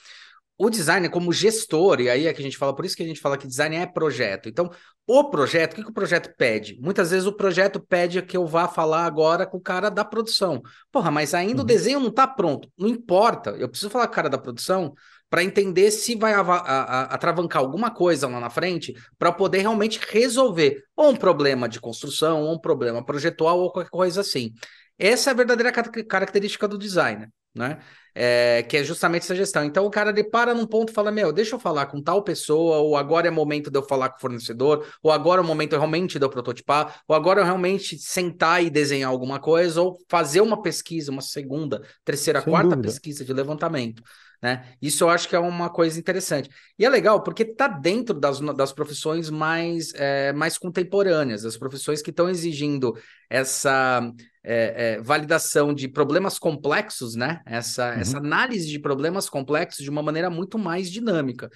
O 0.59 0.71
design 0.71 1.09
como 1.09 1.33
gestor, 1.33 2.01
e 2.01 2.09
aí 2.09 2.27
é 2.27 2.33
que 2.33 2.41
a 2.41 2.45
gente 2.45 2.57
fala, 2.57 2.75
por 2.75 2.85
isso 2.85 2.97
que 2.97 3.03
a 3.03 3.07
gente 3.07 3.21
fala 3.21 3.39
que 3.39 3.47
design 3.47 3.75
é 3.77 3.87
projeto. 3.87 4.49
Então, 4.49 4.71
o 5.07 5.25
projeto, 5.31 5.73
o 5.73 5.77
que, 5.77 5.83
que 5.83 5.91
o 5.91 5.95
projeto 5.95 6.33
pede? 6.37 6.79
Muitas 6.81 7.11
vezes 7.11 7.27
o 7.27 7.33
projeto 7.33 7.81
pede 7.81 8.23
que 8.23 8.37
eu 8.37 8.47
vá 8.47 8.69
falar 8.69 9.05
agora 9.05 9.47
com 9.47 9.57
o 9.57 9.61
cara 9.61 9.91
da 9.91 10.05
produção. 10.05 10.63
Porra, 10.91 11.11
mas 11.11 11.35
ainda 11.35 11.57
uhum. 11.57 11.65
o 11.65 11.67
desenho 11.67 12.01
não 12.01 12.09
está 12.09 12.27
pronto. 12.27 12.69
Não 12.79 12.89
importa, 12.89 13.51
eu 13.51 13.69
preciso 13.69 13.91
falar 13.91 14.07
com 14.07 14.13
o 14.13 14.17
cara 14.17 14.29
da 14.29 14.39
produção 14.39 14.95
para 15.33 15.43
entender 15.43 15.91
se 15.91 16.15
vai 16.15 16.35
atravancar 16.35 17.63
alguma 17.63 17.91
coisa 17.91 18.29
lá 18.29 18.39
na 18.39 18.51
frente 18.51 18.95
para 19.19 19.33
poder 19.33 19.61
realmente 19.63 19.99
resolver 20.11 20.85
ou 20.95 21.09
um 21.09 21.17
problema 21.17 21.67
de 21.67 21.81
construção, 21.81 22.43
ou 22.43 22.53
um 22.53 22.59
problema 22.59 23.03
projetual, 23.03 23.59
ou 23.59 23.73
qualquer 23.73 23.89
coisa 23.89 24.21
assim. 24.21 24.53
Essa 24.99 25.31
é 25.31 25.33
a 25.33 25.35
verdadeira 25.35 25.73
característica 25.73 26.69
do 26.69 26.77
designer, 26.77 27.31
né? 27.55 27.79
É, 28.15 28.63
que 28.65 28.77
é 28.77 28.85
justamente 28.85 29.23
essa 29.23 29.35
gestão. 29.35 29.65
Então 29.65 29.87
o 29.87 29.91
cara 29.91 30.11
ele 30.11 30.23
para 30.23 30.53
num 30.53 30.67
ponto 30.67 30.91
e 30.91 30.95
fala: 30.95 31.11
Meu, 31.11 31.33
deixa 31.33 31.55
eu 31.55 31.59
falar 31.59 31.87
com 31.87 32.03
tal 32.03 32.23
pessoa, 32.23 32.81
ou 32.81 32.95
agora 32.95 33.27
é 33.27 33.31
momento 33.31 33.71
de 33.71 33.79
eu 33.79 33.83
falar 33.83 34.11
com 34.11 34.19
o 34.19 34.21
fornecedor, 34.21 34.87
ou 35.03 35.11
agora 35.11 35.41
é 35.41 35.43
o 35.43 35.47
momento 35.47 35.73
realmente 35.73 36.19
de 36.19 36.25
eu 36.27 36.29
prototipar, 36.29 37.01
ou 37.09 37.17
agora 37.17 37.41
é 37.41 37.45
realmente 37.45 37.99
sentar 37.99 38.63
e 38.63 38.69
desenhar 38.69 39.09
alguma 39.09 39.41
coisa, 39.41 39.81
ou 39.81 39.97
fazer 40.11 40.43
uma 40.43 40.61
pesquisa, 40.61 41.11
uma 41.11 41.23
segunda, 41.23 41.81
terceira, 42.05 42.43
Sem 42.43 42.51
quarta 42.51 42.77
dúvida. 42.77 42.89
pesquisa 42.89 43.25
de 43.25 43.33
levantamento. 43.33 44.03
Né? 44.43 44.75
Isso 44.83 45.05
eu 45.05 45.09
acho 45.09 45.29
que 45.29 45.37
é 45.37 45.39
uma 45.39 45.71
coisa 45.71 45.99
interessante. 46.01 46.51
E 46.77 46.85
é 46.85 46.89
legal 46.89 47.23
porque 47.23 47.45
está 47.45 47.69
dentro 47.69 48.19
das, 48.19 48.41
das 48.41 48.73
profissões 48.73 49.31
mais, 49.31 49.95
é, 49.95 50.33
mais 50.33 50.59
contemporâneas, 50.59 51.45
as 51.45 51.57
profissões 51.57 52.03
que 52.03 52.11
estão 52.11 52.29
exigindo 52.29 52.93
essa 53.31 54.03
é, 54.43 54.95
é, 54.95 55.01
validação 55.01 55.73
de 55.73 55.87
problemas 55.87 56.41
complexos, 56.41 57.15
né? 57.15 57.41
Essa, 57.47 57.95
uhum. 57.95 58.01
essa 58.01 58.19
análise 58.19 58.69
de 58.69 58.81
problemas 58.81 59.29
complexos 59.29 59.85
de 59.85 59.91
uma 59.91 60.03
maneira 60.03 60.29
muito 60.29 60.59
mais 60.59 60.91
dinâmica. 60.91 61.49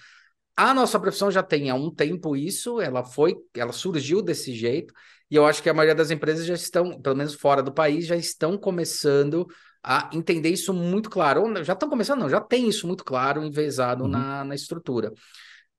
A 0.56 0.72
nossa 0.72 0.98
profissão 1.00 1.30
já 1.30 1.42
tem 1.42 1.68
há 1.68 1.74
um 1.74 1.92
tempo 1.92 2.36
isso, 2.36 2.80
ela 2.80 3.04
foi, 3.04 3.34
ela 3.54 3.72
surgiu 3.72 4.22
desse 4.22 4.54
jeito, 4.54 4.94
e 5.30 5.34
eu 5.34 5.44
acho 5.44 5.62
que 5.62 5.68
a 5.68 5.74
maioria 5.74 5.94
das 5.94 6.10
empresas 6.10 6.46
já 6.46 6.54
estão, 6.54 7.00
pelo 7.00 7.16
menos 7.16 7.34
fora 7.34 7.62
do 7.62 7.74
país, 7.74 8.06
já 8.06 8.16
estão 8.16 8.56
começando 8.56 9.46
a 9.86 10.10
entender 10.12 10.48
isso 10.50 10.74
muito 10.74 11.08
claro. 11.08 11.42
Ou 11.42 11.64
já 11.64 11.74
estão 11.74 11.88
começando, 11.88 12.20
não, 12.20 12.28
já 12.28 12.40
tem 12.40 12.68
isso 12.68 12.86
muito 12.88 13.04
claro, 13.04 13.44
envezado 13.44 14.04
uhum. 14.04 14.10
na, 14.10 14.44
na 14.44 14.54
estrutura. 14.54 15.12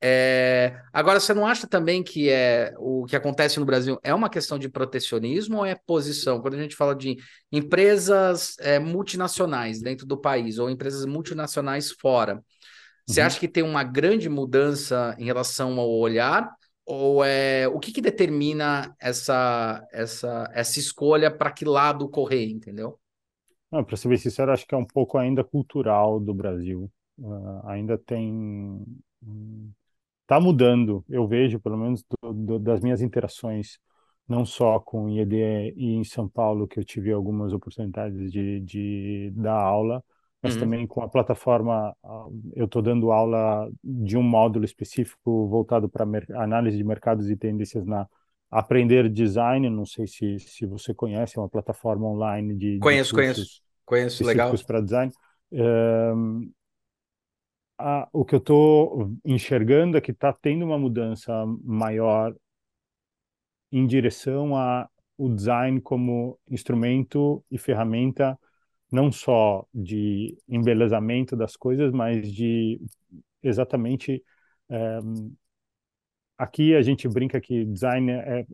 É... 0.02 0.80
Agora, 0.94 1.20
você 1.20 1.34
não 1.34 1.46
acha 1.46 1.68
também 1.68 2.02
que 2.04 2.30
é 2.30 2.74
o 2.78 3.06
que 3.06 3.16
acontece 3.16 3.60
no 3.60 3.66
Brasil 3.66 4.00
é 4.04 4.14
uma 4.14 4.30
questão 4.30 4.58
de 4.58 4.70
protecionismo 4.70 5.58
ou 5.58 5.66
é 5.66 5.76
posição? 5.76 6.40
Quando 6.40 6.54
a 6.54 6.62
gente 6.62 6.76
fala 6.76 6.96
de 6.96 7.18
empresas 7.52 8.56
é, 8.60 8.80
multinacionais 8.80 9.82
dentro 9.82 10.06
do 10.06 10.18
país 10.18 10.58
ou 10.58 10.70
empresas 10.70 11.06
multinacionais 11.06 11.92
fora, 11.92 12.42
você 13.06 13.20
uhum. 13.20 13.28
acha 13.28 13.40
que 13.40 13.48
tem 13.48 13.64
uma 13.64 13.84
grande 13.84 14.30
mudança 14.30 15.16
em 15.20 15.26
relação 15.26 15.78
ao 15.80 15.90
olhar? 15.90 16.50
Ou 16.86 17.26
é 17.26 17.68
o 17.68 17.80
que, 17.80 17.92
que 17.92 18.00
determina 18.00 18.96
essa, 19.02 19.86
essa, 19.92 20.50
essa 20.54 20.80
escolha 20.80 21.30
para 21.30 21.52
que 21.52 21.66
lado 21.66 22.08
correr, 22.08 22.50
entendeu? 22.50 22.98
Para 23.70 23.98
ser 23.98 24.08
bem 24.08 24.18
sincero, 24.18 24.52
acho 24.52 24.66
que 24.66 24.74
é 24.74 24.78
um 24.78 24.86
pouco 24.86 25.18
ainda 25.18 25.44
cultural 25.44 26.20
do 26.20 26.34
Brasil. 26.34 26.90
Uh, 27.18 27.68
ainda 27.68 27.98
tem. 27.98 28.86
Está 30.22 30.40
mudando, 30.40 31.06
eu 31.10 31.26
vejo, 31.28 31.60
pelo 31.60 31.78
menos 31.78 32.04
do, 32.04 32.34
do, 32.34 32.60
das 32.60 32.82
minhas 32.82 33.02
interações, 33.02 33.80
não 34.28 34.46
só 34.46 34.80
com 34.80 35.10
IED 35.10 35.74
e 35.76 35.96
em 35.96 36.04
São 36.04 36.28
Paulo, 36.28 36.68
que 36.68 36.80
eu 36.80 36.84
tive 36.84 37.12
algumas 37.12 37.54
oportunidades 37.54 38.32
de, 38.32 38.60
de 38.60 39.32
dar 39.36 39.56
aula, 39.56 40.04
mas 40.42 40.56
uhum. 40.56 40.60
também 40.60 40.88
com 40.88 41.02
a 41.02 41.08
plataforma, 41.08 41.96
eu 42.56 42.66
estou 42.66 42.82
dando 42.82 43.12
aula 43.12 43.70
de 43.82 44.18
um 44.18 44.24
módulo 44.24 44.66
específico 44.66 45.48
voltado 45.48 45.90
para 45.90 46.06
análise 46.36 46.78
de 46.78 46.84
mercados 46.84 47.30
e 47.30 47.38
tendências 47.38 47.86
na 47.86 48.06
Aprender 48.50 49.10
Design, 49.10 49.70
não 49.70 49.86
sei 49.86 50.08
se, 50.08 50.40
se 50.40 50.66
você 50.66 50.94
conhece, 50.94 51.38
é 51.38 51.42
uma 51.42 51.50
plataforma 51.50 52.08
online 52.08 52.56
de. 52.56 52.80
Conheço, 52.80 53.10
de 53.10 53.16
conheço. 53.16 53.62
Conheço, 53.86 54.24
legal. 54.24 54.54
para 54.66 54.82
design. 54.82 55.12
Um, 55.52 56.52
a, 57.78 58.08
o 58.12 58.26
que 58.26 58.36
eu 58.36 58.40
estou 58.40 59.14
enxergando 59.24 59.98
é 59.98 60.02
que 60.02 60.12
está 60.12 60.34
tendo 60.34 60.66
uma 60.66 60.78
mudança 60.78 61.32
maior 61.64 62.36
em 63.72 63.86
direção 63.86 64.56
a 64.56 64.90
o 65.18 65.30
design 65.30 65.82
como 65.82 66.40
instrumento 66.50 67.44
e 67.50 67.58
ferramenta 67.58 68.38
não 68.92 69.12
só 69.12 69.66
de 69.74 70.38
embelezamento 70.48 71.36
das 71.36 71.56
coisas, 71.58 71.92
mas 71.92 72.32
de 72.32 72.80
exatamente 73.44 74.24
aqui 76.38 76.76
a 76.76 76.82
gente 76.82 77.08
brinca 77.08 77.42
que 77.42 77.66
design 77.66 78.12
é, 78.12 78.46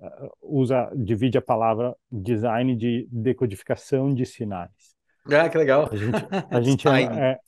usa 0.41 0.89
divide 0.95 1.37
a 1.37 1.41
palavra 1.41 1.95
design 2.11 2.75
de 2.75 3.07
decodificação 3.11 4.13
de 4.13 4.25
sinais. 4.25 4.71
Ah, 5.25 5.49
que 5.49 5.57
legal. 5.57 5.89
A 5.91 5.95
gente, 5.95 6.27
a 6.49 6.61
gente 6.61 6.87
é, 6.87 7.01
é, 7.01 7.39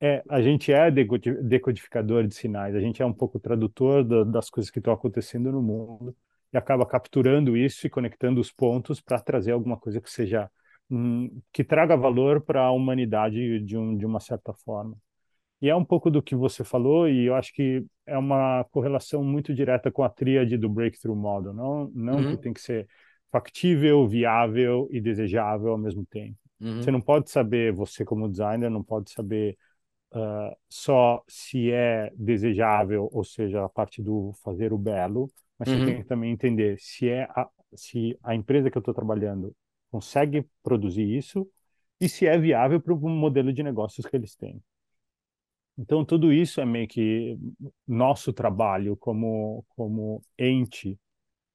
é, 0.00 0.22
a 0.28 0.42
gente 0.42 0.72
é 0.72 0.90
decodificador 0.90 2.26
de 2.26 2.34
sinais, 2.34 2.74
a 2.74 2.80
gente 2.80 3.02
é 3.02 3.06
um 3.06 3.12
pouco 3.12 3.38
tradutor 3.38 4.04
da, 4.04 4.24
das 4.24 4.50
coisas 4.50 4.70
que 4.70 4.78
estão 4.78 4.92
acontecendo 4.92 5.52
no 5.52 5.62
mundo 5.62 6.14
e 6.52 6.58
acaba 6.58 6.84
capturando 6.84 7.56
isso 7.56 7.86
e 7.86 7.90
conectando 7.90 8.40
os 8.40 8.52
pontos 8.52 9.00
para 9.00 9.20
trazer 9.20 9.52
alguma 9.52 9.76
coisa 9.76 10.00
que 10.00 10.10
seja 10.10 10.50
hum, 10.90 11.40
que 11.52 11.64
traga 11.64 11.96
valor 11.96 12.40
para 12.40 12.62
a 12.62 12.72
humanidade 12.72 13.60
de, 13.60 13.76
um, 13.76 13.96
de 13.96 14.04
uma 14.04 14.20
certa 14.20 14.52
forma. 14.52 14.96
E 15.62 15.68
é 15.68 15.76
um 15.76 15.84
pouco 15.84 16.10
do 16.10 16.20
que 16.20 16.34
você 16.34 16.64
falou, 16.64 17.08
e 17.08 17.26
eu 17.26 17.36
acho 17.36 17.54
que 17.54 17.84
é 18.04 18.18
uma 18.18 18.64
correlação 18.72 19.22
muito 19.22 19.54
direta 19.54 19.92
com 19.92 20.02
a 20.02 20.08
tríade 20.08 20.58
do 20.58 20.68
Breakthrough 20.68 21.14
Model. 21.14 21.54
Não, 21.54 21.88
não 21.94 22.14
uhum. 22.16 22.30
que 22.32 22.42
tem 22.42 22.52
que 22.52 22.60
ser 22.60 22.88
factível, 23.30 24.06
viável 24.08 24.88
e 24.90 25.00
desejável 25.00 25.70
ao 25.70 25.78
mesmo 25.78 26.04
tempo. 26.04 26.36
Uhum. 26.60 26.82
Você 26.82 26.90
não 26.90 27.00
pode 27.00 27.30
saber, 27.30 27.72
você 27.72 28.04
como 28.04 28.28
designer, 28.28 28.68
não 28.68 28.82
pode 28.82 29.12
saber 29.12 29.56
uh, 30.12 30.56
só 30.68 31.22
se 31.28 31.70
é 31.70 32.12
desejável, 32.16 33.08
ou 33.12 33.22
seja, 33.22 33.64
a 33.64 33.68
parte 33.68 34.02
do 34.02 34.32
fazer 34.42 34.72
o 34.72 34.78
belo, 34.78 35.30
mas 35.56 35.68
uhum. 35.68 35.78
você 35.78 35.86
tem 35.86 36.02
que 36.02 36.08
também 36.08 36.32
entender 36.32 36.76
se 36.80 37.08
é 37.08 37.22
a, 37.30 37.48
se 37.72 38.18
a 38.24 38.34
empresa 38.34 38.68
que 38.68 38.76
eu 38.76 38.80
estou 38.80 38.92
trabalhando 38.92 39.54
consegue 39.92 40.44
produzir 40.60 41.04
isso 41.04 41.48
e 42.00 42.08
se 42.08 42.26
é 42.26 42.36
viável 42.36 42.80
para 42.80 42.92
o 42.92 43.08
modelo 43.08 43.52
de 43.52 43.62
negócios 43.62 44.04
que 44.04 44.16
eles 44.16 44.34
têm. 44.34 44.60
Então, 45.78 46.04
tudo 46.04 46.32
isso 46.32 46.60
é 46.60 46.64
meio 46.64 46.86
que 46.86 47.38
nosso 47.86 48.32
trabalho 48.32 48.96
como, 48.96 49.64
como 49.70 50.22
ente 50.38 50.98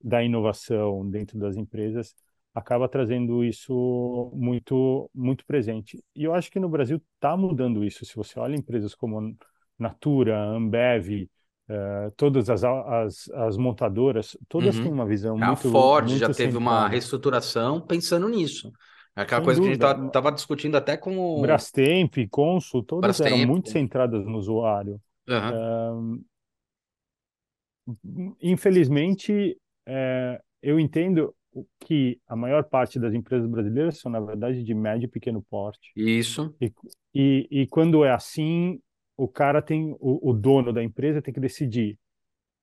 da 0.03 0.23
inovação 0.23 1.07
dentro 1.09 1.37
das 1.39 1.55
empresas 1.55 2.15
acaba 2.53 2.89
trazendo 2.89 3.43
isso 3.43 4.31
muito 4.33 5.09
muito 5.13 5.45
presente. 5.45 6.03
E 6.15 6.23
eu 6.23 6.33
acho 6.33 6.49
que 6.49 6.59
no 6.59 6.67
Brasil 6.67 6.99
está 7.15 7.37
mudando 7.37 7.85
isso. 7.85 8.03
Se 8.03 8.15
você 8.15 8.39
olha 8.39 8.55
empresas 8.55 8.95
como 8.95 9.37
Natura, 9.77 10.43
Ambev, 10.43 11.29
Uh, 11.69 12.09
todas 12.15 12.49
as, 12.49 12.63
as, 12.63 13.29
as, 13.29 13.57
montadoras, 13.57 14.37
todas 14.47 14.77
uhum. 14.77 14.83
têm 14.83 14.93
uma 14.93 15.05
visão 15.05 15.35
a 15.35 15.47
muito. 15.47 15.67
A 15.67 15.71
Ford 15.71 16.07
muito 16.07 16.17
já 16.17 16.33
teve 16.33 16.55
uma 16.55 16.87
reestruturação 16.87 17.81
pensando 17.81 18.29
nisso. 18.29 18.71
É 19.17 19.21
aquela 19.21 19.41
Sem 19.41 19.45
coisa 19.45 19.61
dúvida. 19.61 19.77
que 19.77 19.83
a 19.91 19.97
gente 19.97 20.07
estava 20.07 20.31
discutindo 20.31 20.77
até 20.77 20.95
com 20.95 21.17
o. 21.17 21.41
Brastemp, 21.41 22.15
Consul, 22.29 22.83
todas 22.83 23.17
Brastemp. 23.17 23.35
eram 23.35 23.47
muito 23.47 23.69
centradas 23.71 24.23
no 24.23 24.37
usuário. 24.37 25.01
Uhum. 25.27 26.21
Uh, 27.87 28.35
infelizmente, 28.39 29.57
uh, 29.87 30.43
eu 30.61 30.79
entendo 30.79 31.33
que 31.79 32.19
a 32.27 32.35
maior 32.35 32.63
parte 32.65 32.99
das 32.99 33.15
empresas 33.15 33.49
brasileiras 33.49 33.97
são, 33.97 34.11
na 34.11 34.19
verdade, 34.19 34.63
de 34.63 34.73
médio 34.75 35.05
e 35.05 35.09
pequeno 35.09 35.41
porte. 35.49 35.91
Isso. 35.95 36.55
E, 36.61 36.71
e, 37.15 37.47
e 37.49 37.67
quando 37.67 38.05
é 38.05 38.11
assim, 38.11 38.79
o 39.17 39.27
cara 39.27 39.63
tem, 39.63 39.95
o, 39.99 40.29
o 40.29 40.31
dono 40.31 40.71
da 40.71 40.83
empresa 40.83 41.23
tem 41.23 41.33
que 41.33 41.39
decidir 41.39 41.97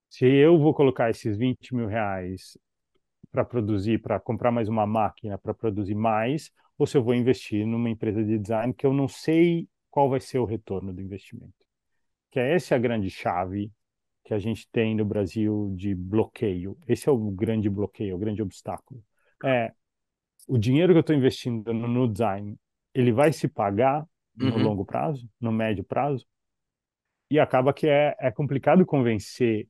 se 0.09 0.25
eu 0.25 0.57
vou 0.57 0.73
colocar 0.73 1.11
esses 1.11 1.37
20 1.37 1.75
mil 1.75 1.89
reais 1.89 2.57
para 3.35 3.45
produzir, 3.45 4.01
para 4.01 4.21
comprar 4.21 4.53
mais 4.53 4.69
uma 4.69 4.87
máquina 4.87 5.37
para 5.37 5.53
produzir 5.53 5.97
mais, 5.97 6.53
ou 6.79 6.87
se 6.87 6.97
eu 6.97 7.03
vou 7.03 7.17
investir 7.17 7.67
numa 7.67 7.91
empresa 7.91 8.23
de 8.23 8.39
design 8.39 8.73
que 8.73 8.87
eu 8.87 8.93
não 8.93 9.09
sei 9.09 9.69
qual 9.91 10.09
vai 10.09 10.21
ser 10.21 10.39
o 10.39 10.45
retorno 10.45 10.93
do 10.93 11.03
investimento. 11.03 11.53
Que 12.31 12.39
é 12.39 12.55
essa 12.55 12.77
a 12.77 12.79
grande 12.79 13.11
chave 13.11 13.73
que 14.25 14.33
a 14.33 14.39
gente 14.39 14.69
tem 14.71 14.95
no 14.95 15.05
Brasil 15.05 15.75
de 15.77 15.97
bloqueio. 15.97 16.79
Esse 16.87 17.09
é 17.09 17.13
o 17.13 17.19
grande 17.33 17.69
bloqueio, 17.69 18.15
o 18.15 18.19
grande 18.19 18.41
obstáculo. 18.41 19.03
É 19.45 19.73
o 20.47 20.57
dinheiro 20.57 20.93
que 20.93 20.99
eu 20.99 21.01
estou 21.01 21.17
investindo 21.17 21.75
no, 21.75 22.07
design, 22.07 22.57
ele 22.95 23.11
vai 23.11 23.33
se 23.33 23.49
pagar 23.49 24.07
no 24.37 24.55
uhum. 24.55 24.63
longo 24.63 24.85
prazo, 24.85 25.29
no 25.41 25.51
médio 25.51 25.83
prazo? 25.83 26.25
E 27.29 27.41
acaba 27.41 27.75
que 27.75 27.89
é, 27.89 28.15
é 28.21 28.31
complicado 28.31 28.87
convencer, 28.87 29.67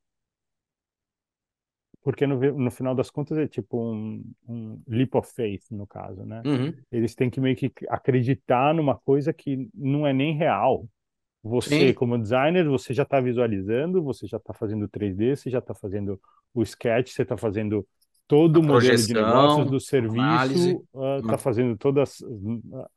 porque 2.05 2.27
no, 2.27 2.39
no 2.53 2.71
final 2.71 2.95
das 2.95 3.11
contas 3.11 3.39
é 3.39 3.49
tipo 3.49 3.83
um, 3.83 4.23
um 4.47 4.79
leap 4.87 5.15
of 5.15 5.33
faith, 5.35 5.65
no 5.71 5.87
caso, 5.87 6.23
né? 6.23 6.43
Uhum. 6.45 6.75
Eles 6.93 7.15
têm 7.15 7.31
que 7.31 7.41
meio 7.41 7.57
que 7.57 7.73
acreditar 7.89 8.75
numa 8.75 8.95
coisa 8.95 9.33
que 9.33 9.71
não 9.75 10.07
é 10.07 10.13
nem 10.13 10.37
real. 10.37 10.87
Você, 11.43 11.89
Sim. 11.89 11.95
como 11.95 12.19
designer, 12.19 12.69
você 12.69 12.93
já 12.93 13.05
está 13.05 13.21
visualizando, 13.21 14.03
você 14.03 14.27
já 14.27 14.37
está 14.37 14.53
fazendo 14.53 14.87
3D, 14.87 15.35
você 15.35 15.49
já 15.49 15.61
está 15.61 15.75
fazendo 15.75 16.21
o 16.53 16.63
sketch, 16.63 17.11
você 17.11 17.23
está 17.23 17.39
fazendo 17.39 17.87
todo 18.29 18.59
o 18.59 18.63
modelo 18.63 18.97
de 18.97 19.15
negócios 19.15 19.71
do 19.71 19.81
serviço, 19.81 20.87
está 21.19 21.37
uh, 21.37 21.39
fazendo 21.39 21.77
toda 21.77 22.05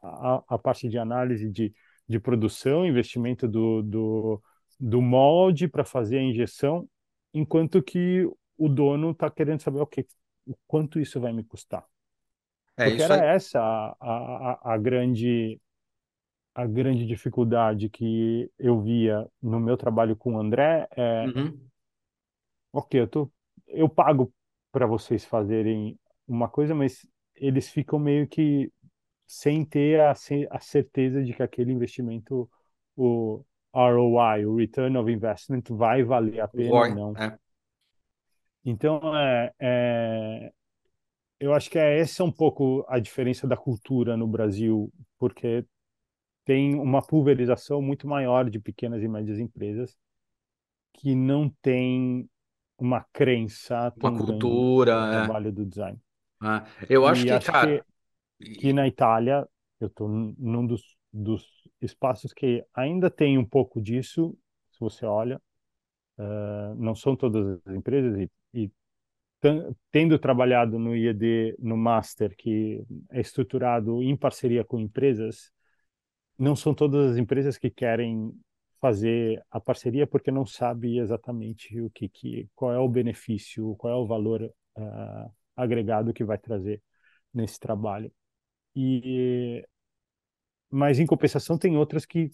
a, 0.03 0.43
a, 0.49 0.57
parte 0.57 0.89
de 0.89 0.97
análise 0.97 1.49
de, 1.49 1.73
de 2.07 2.19
produção, 2.19 2.85
investimento 2.85 3.47
do, 3.47 3.81
do, 3.81 4.41
do 4.77 5.01
molde 5.01 5.67
para 5.67 5.85
fazer 5.85 6.17
a 6.17 6.23
injeção, 6.23 6.87
enquanto 7.33 7.81
que 7.81 8.25
o 8.57 8.67
dono 8.67 9.11
está 9.11 9.29
querendo 9.29 9.61
saber 9.61 9.79
o 9.79 9.87
que, 9.87 10.05
o 10.45 10.55
quanto 10.65 10.99
isso 10.99 11.19
vai 11.19 11.31
me 11.31 11.43
custar. 11.43 11.85
É, 12.75 12.89
Porque 12.89 13.01
era 13.01 13.25
essa 13.25 13.59
a, 13.59 13.95
a, 13.99 14.73
a, 14.73 14.77
grande 14.77 15.59
a 16.53 16.65
grande 16.65 17.05
dificuldade 17.05 17.89
que 17.89 18.51
eu 18.57 18.81
via 18.81 19.27
no 19.41 19.59
meu 19.59 19.75
trabalho 19.77 20.15
com 20.15 20.35
o 20.35 20.39
André 20.39 20.87
é 20.91 21.25
uhum. 21.25 21.59
ok, 22.71 23.01
eu 23.01 23.07
tô 23.07 23.31
eu 23.67 23.89
pago 23.89 24.31
para 24.71 24.85
vocês 24.85 25.25
fazerem 25.25 25.99
uma 26.27 26.47
coisa, 26.47 26.75
mas 26.75 27.07
eles 27.35 27.69
ficam 27.69 27.99
meio 27.99 28.27
que 28.27 28.71
sem 29.25 29.65
ter 29.65 29.99
a, 29.99 30.11
a 30.11 30.59
certeza 30.59 31.23
de 31.23 31.33
que 31.33 31.43
aquele 31.43 31.71
investimento 31.71 32.49
o 32.95 33.43
ROI, 33.73 34.45
o 34.45 34.55
Return 34.55 34.97
of 34.97 35.11
Investment, 35.11 35.63
vai 35.69 36.03
valer 36.03 36.39
a 36.39 36.47
pena 36.47 36.73
ou 36.73 36.95
não. 36.95 37.17
É. 37.17 37.37
Então, 38.69 38.99
é, 39.15 39.53
é, 39.61 40.51
eu 41.39 41.53
acho 41.53 41.69
que 41.69 41.79
é 41.79 41.99
essa 41.99 42.21
um 42.21 42.31
pouco 42.31 42.85
a 42.89 42.99
diferença 42.99 43.47
da 43.47 43.55
cultura 43.55 44.17
no 44.17 44.27
Brasil, 44.27 44.91
porque 45.17 45.65
tem 46.43 46.75
uma 46.75 47.01
pulverização 47.01 47.81
muito 47.81 48.05
maior 48.05 48.49
de 48.49 48.59
pequenas 48.59 49.01
e 49.01 49.07
médias 49.07 49.39
empresas 49.39 49.97
que 50.95 51.15
não 51.15 51.49
tem 51.61 52.29
uma 52.77 53.05
crença 53.13 53.93
uma 53.95 54.17
cultura 54.17 54.99
no 54.99 55.13
é. 55.13 55.23
trabalho 55.23 55.53
do 55.53 55.65
design. 55.65 55.97
Ah, 56.41 56.65
eu 56.89 57.07
acho 57.07 57.21
e 57.21 57.25
que, 57.27 57.31
acho 57.31 57.49
cara... 57.49 57.85
que, 58.37 58.51
que 58.55 58.73
na 58.73 58.85
Itália, 58.85 59.47
eu 59.79 59.87
estou 59.87 60.09
num 60.09 60.67
dos, 60.67 60.83
dos 61.13 61.69
espaços 61.81 62.33
que 62.33 62.65
ainda 62.73 63.09
tem 63.09 63.37
um 63.37 63.45
pouco 63.45 63.81
disso, 63.81 64.37
se 64.71 64.79
você 64.81 65.05
olha, 65.05 65.41
uh, 66.17 66.75
não 66.75 66.95
são 66.95 67.15
todas 67.15 67.61
as 67.65 67.73
empresas, 67.73 68.19
e, 68.19 68.29
e 68.53 68.71
tendo 69.91 70.17
trabalhado 70.19 70.79
no 70.79 70.95
IED, 70.95 71.55
no 71.59 71.77
Master, 71.77 72.35
que 72.35 72.83
é 73.11 73.21
estruturado 73.21 74.01
em 74.01 74.15
parceria 74.15 74.63
com 74.63 74.79
empresas, 74.79 75.51
não 76.37 76.55
são 76.55 76.73
todas 76.73 77.11
as 77.11 77.17
empresas 77.17 77.57
que 77.57 77.69
querem 77.69 78.33
fazer 78.79 79.43
a 79.49 79.59
parceria 79.59 80.05
porque 80.05 80.31
não 80.31 80.45
sabe 80.45 80.97
exatamente 80.97 81.79
o 81.81 81.89
que, 81.89 82.09
que 82.09 82.49
qual 82.55 82.73
é 82.73 82.79
o 82.79 82.89
benefício, 82.89 83.75
qual 83.75 83.93
é 83.93 83.95
o 83.95 84.07
valor 84.07 84.43
uh, 84.43 85.31
agregado 85.55 86.13
que 86.13 86.23
vai 86.23 86.37
trazer 86.37 86.81
nesse 87.33 87.59
trabalho. 87.59 88.11
E 88.75 89.65
mas 90.69 90.99
em 90.99 91.05
compensação 91.05 91.57
tem 91.57 91.77
outras 91.77 92.05
que 92.05 92.29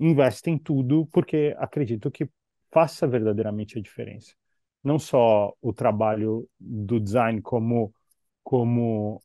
investem 0.00 0.58
tudo 0.58 1.06
porque 1.12 1.54
acreditam 1.58 2.10
que 2.10 2.28
faça 2.72 3.06
verdadeiramente 3.06 3.78
a 3.78 3.82
diferença. 3.82 4.34
Não 4.84 4.98
só 4.98 5.52
o 5.62 5.72
trabalho 5.72 6.48
do 6.60 7.00
design 7.00 7.40
como 7.42 7.92
como 8.42 9.22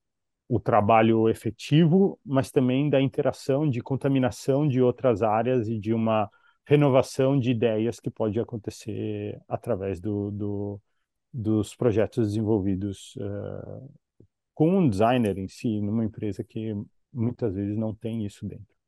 o 0.47 0.59
trabalho 0.59 1.29
efetivo, 1.29 2.19
mas 2.25 2.51
também 2.51 2.89
da 2.89 3.01
interação, 3.01 3.69
de 3.69 3.81
contaminação 3.81 4.67
de 4.67 4.81
outras 4.81 5.21
áreas 5.21 5.67
e 5.67 5.77
de 5.77 5.93
uma 5.93 6.29
renovação 6.65 7.39
de 7.39 7.51
ideias 7.51 7.99
que 7.99 8.09
pode 8.09 8.39
acontecer 8.39 9.39
através 9.47 9.99
do, 9.99 10.31
do 10.31 10.81
dos 11.31 11.75
projetos 11.75 12.29
desenvolvidos 12.29 13.15
uh, 13.17 13.93
com 14.53 14.79
um 14.79 14.89
designer 14.89 15.37
em 15.37 15.47
si, 15.47 15.79
numa 15.79 16.03
empresa 16.03 16.43
que 16.43 16.73
muitas 17.13 17.53
vezes 17.53 17.77
não 17.77 17.93
tem 17.93 18.25
isso 18.25 18.47
dentro. 18.47 18.78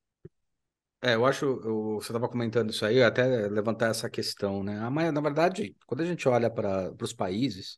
É, 1.03 1.15
eu 1.15 1.25
acho, 1.25 1.45
eu, 1.45 1.95
você 1.95 2.11
estava 2.11 2.29
comentando 2.29 2.69
isso 2.69 2.85
aí, 2.85 3.01
até 3.01 3.25
levantar 3.47 3.87
essa 3.89 4.07
questão, 4.09 4.63
né? 4.63 4.77
Ah, 4.79 4.89
Mas, 4.91 5.11
na 5.11 5.19
verdade, 5.21 5.75
quando 5.87 6.01
a 6.01 6.05
gente 6.05 6.27
olha 6.29 6.47
para 6.49 6.93
os 7.01 7.11
países, 7.11 7.75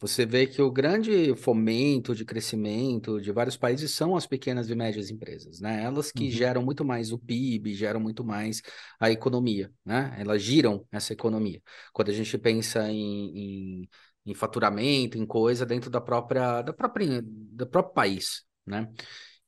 você 0.00 0.26
vê 0.26 0.46
que 0.46 0.62
o 0.62 0.70
grande 0.70 1.34
fomento 1.36 2.14
de 2.14 2.24
crescimento 2.24 3.20
de 3.20 3.32
vários 3.32 3.56
países 3.56 3.92
são 3.92 4.16
as 4.16 4.26
pequenas 4.26 4.70
e 4.70 4.74
médias 4.76 5.10
empresas, 5.10 5.60
né? 5.60 5.82
Elas 5.84 6.12
que 6.12 6.30
Uhum, 6.30 6.32
geram 6.32 6.62
muito 6.62 6.84
mais 6.84 7.12
o 7.12 7.18
PIB, 7.18 7.74
geram 7.74 8.00
muito 8.00 8.24
mais 8.24 8.62
a 9.00 9.10
economia, 9.10 9.72
né? 9.84 10.16
Elas 10.18 10.42
giram 10.42 10.86
essa 10.92 11.12
economia. 11.14 11.62
Quando 11.92 12.10
a 12.10 12.14
gente 12.14 12.38
pensa 12.38 12.90
em, 12.90 13.82
em, 13.84 13.90
em 14.26 14.34
faturamento, 14.34 15.18
em 15.18 15.26
coisa 15.26 15.66
dentro 15.66 15.90
da 15.90 16.00
própria, 16.00 16.62
da 16.62 16.72
própria, 16.72 17.22
do 17.24 17.66
próprio 17.66 17.94
país, 17.94 18.44
né? 18.66 18.88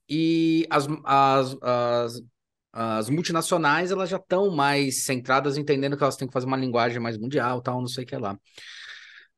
E 0.09 0.67
as, 0.71 0.87
as, 1.05 1.57
as, 1.63 2.23
as 2.73 3.11
multinacionais, 3.11 3.91
elas 3.91 4.09
já 4.09 4.17
estão 4.17 4.51
mais 4.51 5.05
centradas, 5.05 5.57
entendendo 5.57 5.97
que 5.97 6.03
elas 6.03 6.17
têm 6.17 6.29
que 6.29 6.33
fazer 6.33 6.47
uma 6.47 6.57
linguagem 6.57 7.01
mais 7.01 7.19
mundial, 7.19 7.61
tal, 7.61 7.81
não 7.81 7.89
sei 7.89 8.05
o 8.05 8.07
que 8.07 8.17
lá. 8.17 8.39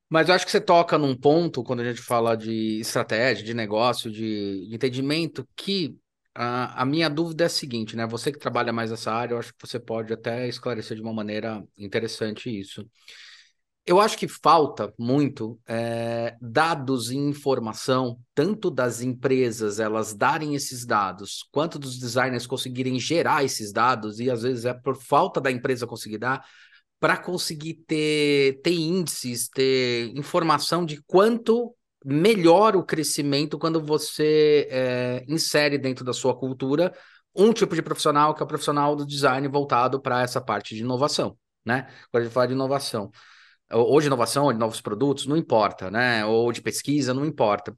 Mas 0.08 0.28
eu 0.28 0.34
acho 0.34 0.44
que 0.44 0.50
você 0.52 0.60
toca 0.60 0.98
num 0.98 1.16
ponto, 1.16 1.64
quando 1.64 1.80
a 1.80 1.84
gente 1.84 2.02
fala 2.02 2.36
de 2.36 2.80
estratégia, 2.80 3.44
de 3.44 3.54
negócio, 3.54 4.10
de, 4.10 4.68
entendimento, 4.70 5.48
que 5.56 5.96
a, 6.34 6.82
a 6.82 6.84
minha 6.84 7.08
dúvida 7.08 7.44
é 7.44 7.46
a 7.46 7.50
seguinte, 7.50 7.96
né? 7.96 8.06
Você 8.06 8.30
que 8.30 8.38
trabalha 8.38 8.72
mais 8.72 8.90
nessa 8.90 9.10
área, 9.10 9.34
eu 9.34 9.38
acho 9.38 9.52
que 9.54 9.66
você 9.66 9.80
pode 9.80 10.12
até 10.12 10.46
esclarecer 10.46 10.96
de 10.96 11.02
uma 11.02 11.14
maneira 11.14 11.64
interessante 11.78 12.50
isso. 12.50 12.86
Eu 13.84 14.00
acho 14.00 14.16
que 14.16 14.28
falta 14.28 14.94
muito 14.96 15.58
é, 15.66 16.36
dados 16.40 17.10
e 17.10 17.16
informação, 17.16 18.16
tanto 18.32 18.70
das 18.70 19.02
empresas 19.02 19.80
elas 19.80 20.14
darem 20.14 20.54
esses 20.54 20.86
dados, 20.86 21.48
quanto 21.50 21.80
dos 21.80 21.98
designers 21.98 22.46
conseguirem 22.46 22.98
gerar 23.00 23.42
esses 23.42 23.72
dados, 23.72 24.20
e 24.20 24.30
às 24.30 24.42
vezes 24.42 24.64
é 24.64 24.72
por 24.72 24.96
falta 24.96 25.40
da 25.40 25.50
empresa 25.50 25.84
conseguir 25.84 26.18
dar, 26.18 26.46
para 27.00 27.16
conseguir 27.16 27.74
ter, 27.84 28.60
ter 28.62 28.72
índices, 28.72 29.48
ter 29.48 30.16
informação 30.16 30.86
de 30.86 31.02
quanto 31.02 31.74
melhora 32.04 32.78
o 32.78 32.84
crescimento 32.84 33.58
quando 33.58 33.80
você 33.80 34.68
é, 34.70 35.24
insere 35.26 35.76
dentro 35.76 36.04
da 36.04 36.12
sua 36.12 36.36
cultura 36.36 36.92
um 37.34 37.52
tipo 37.52 37.74
de 37.74 37.82
profissional 37.82 38.34
que 38.34 38.42
é 38.42 38.44
o 38.44 38.48
profissional 38.48 38.94
do 38.94 39.06
design 39.06 39.46
voltado 39.48 40.00
para 40.00 40.22
essa 40.22 40.40
parte 40.40 40.74
de 40.74 40.82
inovação, 40.82 41.36
né? 41.64 41.88
Quando 42.10 42.22
a 42.22 42.24
gente 42.24 42.32
fala 42.34 42.46
de 42.46 42.52
inovação 42.52 43.10
ou 43.72 44.00
de 44.00 44.06
inovação, 44.06 44.44
ou 44.44 44.52
de 44.52 44.58
novos 44.58 44.80
produtos, 44.80 45.26
não 45.26 45.36
importa, 45.36 45.90
né? 45.90 46.24
Ou 46.26 46.52
de 46.52 46.62
pesquisa, 46.62 47.14
não 47.14 47.24
importa. 47.24 47.76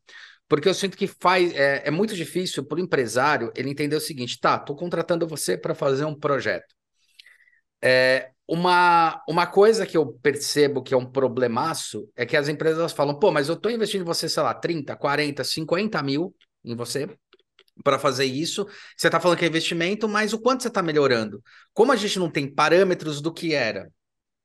Porque 0.49 0.69
eu 0.69 0.75
sinto 0.75 0.97
que 0.97 1.07
faz, 1.07 1.55
é, 1.55 1.83
é 1.87 1.91
muito 1.91 2.15
difícil 2.15 2.65
para 2.65 2.77
o 2.77 2.81
empresário 2.81 3.53
ele 3.57 3.71
entender 3.71 3.97
o 3.97 4.01
seguinte: 4.01 4.39
tá, 4.41 4.57
estou 4.57 4.77
contratando 4.77 5.27
você 5.27 5.57
para 5.57 5.75
fazer 5.75 6.05
um 6.05 6.15
projeto. 6.15 6.75
É, 7.83 8.31
uma, 8.47 9.23
uma 9.29 9.47
coisa 9.47 9.87
que 9.87 9.97
eu 9.97 10.07
percebo 10.23 10.83
que 10.83 10.95
é 10.95 10.97
um 10.97 11.07
problemaço 11.07 12.09
é 12.15 12.27
que 12.27 12.37
as 12.37 12.49
empresas 12.49 12.93
falam, 12.93 13.19
pô, 13.19 13.31
mas 13.31 13.49
eu 13.49 13.55
estou 13.55 13.71
investindo 13.71 14.03
em 14.03 14.05
você, 14.05 14.29
sei 14.29 14.43
lá, 14.43 14.55
30, 14.55 14.97
40, 14.97 15.43
50 15.45 16.03
mil 16.03 16.35
em 16.65 16.75
você 16.75 17.09
para 17.83 17.99
fazer 17.99 18.25
isso. 18.27 18.67
Você 18.97 19.09
está 19.09 19.19
falando 19.19 19.39
que 19.39 19.45
é 19.45 19.49
investimento, 19.49 20.09
mas 20.09 20.33
o 20.33 20.39
quanto 20.39 20.63
você 20.63 20.69
está 20.69 20.83
melhorando? 20.83 21.43
Como 21.73 21.93
a 21.93 21.97
gente 21.97 22.19
não 22.19 22.31
tem 22.31 22.47
parâmetros 22.53 23.21
do 23.21 23.33
que 23.33 23.55
era 23.55 23.91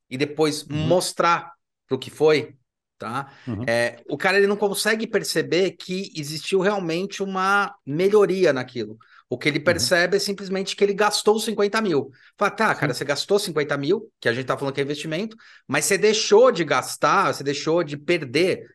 e 0.09 0.17
depois 0.17 0.63
uhum, 0.63 0.77
mostrar 0.87 1.53
para 1.87 1.95
o 1.95 1.99
que 1.99 2.09
foi, 2.09 2.55
tá? 2.97 3.31
uhum, 3.47 3.63
É, 3.67 4.01
o 4.09 4.17
cara 4.17 4.37
ele 4.37 4.47
não 4.47 4.57
consegue 4.57 5.07
perceber 5.07 5.71
que 5.71 6.11
existiu 6.15 6.59
realmente 6.59 7.23
uma 7.23 7.73
melhoria 7.85 8.51
naquilo. 8.53 8.97
O 9.29 9.37
que 9.37 9.47
ele 9.47 9.59
uhum. 9.59 9.63
percebe 9.63 10.17
é 10.17 10.19
simplesmente 10.19 10.75
que 10.75 10.83
ele 10.83 10.93
gastou 10.93 11.39
50 11.39 11.79
mil. 11.81 12.09
Fala, 12.37 12.51
tá, 12.51 12.75
cara, 12.75 12.93
você 12.93 13.05
gastou 13.05 13.37
50 13.37 13.77
mil, 13.77 14.11
que 14.19 14.27
a 14.27 14.33
gente 14.33 14.45
tá 14.45 14.57
falando 14.57 14.73
que 14.73 14.81
é 14.81 14.83
investimento, 14.83 15.37
mas 15.67 15.85
você 15.85 15.97
deixou 15.97 16.51
de 16.51 16.63
gastar, 16.63 17.33
você 17.33 17.43
deixou 17.43 17.83
de 17.83 17.95
perder 17.95 18.67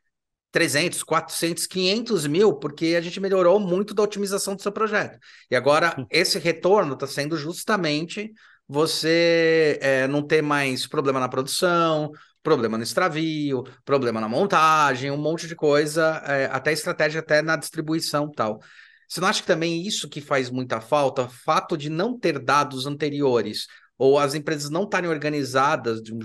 300, 0.53 1.03
400, 1.03 1.67
500 1.67 2.27
mil, 2.29 2.55
porque 2.55 2.95
a 2.97 3.01
gente 3.01 3.19
melhorou 3.19 3.59
muito 3.59 3.93
da 3.93 4.05
otimização 4.05 4.55
do 4.55 4.63
seu 4.63 4.71
projeto. 4.71 5.19
E 5.51 5.57
agora, 5.57 6.07
esse 6.09 6.39
retorno 6.39 6.95
está 6.95 7.09
sendo 7.09 7.37
justamente 7.37 8.33
você 8.75 9.79
é, 9.81 10.09
não 10.09 10.21
ter 10.27 10.43
mais 10.43 10.87
problema 10.87 11.21
na 11.21 11.29
produção, 11.29 12.11
problema 12.43 12.77
no 12.77 12.83
extravio, 12.83 13.63
problema 13.85 14.21
na 14.21 14.29
montagem, 14.29 15.11
um 15.11 15.17
monte 15.17 15.47
de 15.47 15.55
coisa, 15.55 16.21
é, 16.27 16.47
até 16.47 16.73
estratégia, 16.73 17.21
até 17.21 17.41
na 17.41 17.57
distribuição 17.57 18.31
tal. 18.31 18.59
Você 19.09 19.21
não 19.21 19.29
acha 19.29 19.41
que 19.41 19.47
também 19.47 19.87
isso 19.87 20.09
que 20.09 20.21
faz 20.21 20.51
muita 20.51 20.81
falta, 20.81 21.29
fato 21.29 21.77
de 21.77 21.89
não 21.89 22.19
ter 22.19 22.39
dados 22.39 22.85
anteriores, 22.85 23.67
ou 23.97 24.19
as 24.19 24.35
empresas 24.35 24.71
não 24.71 24.83
estarem 24.83 25.09
organizadas 25.09 26.03
de 26.03 26.13
um, 26.13 26.19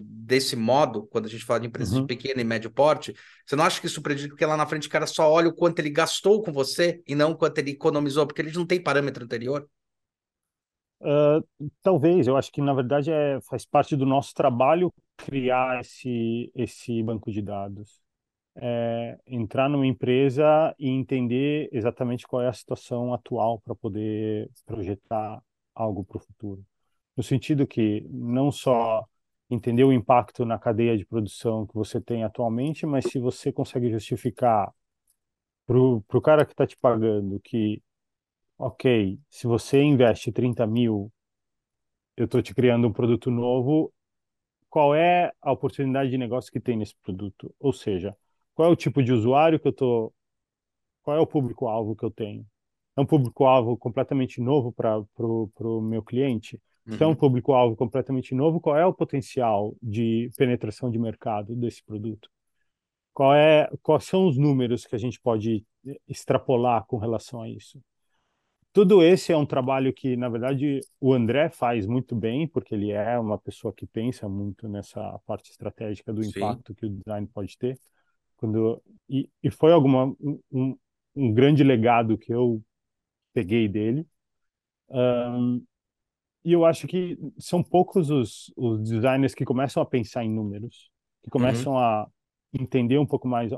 desse 0.00 0.56
modo, 0.56 1.06
quando 1.08 1.26
a 1.26 1.28
gente 1.28 1.44
fala 1.44 1.60
de 1.60 1.66
empresas 1.66 1.92
de 1.92 2.00
Uhum. 2.00 2.06
pequeno 2.06 2.40
e 2.40 2.44
médio 2.44 2.70
porte, 2.70 3.14
você 3.44 3.54
não 3.54 3.64
acha 3.64 3.78
que 3.80 3.86
isso 3.86 4.00
prejudica 4.00 4.34
porque 4.34 4.46
lá 4.46 4.56
na 4.56 4.66
frente 4.66 4.88
o 4.88 4.90
cara 4.90 5.06
só 5.06 5.30
olha 5.30 5.48
o 5.48 5.54
quanto 5.54 5.78
ele 5.80 5.90
gastou 5.90 6.42
com 6.42 6.52
você 6.52 7.02
e 7.06 7.14
não 7.14 7.32
o 7.32 7.36
quanto 7.36 7.58
ele 7.58 7.72
economizou, 7.72 8.26
porque 8.26 8.40
ele 8.40 8.52
não 8.52 8.64
tem 8.64 8.82
parâmetro 8.82 9.24
anterior? 9.24 9.68
Ah, 11.02 11.40
talvez, 11.82 12.26
eu 12.26 12.36
acho 12.36 12.50
que 12.52 12.60
na 12.60 12.72
verdade 12.72 13.10
é, 13.10 13.40
faz 13.42 13.64
parte 13.64 13.96
do 13.96 14.06
nosso 14.06 14.34
trabalho 14.34 14.92
criar 15.16 15.80
esse, 15.80 16.50
esse 16.54 17.02
banco 17.02 17.30
de 17.30 17.42
dados. 17.42 18.00
É, 18.56 19.18
entrar 19.26 19.68
numa 19.68 19.86
empresa 19.86 20.74
e 20.78 20.88
entender 20.88 21.68
exatamente 21.72 22.26
qual 22.26 22.42
é 22.42 22.48
a 22.48 22.52
situação 22.52 23.14
atual 23.14 23.60
para 23.60 23.74
poder 23.74 24.50
projetar 24.66 25.42
algo 25.74 26.04
para 26.04 26.18
o 26.18 26.20
futuro. 26.20 26.64
No 27.16 27.22
sentido 27.22 27.66
que 27.66 28.06
não 28.10 28.52
só 28.52 29.06
entender 29.50 29.84
o 29.84 29.92
impacto 29.92 30.44
na 30.46 30.58
cadeia 30.58 30.96
de 30.98 31.06
produção 31.06 31.66
que 31.66 31.74
você 31.74 32.00
tem 32.00 32.24
atualmente, 32.24 32.86
mas 32.86 33.06
se 33.06 33.18
você 33.18 33.52
consegue 33.52 33.90
justificar 33.90 34.72
para 35.66 35.78
o 35.78 36.22
cara 36.22 36.44
que 36.44 36.52
está 36.52 36.66
te 36.66 36.76
pagando 36.76 37.40
que, 37.40 37.82
ok, 38.62 39.18
se 39.28 39.46
você 39.46 39.82
investe 39.82 40.32
30 40.32 40.66
mil 40.66 41.12
eu 42.16 42.26
estou 42.26 42.42
te 42.42 42.54
criando 42.54 42.86
um 42.88 42.92
produto 42.92 43.30
novo, 43.30 43.92
qual 44.70 44.94
é 44.94 45.32
a 45.42 45.52
oportunidade 45.52 46.10
de 46.10 46.18
negócio 46.18 46.52
que 46.52 46.60
tem 46.60 46.76
nesse 46.76 46.96
produto? 47.02 47.54
Ou 47.60 47.72
seja, 47.72 48.16
qual 48.54 48.68
é 48.70 48.72
o 48.72 48.76
tipo 48.76 49.02
de 49.02 49.12
usuário 49.12 49.60
que 49.60 49.68
eu 49.68 49.72
estou, 49.72 50.14
qual 51.02 51.16
é 51.16 51.20
o 51.20 51.26
público-alvo 51.26 51.96
que 51.96 52.04
eu 52.04 52.10
tenho? 52.10 52.46
É 52.96 53.00
um 53.02 53.06
público-alvo 53.06 53.76
completamente 53.76 54.40
novo 54.40 54.72
para 54.72 54.98
o 55.20 55.80
meu 55.82 56.02
cliente? 56.02 56.60
É 57.00 57.06
um 57.06 57.14
Uhum, 57.14 57.16
público-alvo 57.16 57.76
completamente 57.76 58.34
novo, 58.34 58.60
qual 58.60 58.76
é 58.76 58.86
o 58.86 58.94
potencial 58.94 59.74
de 59.82 60.30
penetração 60.36 60.90
de 60.90 60.98
mercado 60.98 61.56
desse 61.56 61.82
produto? 61.84 62.30
Qual 63.14 63.34
é, 63.34 63.68
quais 63.82 64.04
são 64.04 64.26
os 64.28 64.38
números 64.38 64.86
que 64.86 64.94
a 64.96 64.98
gente 64.98 65.20
pode 65.20 65.64
extrapolar 66.08 66.86
com 66.86 66.98
relação 66.98 67.42
a 67.42 67.48
isso? 67.50 67.80
Tudo 68.72 69.02
esse 69.02 69.32
é 69.32 69.36
um 69.36 69.44
trabalho 69.44 69.92
que, 69.92 70.16
na 70.16 70.28
verdade, 70.30 70.80
o 70.98 71.12
André 71.12 71.50
faz 71.50 71.86
muito 71.86 72.16
bem, 72.16 72.48
porque 72.48 72.74
ele 72.74 72.90
é 72.90 73.18
uma 73.18 73.38
pessoa 73.38 73.72
que 73.72 73.86
pensa 73.86 74.28
muito 74.28 74.66
nessa 74.68 75.18
parte 75.26 75.50
estratégica 75.50 76.12
do 76.12 76.22
sim. 76.22 76.24
impacto 76.24 76.74
que 76.74 76.86
o 76.86 76.90
design 76.90 77.26
pode 77.26 77.58
ter. 77.58 77.78
Quando, 78.36 78.82
e, 79.08 79.28
e 79.42 79.50
foi 79.50 79.72
alguma, 79.72 80.06
um, 80.52 80.78
um 81.16 81.32
grande 81.34 81.64
legado 81.64 82.18
que 82.18 82.32
eu 82.32 82.62
peguei 83.34 83.68
dele. 83.68 84.06
Um, 84.90 85.64
e 86.44 86.52
eu 86.52 86.64
acho 86.64 86.86
que 86.88 87.18
são 87.38 87.62
poucos 87.62 88.10
os, 88.10 88.52
os 88.56 88.80
designers 88.82 89.34
que 89.34 89.44
começam 89.44 89.82
a 89.82 89.86
pensar 89.86 90.24
em 90.24 90.30
números, 90.30 90.90
que 91.22 91.30
Uhum, 91.38 91.68
começam 91.68 91.78
a 91.78 92.08
entender 92.52 92.98
um 92.98 93.06
pouco 93.06 93.28
mais. 93.28 93.52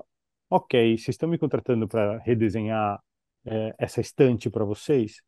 Ok, 0.50 0.96
vocês 0.98 1.10
estão 1.14 1.28
me 1.28 1.38
contratando 1.38 1.88
para 1.88 2.18
redesenhar 2.18 3.00
é, 3.44 3.74
essa 3.78 4.00
estante 4.00 4.50
para 4.50 4.64
vocês. 4.64 5.22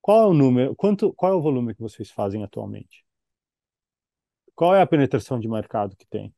Qual 0.00 0.22
é 0.24 0.26
o 0.26 0.34
número? 0.34 0.74
Quanto? 0.76 1.12
Qual 1.14 1.32
é 1.32 1.36
o 1.36 1.40
volume 1.40 1.74
que 1.74 1.80
vocês 1.80 2.10
fazem 2.10 2.42
atualmente? 2.42 3.04
Qual 4.54 4.74
é 4.74 4.82
a 4.82 4.86
penetração 4.86 5.38
de 5.38 5.48
mercado 5.48 5.96
que 5.96 6.06
tem? 6.06 6.34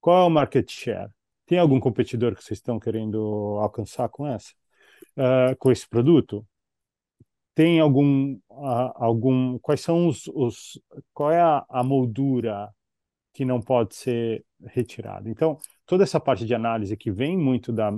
Qual 0.00 0.24
é 0.24 0.26
o 0.26 0.30
market 0.30 0.70
share? 0.70 1.10
Tem 1.46 1.58
algum 1.58 1.78
competidor 1.78 2.34
que 2.34 2.42
vocês 2.42 2.58
estão 2.58 2.78
querendo 2.80 3.58
alcançar 3.60 4.08
com 4.08 4.26
essa, 4.26 4.52
uh, 5.16 5.56
com 5.58 5.70
esse 5.70 5.88
produto? 5.88 6.46
Tem 7.54 7.80
algum, 7.80 8.34
uh, 8.50 8.92
algum? 8.96 9.58
Quais 9.58 9.80
são 9.80 10.08
os, 10.08 10.26
os 10.28 10.80
qual 11.12 11.30
é 11.30 11.40
a, 11.40 11.64
a 11.68 11.84
moldura 11.84 12.72
que 13.32 13.44
não 13.44 13.60
pode 13.60 13.94
ser 13.94 14.44
retirada? 14.64 15.28
Então, 15.28 15.58
toda 15.86 16.02
essa 16.04 16.18
parte 16.18 16.46
de 16.46 16.54
análise 16.54 16.96
que 16.96 17.10
vem 17.10 17.36
muito 17.36 17.72
da 17.72 17.92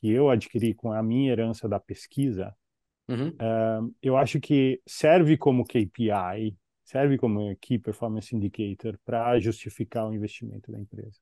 que 0.00 0.10
eu 0.10 0.30
adquiri 0.30 0.74
com 0.74 0.92
a 0.92 1.02
minha 1.02 1.30
herança 1.30 1.68
da 1.68 1.80
pesquisa, 1.80 2.54
uhum. 3.08 3.92
eu 4.02 4.16
acho 4.16 4.40
que 4.40 4.80
serve 4.86 5.36
como 5.36 5.64
KPI, 5.64 6.56
serve 6.84 7.18
como 7.18 7.54
Key 7.56 7.78
Performance 7.78 8.34
Indicator 8.34 8.98
para 9.04 9.38
justificar 9.38 10.08
o 10.08 10.14
investimento 10.14 10.72
da 10.72 10.78
empresa. 10.78 11.18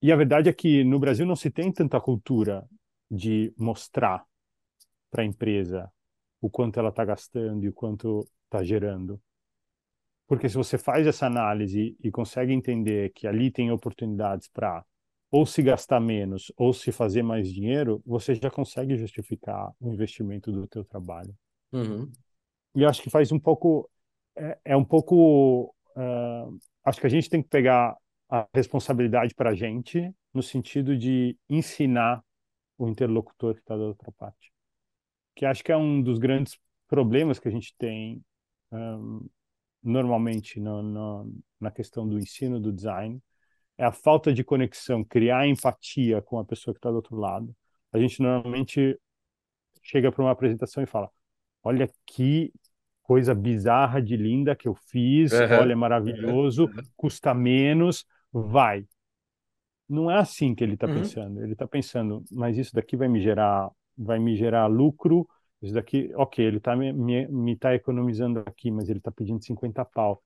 E 0.00 0.12
a 0.12 0.16
verdade 0.16 0.50
é 0.50 0.52
que 0.52 0.84
no 0.84 0.98
Brasil 0.98 1.24
não 1.24 1.34
se 1.34 1.50
tem 1.50 1.72
tanta 1.72 1.98
cultura 2.00 2.64
de 3.10 3.52
mostrar 3.56 4.24
para 5.10 5.22
a 5.22 5.26
empresa 5.26 5.90
o 6.40 6.50
quanto 6.50 6.78
ela 6.78 6.90
está 6.90 7.04
gastando 7.04 7.64
e 7.64 7.68
o 7.68 7.72
quanto 7.72 8.28
está 8.44 8.62
gerando. 8.62 9.18
Porque 10.26 10.48
se 10.48 10.56
você 10.56 10.76
faz 10.76 11.06
essa 11.06 11.26
análise 11.26 11.96
e 12.02 12.10
consegue 12.10 12.52
entender 12.52 13.12
que 13.14 13.26
ali 13.26 13.50
tem 13.50 13.70
oportunidades 13.70 14.48
para 14.48 14.84
ou 15.30 15.44
se 15.44 15.62
gastar 15.62 16.00
menos 16.00 16.52
ou 16.56 16.72
se 16.72 16.92
fazer 16.92 17.22
mais 17.22 17.52
dinheiro, 17.52 18.02
você 18.06 18.34
já 18.34 18.50
consegue 18.50 18.96
justificar 18.96 19.72
o 19.80 19.92
investimento 19.92 20.52
do 20.52 20.66
teu 20.66 20.84
trabalho. 20.84 21.34
Uhum. 21.72 22.10
E 22.74 22.84
acho 22.84 23.02
que 23.02 23.10
faz 23.10 23.32
um 23.32 23.38
pouco 23.38 23.90
é, 24.36 24.58
é 24.64 24.76
um 24.76 24.84
pouco 24.84 25.74
uh, 25.96 26.58
acho 26.84 27.00
que 27.00 27.06
a 27.06 27.10
gente 27.10 27.28
tem 27.28 27.42
que 27.42 27.48
pegar 27.48 27.96
a 28.28 28.46
responsabilidade 28.54 29.34
para 29.34 29.50
a 29.50 29.54
gente 29.54 30.12
no 30.32 30.42
sentido 30.42 30.96
de 30.96 31.36
ensinar 31.48 32.22
o 32.76 32.88
interlocutor 32.88 33.54
que 33.54 33.60
está 33.60 33.76
da 33.76 33.84
outra 33.84 34.10
parte, 34.12 34.52
que 35.36 35.46
acho 35.46 35.62
que 35.62 35.70
é 35.70 35.76
um 35.76 36.02
dos 36.02 36.18
grandes 36.18 36.58
problemas 36.88 37.38
que 37.38 37.46
a 37.46 37.50
gente 37.50 37.74
tem 37.78 38.20
um, 38.72 39.28
normalmente 39.82 40.58
no, 40.58 40.82
no, 40.82 41.38
na 41.60 41.70
questão 41.70 42.08
do 42.08 42.18
ensino 42.18 42.58
do 42.58 42.72
design 42.72 43.22
é 43.76 43.84
a 43.84 43.92
falta 43.92 44.32
de 44.32 44.44
conexão, 44.44 45.04
criar 45.04 45.46
empatia 45.46 46.22
com 46.22 46.38
a 46.38 46.44
pessoa 46.44 46.72
que 46.74 46.78
está 46.78 46.90
do 46.90 46.96
outro 46.96 47.16
lado. 47.16 47.54
A 47.92 47.98
gente 47.98 48.20
normalmente 48.20 48.98
chega 49.82 50.10
para 50.10 50.22
uma 50.22 50.30
apresentação 50.30 50.82
e 50.82 50.86
fala: 50.86 51.10
Olha 51.62 51.88
que 52.06 52.52
coisa 53.02 53.34
bizarra 53.34 54.00
de 54.00 54.16
linda 54.16 54.56
que 54.56 54.66
eu 54.66 54.74
fiz, 54.74 55.32
uhum. 55.32 55.60
olha, 55.60 55.76
maravilhoso, 55.76 56.64
uhum. 56.64 56.82
custa 56.96 57.34
menos, 57.34 58.06
vai. 58.32 58.86
Não 59.88 60.10
é 60.10 60.16
assim 60.16 60.54
que 60.54 60.64
ele 60.64 60.74
está 60.74 60.86
uhum. 60.86 60.94
pensando. 60.94 61.42
Ele 61.42 61.52
está 61.52 61.66
pensando, 61.66 62.24
mas 62.30 62.56
isso 62.56 62.74
daqui 62.74 62.96
vai 62.96 63.08
me 63.08 63.20
gerar, 63.20 63.70
vai 63.96 64.18
me 64.18 64.34
gerar 64.36 64.66
lucro. 64.66 65.28
Isso 65.60 65.74
daqui, 65.74 66.10
ok, 66.14 66.44
ele 66.44 66.56
está 66.56 66.74
me, 66.74 66.92
me, 66.92 67.26
me 67.28 67.56
tá 67.56 67.74
economizando 67.74 68.40
aqui, 68.40 68.70
mas 68.70 68.88
ele 68.88 68.98
está 68.98 69.10
pedindo 69.10 69.42
50 69.42 69.84
pau. 69.84 70.22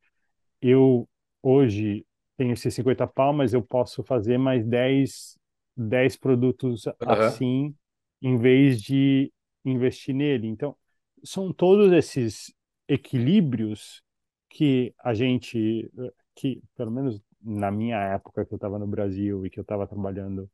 Eu 0.60 1.08
hoje 1.42 2.06
tenho 2.38 2.52
esses 2.52 2.72
50 2.72 3.04
pau, 3.08 3.32
mas 3.32 3.52
eu 3.52 3.60
posso 3.60 4.02
fazer 4.04 4.38
mais 4.38 4.64
10, 4.64 5.36
10 5.76 6.16
produtos 6.16 6.84
assim, 7.00 7.74
em 8.22 8.38
vez 8.38 8.80
de 8.80 9.32
investir 9.64 10.14
nele. 10.14 10.46
Então, 10.46 10.76
são 11.24 11.52
todos 11.52 11.92
esses 11.92 12.54
equilíbrios 12.86 14.00
que 14.48 14.94
a 15.00 15.12
gente, 15.12 15.90
que 16.36 16.62
pelo 16.76 16.92
menos 16.92 17.20
na 17.42 17.72
minha 17.72 17.98
época 17.98 18.46
que 18.46 18.54
eu 18.54 18.56
estava 18.56 18.78
no 18.78 18.86
Brasil 18.86 19.44
e 19.44 19.50
que 19.50 19.58
eu 19.58 19.62
estava 19.62 19.86
trabalhando 19.86 20.48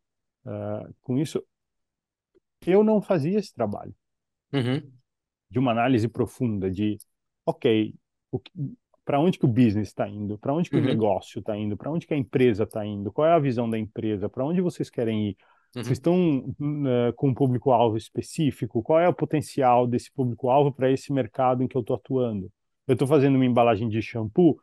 uh, 0.46 0.94
com 1.02 1.18
isso, 1.18 1.44
eu 2.66 2.82
não 2.82 3.02
fazia 3.02 3.38
esse 3.38 3.52
trabalho 3.54 3.94
uhum. 4.54 4.90
de 5.50 5.58
uma 5.58 5.72
análise 5.72 6.08
profunda 6.08 6.70
de, 6.70 6.96
ok, 7.44 7.94
para 9.04 9.20
onde 9.20 9.38
que 9.38 9.44
o 9.44 9.48
business 9.48 9.88
está 9.88 10.08
indo, 10.08 10.38
para 10.38 10.54
onde 10.54 10.70
que 10.70 10.76
uhum. 10.76 10.82
o 10.82 10.86
negócio 10.86 11.40
está 11.40 11.56
indo, 11.56 11.76
para 11.76 11.90
onde 11.90 12.06
que 12.06 12.14
a 12.14 12.16
empresa 12.16 12.64
está 12.64 12.84
indo, 12.84 13.12
qual 13.12 13.28
é 13.28 13.32
a 13.32 13.38
visão 13.38 13.68
da 13.68 13.78
empresa, 13.78 14.28
para 14.28 14.44
onde 14.44 14.60
vocês 14.60 14.88
querem 14.88 15.30
ir, 15.30 15.36
Uhum. 15.74 15.82
Vocês 15.82 15.98
estão 15.98 16.38
uh, 16.38 17.12
com 17.16 17.28
um 17.28 17.34
público-alvo 17.34 17.96
específico? 17.96 18.82
Qual 18.82 19.00
é 19.00 19.08
o 19.08 19.14
potencial 19.14 19.86
desse 19.86 20.10
público-alvo 20.12 20.72
para 20.72 20.90
esse 20.90 21.12
mercado 21.12 21.62
em 21.62 21.68
que 21.68 21.76
eu 21.76 21.80
estou 21.80 21.96
atuando? 21.96 22.50
Eu 22.86 22.92
estou 22.92 23.08
fazendo 23.08 23.34
uma 23.34 23.44
embalagem 23.44 23.88
de 23.88 24.00
shampoo, 24.00 24.56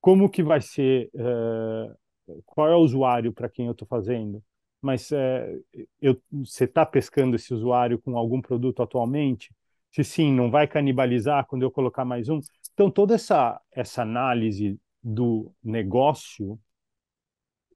como 0.00 0.28
que 0.28 0.42
vai 0.42 0.60
ser? 0.60 1.10
Uh, 1.14 2.42
qual 2.46 2.68
é 2.68 2.74
o 2.74 2.80
usuário 2.80 3.32
para 3.32 3.48
quem 3.48 3.66
eu 3.66 3.72
estou 3.72 3.86
fazendo? 3.86 4.42
Mas 4.80 5.10
uh, 5.10 5.64
eu, 6.00 6.18
você 6.32 6.64
está 6.64 6.86
pescando 6.86 7.36
esse 7.36 7.52
usuário 7.52 7.98
com 7.98 8.16
algum 8.16 8.40
produto 8.40 8.82
atualmente? 8.82 9.54
Se 9.92 10.02
sim, 10.02 10.32
não 10.32 10.50
vai 10.50 10.66
canibalizar 10.66 11.46
quando 11.46 11.62
eu 11.62 11.70
colocar 11.70 12.04
mais 12.04 12.28
um? 12.30 12.40
Então, 12.74 12.90
toda 12.90 13.14
essa, 13.14 13.60
essa 13.70 14.02
análise 14.02 14.78
do 15.02 15.52
negócio 15.62 16.58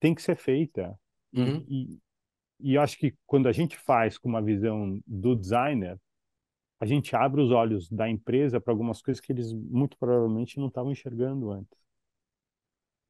tem 0.01 0.15
que 0.15 0.23
ser 0.23 0.37
feita. 0.37 0.99
Uhum. 1.33 1.65
E, 1.69 1.99
e 2.61 2.75
eu 2.75 2.83
acho 2.83 2.99
que 2.99 3.15
quando 3.25 3.49
a 3.49 3.53
gente 3.53 3.77
faz 3.77 4.19
com 4.19 4.29
uma 4.29 4.43
visão 4.43 5.01
do 5.07 5.37
designer, 5.37 5.99
a 6.81 6.87
gente 6.87 7.15
abre 7.15 7.41
os 7.41 7.51
olhos 7.51 7.89
da 7.89 8.09
empresa 8.09 8.61
para 8.61 8.73
algumas 8.73 9.01
coisas 9.01 9.21
que 9.21 9.33
eles 9.33 9.53
muito 9.53 9.97
provavelmente 9.99 10.59
não 10.59 10.69
estavam 10.69 10.93
enxergando 10.93 11.51
antes. 11.51 11.79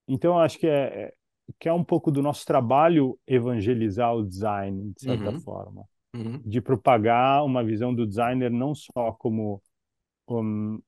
Então, 0.06 0.34
eu 0.34 0.40
acho 0.40 0.58
que 0.58 0.66
é, 0.66 1.04
é, 1.04 1.14
que 1.58 1.68
é 1.68 1.72
um 1.72 1.84
pouco 1.84 2.10
do 2.10 2.22
nosso 2.22 2.44
trabalho 2.46 3.18
evangelizar 3.26 4.14
o 4.14 4.26
design, 4.26 4.92
de 4.94 5.02
certa 5.02 5.30
uhum. 5.30 5.40
forma. 5.40 5.88
Uhum. 6.14 6.40
De 6.44 6.60
propagar 6.60 7.44
uma 7.44 7.62
visão 7.62 7.94
do 7.94 8.06
designer 8.06 8.50
não 8.50 8.74
só 8.74 9.12
como 9.12 9.62
um, 10.26 10.80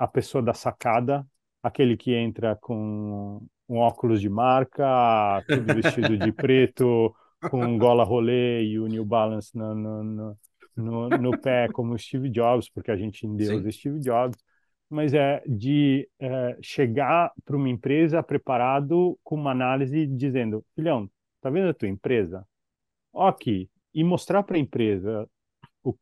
a 0.00 0.08
pessoa 0.08 0.42
da 0.42 0.54
sacada, 0.54 1.26
aquele 1.62 1.94
que 1.94 2.14
entra 2.14 2.56
com 2.56 3.46
um 3.68 3.76
óculos 3.76 4.18
de 4.18 4.30
marca, 4.30 5.44
tudo 5.46 5.74
vestido 5.74 6.16
de 6.16 6.32
preto, 6.32 7.14
com 7.50 7.76
gola 7.76 8.02
rolê 8.02 8.64
e 8.64 8.80
o 8.80 8.86
New 8.86 9.04
Balance 9.04 9.54
no, 9.54 9.74
no, 9.74 10.38
no, 10.74 11.08
no, 11.10 11.38
pé, 11.38 11.68
como 11.68 11.98
Steve 11.98 12.30
Jobs, 12.30 12.70
porque 12.70 12.90
a 12.90 12.96
gente 12.96 13.26
endeusa 13.26 13.70
Steve 13.70 14.00
Jobs, 14.00 14.42
mas 14.88 15.12
é 15.12 15.42
de 15.46 16.08
é, 16.18 16.56
chegar 16.62 17.30
para 17.44 17.56
uma 17.56 17.68
empresa 17.68 18.22
preparado 18.22 19.18
com 19.22 19.34
uma 19.34 19.50
análise 19.50 20.06
dizendo, 20.06 20.64
filhão, 20.74 21.10
tá 21.42 21.50
vendo 21.50 21.68
a 21.68 21.74
tua 21.74 21.88
empresa? 21.88 22.46
Ó 23.12 23.28
aqui, 23.28 23.68
e 23.92 24.02
mostrar 24.02 24.42
para 24.44 24.56
a 24.56 24.60
empresa 24.60 25.28
o, 25.84 25.94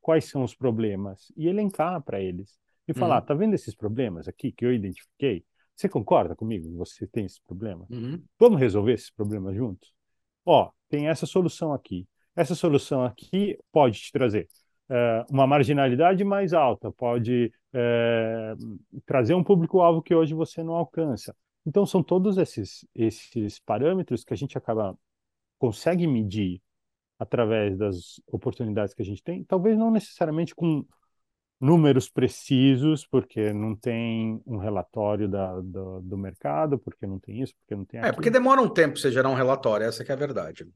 quais 0.00 0.24
são 0.24 0.42
os 0.42 0.54
problemas 0.54 1.30
e 1.36 1.46
elencar 1.46 2.00
para 2.02 2.18
eles. 2.18 2.58
E 2.88 2.94
falar, 2.94 3.20
uhum. 3.20 3.26
tá 3.26 3.34
vendo 3.34 3.54
esses 3.54 3.74
problemas 3.74 4.28
aqui 4.28 4.52
que 4.52 4.64
eu 4.64 4.72
identifiquei? 4.72 5.44
Você 5.74 5.88
concorda 5.88 6.34
comigo 6.34 6.68
que 6.68 6.76
você 6.76 7.06
tem 7.06 7.26
esses 7.26 7.40
problemas? 7.40 7.88
Uhum. 7.90 8.22
Vamos 8.38 8.60
resolver 8.60 8.92
esses 8.92 9.10
problemas 9.10 9.54
juntos? 9.54 9.96
ó, 10.46 10.70
tem 10.88 11.08
essa 11.08 11.26
solução 11.26 11.72
aqui. 11.72 12.06
Essa 12.34 12.54
solução 12.54 13.02
aqui 13.04 13.58
pode 13.72 13.98
te 13.98 14.12
trazer 14.12 14.48
é, 14.88 15.24
uma 15.28 15.46
marginalidade 15.46 16.22
mais 16.22 16.52
alta, 16.52 16.92
pode 16.92 17.52
é, 17.74 18.54
trazer 19.04 19.34
um 19.34 19.42
público-alvo 19.42 20.00
que 20.00 20.14
hoje 20.14 20.32
você 20.32 20.62
não 20.62 20.74
alcança. 20.74 21.34
Então, 21.66 21.84
são 21.84 22.02
todos 22.02 22.38
esses, 22.38 22.86
esses 22.94 23.58
parâmetros 23.58 24.22
que 24.22 24.32
a 24.32 24.36
gente 24.36 24.56
acaba 24.56 24.96
consegue 25.58 26.06
medir 26.06 26.62
através 27.18 27.76
das 27.76 28.20
oportunidades 28.26 28.94
que 28.94 29.02
a 29.02 29.04
gente 29.04 29.22
tem, 29.22 29.42
talvez 29.42 29.76
não 29.76 29.90
necessariamente 29.90 30.54
com 30.54 30.86
números 31.60 32.08
precisos, 32.08 33.06
porque 33.06 33.52
não 33.52 33.74
tem 33.74 34.40
um 34.46 34.58
relatório 34.58 35.26
da, 35.26 35.58
do, 35.60 36.00
do, 36.02 36.18
mercado, 36.18 36.78
porque 36.78 37.06
não 37.06 37.18
tem 37.18 37.40
isso, 37.40 37.54
porque 37.56 37.74
não 37.74 37.84
tem 37.84 37.98
aquilo. 37.98 38.10
É, 38.10 38.14
porque 38.14 38.30
demora 38.30 38.60
um 38.60 38.68
tempo 38.68 38.98
você 38.98 39.10
gerar 39.10 39.30
um 39.30 39.34
relatório, 39.34 39.86
essa 39.86 40.02
é 40.02 40.12
a 40.12 40.16
verdade. 40.16 40.66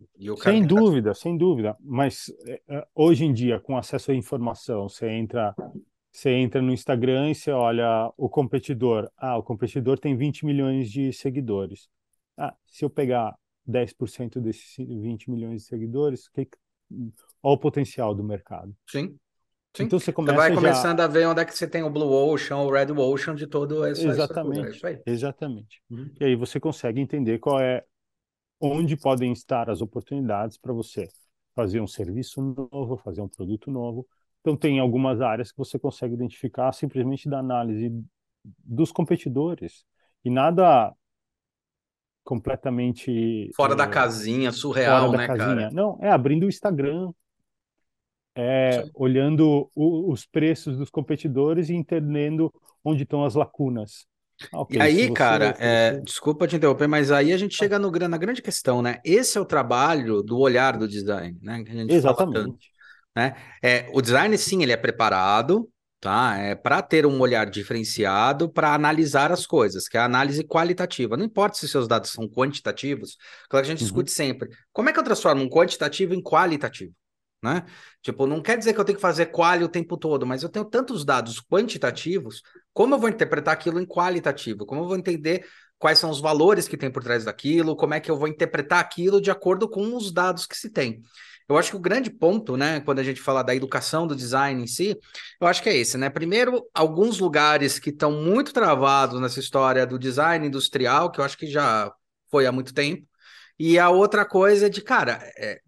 sem 0.43 0.66
dúvida, 0.66 1.12
sem 1.12 1.37
dúvida. 1.37 1.76
Mas 1.81 2.33
é, 2.47 2.62
é, 2.68 2.87
hoje 2.95 3.24
em 3.24 3.33
dia, 3.33 3.61
com 3.61 3.76
acesso 3.76 4.11
à 4.11 4.14
informação, 4.14 4.89
você 4.89 5.09
entra, 5.09 5.55
você 6.11 6.31
entra 6.31 6.62
no 6.62 6.72
Instagram 6.72 7.31
e 7.31 7.35
você 7.35 7.51
olha 7.51 8.11
o 8.16 8.28
competidor. 8.28 9.11
Ah, 9.18 9.37
o 9.37 9.43
competidor 9.43 9.99
tem 9.99 10.16
20 10.16 10.47
milhões 10.47 10.91
de 10.91 11.12
seguidores. 11.12 11.89
Ah, 12.39 12.55
se 12.66 12.85
eu 12.87 12.89
pegar 12.89 13.35
10% 13.68 14.41
desses 14.41 14.76
20 14.78 15.31
milhões 15.31 15.62
de 15.62 15.68
seguidores, 15.68 16.26
que, 16.28 16.49
olha 17.43 17.55
o 17.55 17.59
potencial 17.59 18.14
do 18.14 18.24
mercado. 18.24 18.74
Sim. 18.89 19.14
Sim. 19.77 19.85
Então 19.85 20.01
você 20.01 20.12
começa 20.12 20.37
você 20.37 20.49
vai 20.49 20.55
começando 20.55 20.99
já... 20.99 21.05
a 21.05 21.09
ver 21.09 21.27
onde 21.27 21.41
é 21.41 21.45
que 21.45 21.57
você 21.57 21.66
tem 21.66 21.83
o 21.83 21.91
Blue 21.91 22.11
Ocean, 22.11 22.59
o 22.59 22.71
Red 22.71 22.91
Ocean 22.93 23.35
de 23.35 23.47
todo 23.47 23.85
essa 23.85 24.07
Exatamente. 24.07 24.85
Essa 24.85 25.03
exatamente. 25.07 25.83
Uhum. 25.89 26.11
E 26.21 26.25
aí 26.25 26.35
você 26.35 26.59
consegue 26.59 27.01
entender 27.01 27.39
qual 27.39 27.61
é 27.61 27.85
onde 28.61 28.97
podem 28.97 29.33
estar 29.33 29.71
as 29.71 29.81
oportunidades 29.81 30.59
para 30.59 30.73
você 30.73 31.09
fazer 31.55 31.81
um 31.81 31.87
serviço 31.87 32.43
novo, 32.73 32.97
fazer 32.97 33.21
um 33.23 33.29
produto 33.29 33.71
novo. 33.71 34.07
Então 34.41 34.57
tem 34.57 34.81
algumas 34.81 35.21
áreas 35.21 35.53
que 35.53 35.59
você 35.59 35.79
consegue 35.79 36.14
identificar 36.14 36.73
simplesmente 36.73 37.29
da 37.29 37.39
análise 37.39 37.93
dos 38.64 38.91
competidores 38.91 39.85
e 40.25 40.31
nada 40.31 40.93
completamente 42.25 43.51
fora 43.55 43.73
é, 43.73 43.77
da 43.77 43.87
casinha, 43.87 44.53
surreal, 44.53 45.07
fora 45.07 45.12
da 45.12 45.18
né, 45.18 45.27
casinha. 45.27 45.62
cara? 45.62 45.71
Não, 45.71 45.99
é 46.01 46.11
abrindo 46.11 46.45
o 46.45 46.49
Instagram, 46.49 47.12
é, 48.43 48.84
olhando 48.95 49.70
o, 49.74 50.11
os 50.11 50.24
preços 50.24 50.78
dos 50.78 50.88
competidores 50.88 51.68
e 51.68 51.74
entendendo 51.74 52.51
onde 52.82 53.03
estão 53.03 53.22
as 53.22 53.34
lacunas. 53.34 54.07
Ah, 54.51 54.61
okay, 54.62 54.78
e 54.78 54.82
aí, 54.82 55.12
cara, 55.12 55.55
é, 55.59 56.01
desculpa 56.01 56.49
te 56.49 56.57
interromper, 56.57 56.88
mas 56.88 57.12
aí 57.12 57.34
a 57.34 57.36
gente 57.36 57.55
chega 57.55 57.78
no, 57.78 57.91
na 57.91 58.16
grande 58.16 58.41
questão, 58.41 58.80
né? 58.80 58.99
Esse 59.05 59.36
é 59.36 59.41
o 59.41 59.45
trabalho 59.45 60.22
do 60.22 60.38
olhar 60.38 60.78
do 60.78 60.88
design, 60.88 61.38
né? 61.43 61.62
Que 61.62 61.70
a 61.70 61.74
gente 61.74 61.93
Exatamente. 61.93 62.45
Tanto, 62.45 62.59
né? 63.14 63.36
É, 63.62 63.91
o 63.93 64.01
design, 64.01 64.36
sim, 64.38 64.62
ele 64.62 64.72
é 64.72 64.78
preparado, 64.78 65.68
tá? 66.01 66.38
É 66.38 66.55
para 66.55 66.80
ter 66.80 67.05
um 67.05 67.20
olhar 67.20 67.51
diferenciado 67.51 68.49
para 68.49 68.72
analisar 68.72 69.30
as 69.30 69.47
coisas, 69.47 69.86
que 69.86 69.99
é 69.99 70.01
a 70.01 70.07
análise 70.07 70.43
qualitativa. 70.45 71.18
Não 71.18 71.26
importa 71.26 71.59
se 71.59 71.68
seus 71.68 71.86
dados 71.86 72.11
são 72.11 72.26
quantitativos, 72.26 73.18
claro 73.51 73.66
que 73.66 73.70
a 73.70 73.74
gente 73.74 73.82
uhum. 73.82 73.88
discute 73.88 74.11
sempre. 74.11 74.49
Como 74.72 74.88
é 74.88 74.95
que 74.95 74.99
eu 74.99 75.05
transformo 75.05 75.43
um 75.43 75.51
quantitativo 75.51 76.14
em 76.14 76.22
qualitativo? 76.22 76.95
Né? 77.43 77.64
Tipo, 78.03 78.26
não 78.26 78.43
quer 78.43 78.59
dizer 78.59 78.74
que 78.74 78.80
eu 78.80 78.84
tenho 78.84 78.97
que 78.97 79.03
fazer 79.03 79.26
quali 79.26 79.64
o 79.64 79.68
tempo 79.68 79.97
todo, 79.97 80.26
mas 80.26 80.43
eu 80.43 80.49
tenho 80.49 80.64
tantos 80.64 81.05
dados 81.05 81.41
quantitativos, 81.41 82.43
como 82.72 82.95
eu 82.95 82.99
vou 82.99 83.09
interpretar 83.09 83.55
aquilo 83.55 83.80
em 83.80 83.86
qualitativo? 83.86 84.66
Como 84.66 84.82
eu 84.82 84.86
vou 84.86 84.97
entender 84.97 85.47
quais 85.78 85.99
são 85.99 86.11
os 86.11 86.20
valores 86.20 86.68
que 86.68 86.76
tem 86.76 86.91
por 86.91 87.03
trás 87.03 87.24
daquilo? 87.24 87.76
Como 87.76 87.95
é 87.95 88.01
que 88.01 88.11
eu 88.11 88.16
vou 88.16 88.28
interpretar 88.28 88.80
aquilo 88.80 89.20
de 89.20 89.30
acordo 89.30 89.68
com 89.68 89.97
os 89.97 90.12
dados 90.12 90.47
que 90.47 90.57
se 90.57 90.70
tem? 90.70 91.03
Eu 91.49 91.59
acho 91.59 91.70
que 91.70 91.76
o 91.76 91.80
grande 91.80 92.11
ponto, 92.11 92.57
né, 92.57 92.78
quando 92.80 93.01
a 93.01 93.03
gente 93.03 93.20
fala 93.20 93.43
da 93.43 93.53
educação 93.53 94.07
do 94.07 94.14
design 94.14 94.62
em 94.62 94.68
si, 94.68 94.97
eu 95.41 95.49
acho 95.49 95.61
que 95.61 95.68
é 95.68 95.76
esse, 95.76 95.99
né? 95.99 96.09
Primeiro, 96.09 96.64
alguns 96.72 97.18
lugares 97.18 97.78
que 97.80 97.91
estão 97.91 98.12
muito 98.12 98.53
travados 98.53 99.20
nessa 99.20 99.41
história 99.41 99.84
do 99.84 99.99
design 99.99 100.47
industrial, 100.47 101.11
que 101.11 101.18
eu 101.20 101.24
acho 101.24 101.36
que 101.36 101.49
já 101.49 101.93
foi 102.30 102.47
há 102.47 102.53
muito 102.53 102.72
tempo. 102.72 103.05
E 103.59 103.80
a 103.80 103.91
outra 103.91 104.24
coisa 104.24 104.66
é 104.66 104.68
de, 104.68 104.80
cara, 104.80 105.18
é, 105.36 105.61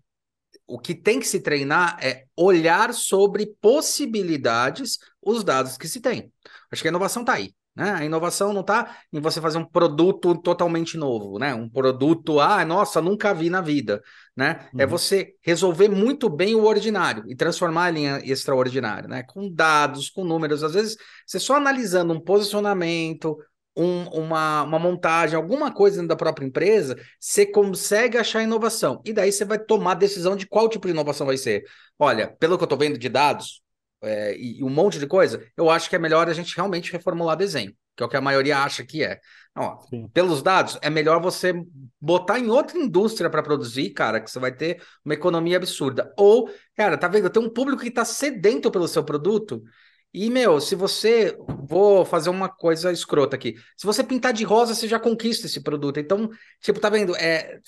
o 0.67 0.79
que 0.79 0.95
tem 0.95 1.21
que 1.21 1.27
se 1.27 1.41
treinar 1.41 1.99
é 2.03 2.25
olhar 2.37 2.95
sobre 2.95 3.55
possibilidades 3.61 4.99
os 5.23 5.45
dados 5.45 5.77
que 5.77 5.89
se 5.89 6.01
tem. 6.01 6.33
Acho 6.71 6.83
que 6.83 6.89
a 6.89 6.91
inovação 6.91 7.23
está 7.23 7.35
aí. 7.35 7.55
Né? 7.75 7.91
A 7.91 8.05
inovação 8.05 8.53
não 8.53 8.61
está 8.61 8.99
em 9.11 9.19
você 9.19 9.41
fazer 9.41 9.57
um 9.57 9.65
produto 9.65 10.35
totalmente 10.37 10.99
novo, 10.99 11.39
né? 11.39 11.55
Um 11.55 11.71
produto, 11.71 12.39
ah, 12.39 12.63
nossa, 12.67 13.01
nunca 13.01 13.33
vi 13.33 13.49
na 13.49 13.63
vida, 13.63 14.03
né? 14.37 14.69
É 14.73 14.77
uhum. 14.77 14.81
É 14.83 14.87
você 14.87 15.35
resolver 15.43 15.89
muito 15.89 16.29
bem 16.29 16.55
o 16.55 16.65
ordinário 16.65 17.25
e 17.27 17.35
transformar 17.35 17.89
ele 17.89 18.01
em 18.01 18.31
extraordinário, 18.31 19.09
né? 19.09 19.23
Com 19.23 19.51
dados, 19.51 20.11
com 20.11 20.23
números. 20.23 20.63
Às 20.63 20.75
vezes, 20.75 20.99
você 21.27 21.41
só 21.41 21.57
analisando 21.57 22.13
um 22.13 22.21
posicionamento, 22.21 23.39
um, 23.77 24.05
uma, 24.09 24.63
uma 24.63 24.79
montagem, 24.79 25.37
alguma 25.37 25.73
coisa 25.73 25.97
dentro 25.97 26.09
da 26.09 26.17
própria 26.17 26.47
empresa, 26.47 26.97
você 27.19 27.47
consegue 27.47 28.19
achar 28.19 28.43
inovação. 28.43 29.01
E 29.05 29.13
daí 29.13 29.33
você 29.33 29.45
vai 29.45 29.59
tomar 29.59 29.93
a 29.93 29.95
decisão 29.95 30.37
de 30.37 30.47
qual 30.47 30.69
tipo 30.69 30.87
de 30.87 30.93
inovação 30.93 31.27
vai 31.27 31.37
ser. 31.37 31.65
Olha, 31.99 32.29
pelo 32.39 32.57
que 32.57 32.63
eu 32.63 32.67
estou 32.67 32.79
vendo 32.79 32.99
de 32.99 33.09
dados 33.09 33.63
é, 34.03 34.37
e, 34.37 34.59
e, 34.59 34.65
um 34.65 34.69
monte 34.69 34.99
de 34.99 35.07
coisa, 35.07 35.45
eu 35.57 35.71
acho 35.71 35.89
que 35.89 35.97
é 35.97 35.99
melhor 35.99 36.29
a 36.29 36.33
gente 36.33 36.55
realmente 36.57 36.93
reformular 36.93 37.37
desenho, 37.37 37.73
que 37.97 38.03
é 38.03 38.07
o 38.07 38.09
que 38.09 38.17
a 38.17 38.21
maioria 38.21 38.59
acha 38.59 38.85
que 38.85 39.03
é. 39.05 39.21
Ó, 39.57 39.79
pelos 40.13 40.43
dados, 40.43 40.79
é 40.83 40.91
melhor 40.91 41.21
você 41.21 41.55
botar 42.01 42.39
em 42.39 42.49
outra 42.49 42.79
indústria 42.79 43.31
para 43.31 43.43
produzir, 43.43 43.91
cara, 43.91 44.21
que 44.21 44.31
você 44.31 44.39
vai 44.39 44.53
ter 44.53 44.83
uma 45.05 45.15
economia 45.15 45.57
absurda. 45.57 46.13
Ou, 46.19 46.51
cara, 46.77 46.99
tá 46.99 47.07
vendo? 47.07 47.31
Tem 47.31 47.43
um 47.43 47.51
público 47.51 47.83
que 47.83 47.89
está 47.89 48.05
sedento 48.05 48.71
pelo 48.71 48.89
seu 48.89 49.05
produto 49.05 49.63
e, 50.15 50.29
meu, 50.29 50.61
se 50.61 50.75
você. 50.75 51.37
Vou 51.65 52.05
fazer 52.05 52.29
uma 52.29 52.51
coisa 52.51 52.93
escrota 52.93 53.35
aqui. 53.35 53.55
Se 53.77 53.87
você 53.87 54.05
pintar 54.05 54.33
de 54.33 54.45
rosa, 54.45 54.75
você 54.75 54.87
já 54.87 54.99
conquista 54.99 55.47
esse 55.47 55.63
produto. 55.63 55.99
Então, 55.99 56.29
tipo, 56.61 56.79
tá 56.79 56.91
vendo? 56.91 57.17
É, 57.17 57.59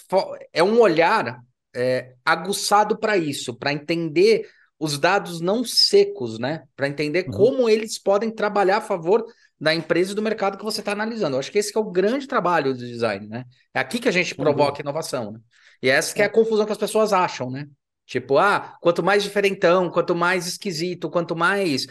é 0.52 0.62
um 0.62 0.78
olhar 0.78 1.38
é, 1.74 2.12
aguçado 2.24 2.98
para 2.98 3.16
isso, 3.16 3.54
para 3.54 3.72
entender 3.72 4.46
os 4.78 4.98
dados 4.98 5.40
não 5.40 5.64
secos, 5.64 6.38
né? 6.38 6.64
Para 6.76 6.88
entender 6.88 7.24
uhum. 7.26 7.32
como 7.32 7.68
eles 7.68 7.98
podem 7.98 8.30
trabalhar 8.30 8.78
a 8.78 8.82
favor 8.82 9.24
da 9.58 9.74
empresa 9.74 10.12
e 10.12 10.14
do 10.14 10.20
mercado 10.20 10.58
que 10.58 10.64
você 10.64 10.80
está 10.80 10.92
analisando. 10.92 11.36
Eu 11.36 11.40
acho 11.40 11.50
que 11.50 11.58
esse 11.58 11.72
que 11.72 11.78
é 11.78 11.80
o 11.80 11.90
grande 11.90 12.26
trabalho 12.26 12.74
do 12.74 12.78
design, 12.78 13.26
né? 13.26 13.44
É 13.72 13.80
aqui 13.80 13.98
que 13.98 14.08
a 14.08 14.12
gente 14.12 14.34
provoca 14.34 14.78
uhum. 14.78 14.80
inovação, 14.82 15.32
né? 15.32 15.38
E 15.82 15.88
essa 15.88 16.14
que 16.14 16.20
é 16.20 16.24
a 16.24 16.28
é. 16.28 16.30
confusão 16.30 16.66
que 16.66 16.72
as 16.72 16.78
pessoas 16.78 17.12
acham, 17.12 17.50
né? 17.50 17.66
Tipo, 18.06 18.38
ah, 18.38 18.76
quanto 18.80 19.02
mais 19.02 19.22
diferentão, 19.22 19.90
quanto 19.90 20.14
mais 20.14 20.46
esquisito, 20.46 21.10
quanto 21.10 21.34
mais, 21.34 21.86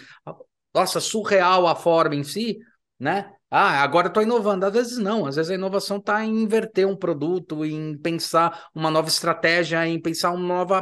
nossa, 0.74 1.00
surreal 1.00 1.68
a 1.68 1.76
forma 1.76 2.16
em 2.16 2.24
si, 2.24 2.60
né? 3.00 3.32
Ah, 3.50 3.84
agora 3.84 4.08
estou 4.08 4.24
inovando. 4.24 4.66
Às 4.66 4.74
vezes 4.74 4.98
não, 4.98 5.26
às 5.26 5.36
vezes 5.36 5.52
a 5.52 5.56
inovação 5.56 5.98
está 5.98 6.24
em 6.26 6.42
inverter 6.42 6.88
um 6.88 6.96
produto, 6.96 7.64
em 7.66 7.98
pensar 7.98 8.68
uma 8.74 8.90
nova 8.90 9.08
estratégia, 9.08 9.86
em 9.88 10.02
pensar 10.02 10.32
um 10.32 10.40
novo 10.40 10.74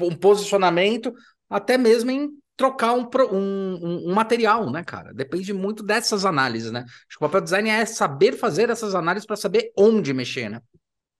um 0.00 0.16
posicionamento, 0.16 1.12
até 1.48 1.78
mesmo 1.78 2.10
em 2.10 2.30
trocar 2.56 2.94
um, 2.94 3.08
um, 3.32 4.10
um, 4.10 4.14
material, 4.14 4.70
né, 4.70 4.82
cara? 4.82 5.12
Depende 5.12 5.52
muito 5.52 5.82
dessas 5.82 6.24
análises, 6.24 6.70
né? 6.70 6.80
Acho 6.80 7.18
que 7.18 7.24
o 7.24 7.28
papel 7.28 7.40
design 7.42 7.68
é 7.68 7.84
saber 7.84 8.32
fazer 8.32 8.70
essas 8.70 8.94
análises 8.94 9.26
para 9.26 9.36
saber 9.36 9.70
onde 9.76 10.12
mexer, 10.12 10.48
né? 10.48 10.60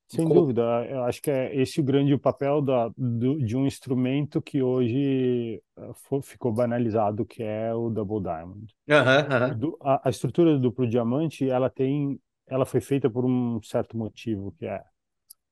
Sem 0.06 0.28
dúvida, 0.28 0.62
eu 0.88 1.02
acho 1.04 1.20
que 1.20 1.30
é 1.30 1.56
esse 1.56 1.80
o 1.80 1.84
grande 1.84 2.16
papel 2.16 2.60
da, 2.60 2.88
do, 2.96 3.38
de 3.38 3.56
um 3.56 3.66
instrumento 3.66 4.40
que 4.40 4.62
hoje 4.62 5.62
eh, 5.76 5.90
for, 5.94 6.22
ficou 6.22 6.52
banalizado, 6.52 7.24
que 7.24 7.42
é 7.42 7.74
o 7.74 7.88
Double 7.88 8.20
Diamond. 8.20 8.66
Uhum, 8.88 9.76
a, 9.80 10.06
a, 10.06 10.10
estrutura 10.10 10.52
do 10.52 10.60
duplo 10.60 10.86
diamante, 10.86 11.48
ela 11.48 11.70
tem, 11.70 12.20
ela 12.46 12.66
foi 12.66 12.80
feita 12.80 13.08
por 13.08 13.24
um 13.24 13.60
certo 13.62 13.96
motivo, 13.96 14.52
que 14.52 14.66
é 14.66 14.82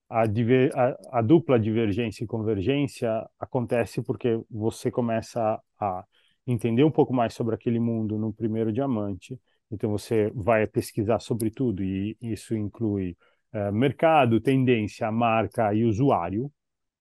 a, 0.09 0.27
diver, 0.27 0.71
a, 0.77 1.19
a 1.19 1.23
dupla 1.23 1.59
divergência 1.59 2.23
e 2.23 2.27
convergência 2.27 3.27
acontece 3.41 4.03
porque 4.03 4.39
você 4.51 4.91
começa 4.91 5.59
a 5.81 6.05
entender 6.47 6.85
um 6.85 6.91
pouco 6.91 7.15
mais 7.15 7.33
sobre 7.33 7.55
aquele 7.55 7.81
mundo 7.81 8.19
no 8.19 8.33
primeiro 8.33 8.71
diamante, 8.71 9.41
então 9.71 9.91
você 9.91 10.31
vai 10.35 10.67
pesquisar 10.67 11.19
sobre 11.21 11.51
tudo 11.51 11.83
e 11.83 12.17
isso 12.21 12.55
inclui 12.55 13.17
eh, 13.53 13.71
mercado, 13.71 14.41
tendência, 14.41 15.11
marca 15.13 15.75
e 15.75 15.85
usuário. 15.85 16.51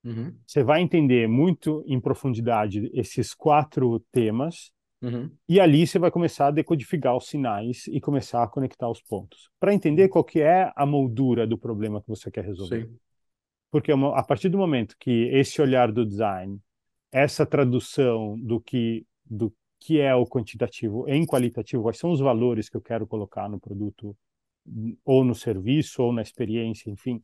Uhum. 0.04 0.36
Você 0.46 0.64
vai 0.64 0.82
entender 0.82 1.28
muito 1.28 1.84
em 1.88 2.00
profundidade 2.00 2.90
esses 2.94 3.34
quatro 3.34 4.00
temas 4.12 4.72
uhum. 5.02 5.30
e 5.48 5.60
ali 5.60 5.86
você 5.86 6.00
vai 6.00 6.10
começar 6.10 6.48
a 6.48 6.52
decodificar 6.52 7.16
os 7.16 7.28
sinais 7.28 7.86
e 7.88 8.02
começar 8.02 8.44
a 8.44 8.48
conectar 8.48 8.90
os 8.90 9.02
pontos 9.02 9.50
para 9.60 9.74
entender 9.74 10.10
qual 10.10 10.24
que 10.24 10.42
é 10.42 10.72
a 10.76 10.86
moldura 10.86 11.46
do 11.46 11.58
problema 11.58 12.02
que 12.02 12.10
você 12.10 12.32
quer 12.32 12.44
resolver. 12.44 12.88
Sim. 12.88 12.98
Porque 13.70 13.92
a 13.92 14.24
partir 14.24 14.50
do 14.50 14.58
momento 14.58 14.96
que 15.00 15.30
esse 15.32 15.62
olhar 15.62 15.92
do 15.92 16.06
design, 16.06 16.60
essa 17.12 17.46
tradução 17.46 18.38
do 18.40 18.60
que 18.60 19.06
do 19.26 19.54
que 19.80 20.00
é 20.00 20.14
o 20.14 20.26
quantitativo 20.26 21.08
em 21.08 21.26
qualitativo, 21.26 21.84
quais 21.84 21.98
são 21.98 22.12
os 22.12 22.20
valores 22.20 22.70
que 22.70 22.76
eu 22.76 22.82
quero 22.82 23.08
colocar 23.08 23.50
no 23.50 23.60
produto 23.60 24.16
ou 25.04 25.24
no 25.24 25.36
serviço, 25.36 26.04
ou 26.04 26.14
na 26.14 26.22
experiência, 26.22 26.90
enfim, 26.90 27.24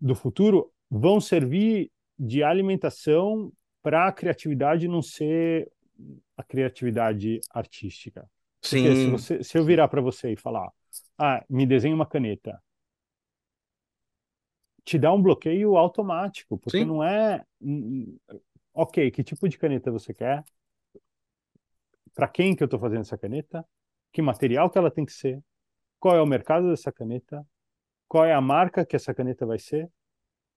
do 0.00 0.14
futuro, 0.14 0.72
vão 0.90 1.20
servir 1.20 1.90
de 2.18 2.42
alimentação 2.42 3.52
para 3.82 4.08
a 4.08 4.12
criatividade 4.12 4.88
não 4.88 5.02
ser 5.02 5.70
a 6.36 6.42
criatividade 6.42 7.40
artística. 7.50 8.28
Sim. 8.62 8.82
Porque 8.82 8.96
se, 8.96 9.10
você, 9.10 9.44
se 9.44 9.58
eu 9.58 9.64
virar 9.64 9.88
para 9.88 10.00
você 10.00 10.32
e 10.32 10.36
falar, 10.36 10.70
ah, 11.16 11.44
me 11.48 11.66
desenha 11.66 11.94
uma 11.94 12.06
caneta, 12.06 12.60
te 14.84 14.98
dá 14.98 15.12
um 15.12 15.22
bloqueio 15.22 15.76
automático, 15.76 16.56
porque 16.58 16.78
Sim. 16.78 16.84
não 16.86 17.04
é, 17.04 17.44
ok, 18.72 19.10
que 19.10 19.22
tipo 19.22 19.48
de 19.48 19.58
caneta 19.58 19.90
você 19.90 20.14
quer? 20.14 20.44
Para 22.14 22.26
quem 22.26 22.56
que 22.56 22.62
eu 22.62 22.66
estou 22.66 22.80
fazendo 22.80 23.02
essa 23.02 23.18
caneta? 23.18 23.66
Que 24.12 24.22
material 24.22 24.70
que 24.70 24.78
ela 24.78 24.90
tem 24.90 25.04
que 25.04 25.12
ser? 25.12 25.42
Qual 25.98 26.16
é 26.16 26.22
o 26.22 26.26
mercado 26.26 26.70
dessa 26.70 26.92
caneta, 26.92 27.46
qual 28.06 28.24
é 28.24 28.32
a 28.32 28.40
marca 28.40 28.84
que 28.84 28.96
essa 28.96 29.14
caneta 29.14 29.44
vai 29.44 29.58
ser, 29.58 29.90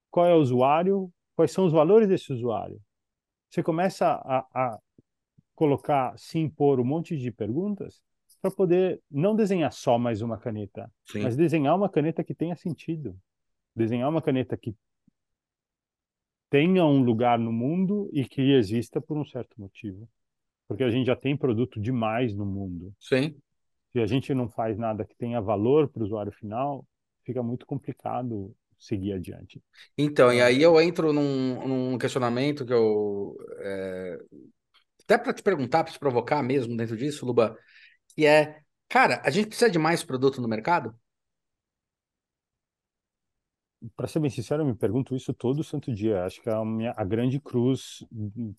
qual 0.10 0.26
é 0.26 0.34
o 0.34 0.40
usuário, 0.40 1.12
quais 1.36 1.52
são 1.52 1.66
os 1.66 1.74
valores 1.74 2.08
desse 2.08 2.32
usuário. 2.32 2.80
Você 3.50 3.62
começa 3.62 4.08
a, 4.08 4.46
a 4.54 4.80
colocar, 5.56 6.18
se 6.18 6.40
impor 6.40 6.80
um 6.80 6.86
monte 6.86 7.18
de 7.18 7.32
perguntas 7.32 8.02
para 8.42 8.52
poder 8.52 9.02
não 9.10 9.36
desenhar 9.36 9.72
só 9.72 9.98
mais 9.98 10.22
uma 10.22 10.38
caneta, 10.38 10.92
Sim. 11.06 11.22
mas 11.22 11.36
desenhar 11.36 11.76
uma 11.76 11.90
caneta 11.90 12.24
que 12.24 12.34
tenha 12.34 12.56
sentido. 12.56 13.18
Desenhar 13.76 14.10
uma 14.10 14.22
caneta 14.22 14.58
que 14.58 14.76
tenha 16.50 16.86
um 16.86 17.02
lugar 17.04 17.40
no 17.40 17.52
mundo 17.52 18.10
e 18.12 18.26
que 18.26 18.42
exista 18.54 19.00
por 19.00 19.18
um 19.18 19.26
certo 19.26 19.60
motivo. 19.60 20.08
Porque 20.68 20.84
a 20.84 20.90
gente 20.90 21.08
já 21.08 21.16
tem 21.16 21.36
produto 21.36 21.80
demais 21.80 22.34
no 22.34 22.46
mundo. 22.46 22.94
Sim 23.00 23.36
se 23.92 24.00
a 24.00 24.08
gente 24.08 24.34
não 24.34 24.50
faz 24.50 24.78
nada 24.78 25.06
que 25.06 25.16
tenha 25.16 25.42
valor 25.42 25.90
para 25.90 26.02
o 26.02 26.06
usuário 26.06 26.32
final, 26.32 26.86
fica 27.26 27.44
muito 27.44 27.66
complicado 27.66 28.56
seguir 28.80 29.14
adiante. 29.14 29.62
Então, 29.98 30.34
e 30.34 30.42
aí 30.42 30.62
eu 30.62 30.80
entro 30.82 31.14
num, 31.14 31.68
num 31.68 31.98
questionamento 31.98 32.66
que 32.66 32.74
eu. 32.74 33.38
É... 33.60 34.18
Até 35.04 35.18
para 35.18 35.34
te 35.34 35.44
perguntar, 35.44 35.84
para 35.84 35.92
te 35.92 36.00
provocar 36.00 36.42
mesmo 36.42 36.76
dentro 36.78 36.96
disso, 36.96 37.26
Luba, 37.26 37.58
que 38.16 38.26
é, 38.26 38.62
cara, 38.88 39.22
a 39.26 39.30
gente 39.30 39.48
precisa 39.48 39.70
de 39.70 39.78
mais 39.78 40.04
produto 40.04 40.42
no 40.42 40.48
mercado? 40.48 40.96
Para 43.96 44.08
ser 44.08 44.20
bem 44.20 44.30
sincero, 44.30 44.62
eu 44.62 44.68
me 44.68 44.76
pergunto 44.76 45.16
isso 45.16 45.34
todo 45.34 45.64
santo 45.64 45.94
dia. 45.94 46.24
Acho 46.24 46.42
que 46.42 46.50
é 46.50 46.54
a, 46.54 46.64
minha, 46.64 46.94
a 46.96 47.04
grande 47.04 47.40
cruz 47.40 48.06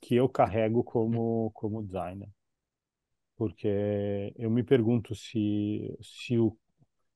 que 0.02 0.14
eu 0.14 0.28
carrego 0.28 0.84
como, 0.84 1.50
como 1.52 1.82
designer 1.82 2.28
porque 3.42 4.32
eu 4.36 4.48
me 4.48 4.62
pergunto 4.62 5.16
se, 5.16 5.98
se 6.00 6.38
o 6.38 6.56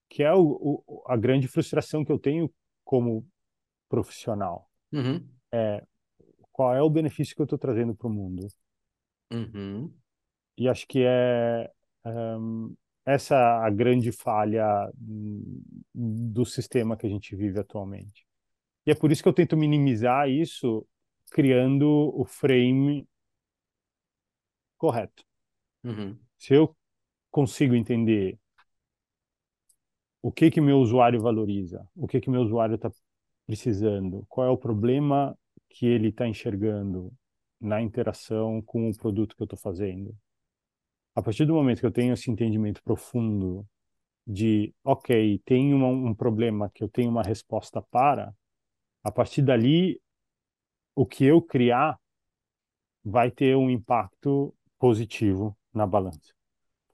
que 0.09 0.25
é 0.25 0.35
o, 0.35 0.83
o, 0.85 1.05
a 1.07 1.17
grande 1.17 1.47
frustração 1.47 2.05
que 2.05 2.11
eu 2.11 2.19
tenho 2.19 2.53
como 2.85 3.25
profissional 3.89 4.69
uhum. 4.93 5.25
é 5.53 5.87
qual 6.51 6.75
é 6.75 6.83
o 6.83 6.91
benefício 6.91 7.37
que 7.37 7.41
eu 7.41 7.45
estou 7.45 7.57
trazendo 7.57 7.95
para 7.95 8.09
o 8.09 8.13
mundo 8.13 8.49
uhum. 9.33 9.95
e 10.59 10.69
acho 10.69 10.85
que 10.89 11.05
é 11.07 11.71
um, 12.05 12.75
essa 13.05 13.65
a 13.65 13.71
grande 13.71 14.11
falha 14.11 14.67
do 15.95 16.45
sistema 16.45 16.97
que 16.97 17.07
a 17.07 17.11
gente 17.11 17.37
vive 17.37 17.61
atualmente 17.61 18.27
e 18.85 18.91
é 18.91 18.97
por 18.97 19.13
isso 19.13 19.23
que 19.23 19.29
eu 19.29 19.33
tento 19.33 19.57
minimizar 19.57 20.29
isso 20.29 20.85
criando 21.31 21.89
o 21.89 22.25
frame 22.25 23.07
correto. 24.77 25.25
Uhum. 25.87 26.19
Se 26.37 26.55
eu 26.55 26.77
consigo 27.31 27.75
entender 27.75 28.39
o 30.21 30.33
que 30.33 30.51
que 30.51 30.61
meu 30.61 30.79
usuário 30.79 31.21
valoriza, 31.21 31.87
o 31.95 32.09
que 32.09 32.21
que 32.21 32.29
meu 32.29 32.43
usuário 32.43 32.75
está 32.75 32.91
precisando, 33.47 34.27
qual 34.29 34.49
é 34.49 34.51
o 34.51 34.59
problema 34.59 35.39
que 35.69 35.87
ele 35.87 36.09
está 36.09 36.27
enxergando 36.27 37.13
na 37.61 37.81
interação 37.81 38.61
com 38.63 38.91
o 38.91 38.97
produto 38.97 39.37
que 39.37 39.43
eu 39.43 39.45
estou 39.45 39.59
fazendo. 39.59 40.13
A 41.15 41.23
partir 41.23 41.47
do 41.47 41.55
momento 41.55 41.81
que 41.81 41.87
eu 41.87 41.93
tenho 41.93 42.13
esse 42.13 42.31
entendimento 42.31 42.83
profundo 42.83 43.65
de, 44.27 44.75
ok, 44.83 45.41
tem 45.45 45.73
um, 45.73 46.09
um 46.09 46.15
problema 46.15 46.69
que 46.75 46.83
eu 46.83 46.89
tenho 46.89 47.11
uma 47.11 47.23
resposta 47.23 47.81
para, 47.81 48.35
a 49.05 49.13
partir 49.13 49.43
dali, 49.43 50.01
o 50.95 51.07
que 51.07 51.25
eu 51.25 51.41
criar 51.41 51.97
vai 53.05 53.31
ter 53.31 53.57
um 53.57 53.71
impacto 53.71 54.53
positivo 54.79 55.57
na 55.77 55.87
balança 55.87 56.37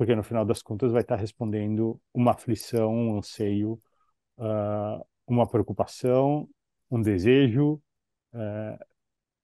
porque 0.02 0.16
no 0.16 0.24
final 0.24 0.44
das 0.44 0.60
contas 0.60 0.90
vai 0.90 1.02
estar 1.02 1.14
respondendo 1.14 2.00
uma 2.12 2.32
aflição, 2.32 2.92
um 2.92 3.18
anseio, 3.18 3.74
uh, 4.36 5.06
uma 5.26 5.46
preocupação, 5.46 6.48
um 6.90 7.00
desejo, 7.00 7.80
uh, 8.34 8.84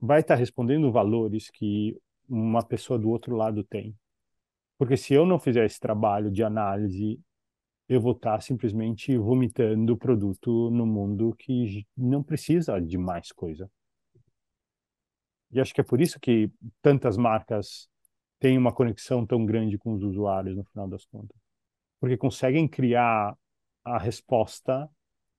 vai 0.00 0.18
estar 0.18 0.34
respondendo 0.34 0.90
valores 0.90 1.48
que 1.48 1.96
uma 2.28 2.60
pessoa 2.60 2.98
do 2.98 3.08
outro 3.08 3.36
lado 3.36 3.62
tem. 3.62 3.96
Porque 4.76 4.96
se 4.96 5.14
eu 5.14 5.24
não 5.24 5.38
fizer 5.38 5.64
esse 5.64 5.78
trabalho 5.78 6.28
de 6.28 6.42
análise, 6.42 7.20
eu 7.88 8.00
vou 8.00 8.12
estar 8.12 8.40
simplesmente 8.42 9.16
vomitando 9.16 9.96
produto 9.96 10.70
no 10.70 10.84
mundo 10.84 11.36
que 11.38 11.86
não 11.96 12.20
precisa 12.20 12.80
de 12.80 12.98
mais 12.98 13.30
coisa. 13.30 13.70
E 15.52 15.60
acho 15.60 15.72
que 15.72 15.80
é 15.80 15.84
por 15.84 16.00
isso 16.00 16.18
que 16.18 16.50
tantas 16.82 17.16
marcas 17.16 17.88
tem 18.38 18.56
uma 18.56 18.72
conexão 18.72 19.26
tão 19.26 19.44
grande 19.44 19.78
com 19.78 19.92
os 19.92 20.02
usuários 20.02 20.56
no 20.56 20.64
final 20.64 20.88
das 20.88 21.04
contas. 21.04 21.36
Porque 22.00 22.16
conseguem 22.16 22.68
criar 22.68 23.36
a 23.84 23.98
resposta 23.98 24.88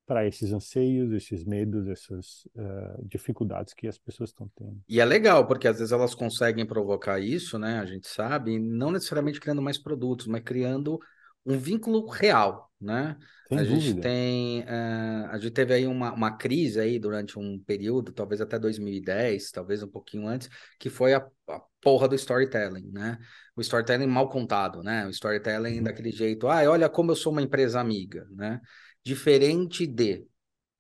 para 0.05 0.25
esses 0.25 0.51
anseios, 0.51 1.13
esses 1.13 1.45
medos, 1.45 1.87
essas 1.87 2.45
uh, 2.55 3.05
dificuldades 3.05 3.75
que 3.75 3.87
as 3.87 3.99
pessoas 3.99 4.31
estão 4.31 4.49
tendo. 4.55 4.81
E 4.89 4.99
é 4.99 5.05
legal, 5.05 5.45
porque 5.45 5.67
às 5.67 5.77
vezes 5.77 5.91
elas 5.91 6.15
conseguem 6.15 6.65
provocar 6.65 7.19
isso, 7.19 7.59
né? 7.59 7.77
A 7.77 7.85
gente 7.85 8.07
sabe, 8.07 8.57
não 8.57 8.89
necessariamente 8.89 9.39
criando 9.39 9.61
mais 9.61 9.77
produtos, 9.77 10.25
mas 10.25 10.41
criando 10.41 10.99
um 11.45 11.57
vínculo 11.57 12.07
real, 12.07 12.71
né? 12.79 13.17
Sem 13.47 13.57
a 13.57 13.63
dúvida. 13.63 13.81
gente 13.81 14.01
tem, 14.01 14.61
uh, 14.61 15.27
a 15.31 15.37
gente 15.37 15.51
teve 15.51 15.73
aí 15.73 15.87
uma, 15.87 16.13
uma 16.13 16.37
crise 16.37 16.79
aí 16.79 16.99
durante 16.99 17.39
um 17.39 17.59
período, 17.59 18.11
talvez 18.11 18.41
até 18.41 18.59
2010, 18.59 19.51
talvez 19.51 19.81
um 19.81 19.87
pouquinho 19.87 20.27
antes, 20.27 20.49
que 20.79 20.89
foi 20.89 21.13
a, 21.13 21.27
a 21.49 21.61
porra 21.81 22.07
do 22.07 22.15
storytelling, 22.15 22.91
né? 22.91 23.17
O 23.55 23.61
storytelling 23.61 24.07
mal 24.07 24.29
contado, 24.29 24.83
né? 24.83 25.05
O 25.07 25.09
storytelling 25.09 25.79
uhum. 25.79 25.83
daquele 25.83 26.11
jeito, 26.11 26.47
ah, 26.47 26.61
olha 26.69 26.87
como 26.87 27.11
eu 27.11 27.15
sou 27.15 27.31
uma 27.31 27.41
empresa 27.41 27.79
amiga, 27.79 28.27
né? 28.31 28.61
Diferente 29.03 29.87
de 29.87 30.25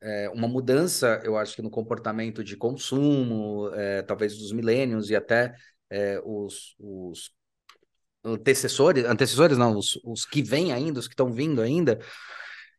é, 0.01 0.29
uma 0.29 0.47
mudança, 0.47 1.19
eu 1.23 1.37
acho 1.37 1.55
que 1.55 1.61
no 1.61 1.69
comportamento 1.69 2.43
de 2.43 2.55
consumo, 2.55 3.69
é, 3.73 4.01
talvez 4.01 4.37
dos 4.37 4.51
milênios 4.51 5.09
e 5.09 5.15
até 5.15 5.53
é, 5.89 6.21
os, 6.23 6.75
os 6.79 7.31
antecessores, 8.23 9.05
antecessores 9.05 9.57
não, 9.57 9.77
os, 9.77 9.99
os 10.03 10.25
que 10.25 10.41
vêm 10.41 10.71
ainda, 10.71 10.99
os 10.99 11.07
que 11.07 11.13
estão 11.13 11.31
vindo 11.31 11.61
ainda, 11.61 11.99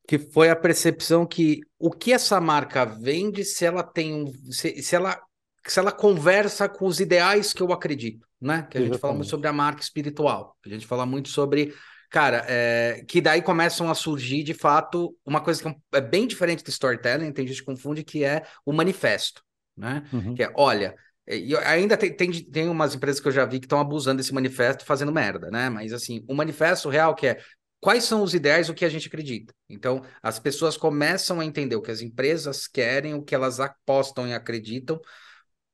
que 0.07 0.19
foi 0.19 0.51
a 0.51 0.57
percepção 0.57 1.27
que 1.27 1.61
o 1.79 1.91
que 1.91 2.13
essa 2.13 2.41
marca 2.41 2.85
vende 2.85 3.45
se 3.45 3.65
ela 3.65 3.83
tem 3.83 4.15
um, 4.15 4.33
se, 4.53 4.83
se 4.83 4.97
ela 4.97 5.21
se 5.67 5.79
ela 5.79 5.93
conversa 5.93 6.69
com 6.69 6.87
os 6.87 7.01
ideais 7.01 7.53
que 7.53 7.63
eu 7.63 7.73
acredito, 7.73 8.27
né? 8.41 8.63
Que 8.63 8.79
a 8.79 8.81
Exatamente. 8.81 8.87
gente 8.87 9.01
fala 9.01 9.15
muito 9.15 9.29
sobre 9.29 9.49
a 9.49 9.53
marca 9.53 9.83
espiritual, 9.83 10.57
a 10.65 10.69
gente 10.69 10.87
fala 10.87 11.05
muito 11.05 11.29
sobre, 11.29 11.75
cara, 12.09 12.45
é, 12.49 13.05
que 13.07 13.21
daí 13.21 13.43
começam 13.43 13.91
a 13.91 13.95
surgir 13.95 14.43
de 14.43 14.55
fato 14.55 15.15
uma 15.25 15.41
coisa 15.41 15.63
que 15.63 15.69
é, 15.69 15.77
é 15.93 16.01
bem 16.01 16.27
diferente 16.27 16.65
do 16.65 16.71
storytelling, 16.71 17.33
tem 17.33 17.47
gente 17.47 17.61
que 17.61 17.67
confunde 17.67 18.03
que 18.03 18.25
é 18.25 18.43
o 18.65 18.73
manifesto, 18.73 19.43
né? 19.77 20.03
Uhum. 20.13 20.35
Que 20.35 20.45
é, 20.45 20.53
olha, 20.57 20.97
e 21.39 21.57
ainda 21.59 21.97
tem, 21.97 22.13
tem, 22.15 22.31
tem 22.33 22.69
umas 22.69 22.95
empresas 22.95 23.21
que 23.21 23.29
eu 23.29 23.33
já 23.33 23.45
vi 23.45 23.61
que 23.61 23.67
estão 23.67 23.81
abusando 23.81 24.19
desse 24.19 24.35
manifesto 24.35 24.85
fazendo 24.85 25.13
merda, 25.13 25.51
né? 25.51 25.69
Mas 25.69 25.93
assim, 25.93 26.25
o 26.29 26.35
manifesto 26.35 26.89
real 26.89 27.15
que 27.15 27.27
é 27.29 27.41
quais 27.81 28.05
são 28.05 28.23
os 28.23 28.35
ideais, 28.35 28.69
o 28.69 28.75
que 28.75 28.85
a 28.85 28.89
gente 28.89 29.09
acredita. 29.09 29.55
Então, 29.69 30.03
as 30.23 30.39
pessoas 30.39 30.77
começam 30.77 31.41
a 31.41 31.45
entender 31.45 31.77
o 31.77 31.83
que 31.83 31.91
as 31.91 32.01
empresas 32.03 32.67
querem, 32.67 33.15
o 33.15 33.23
que 33.23 33.35
elas 33.35 33.61
apostam 33.61 34.29
e 34.29 34.35
acreditam, 34.35 35.01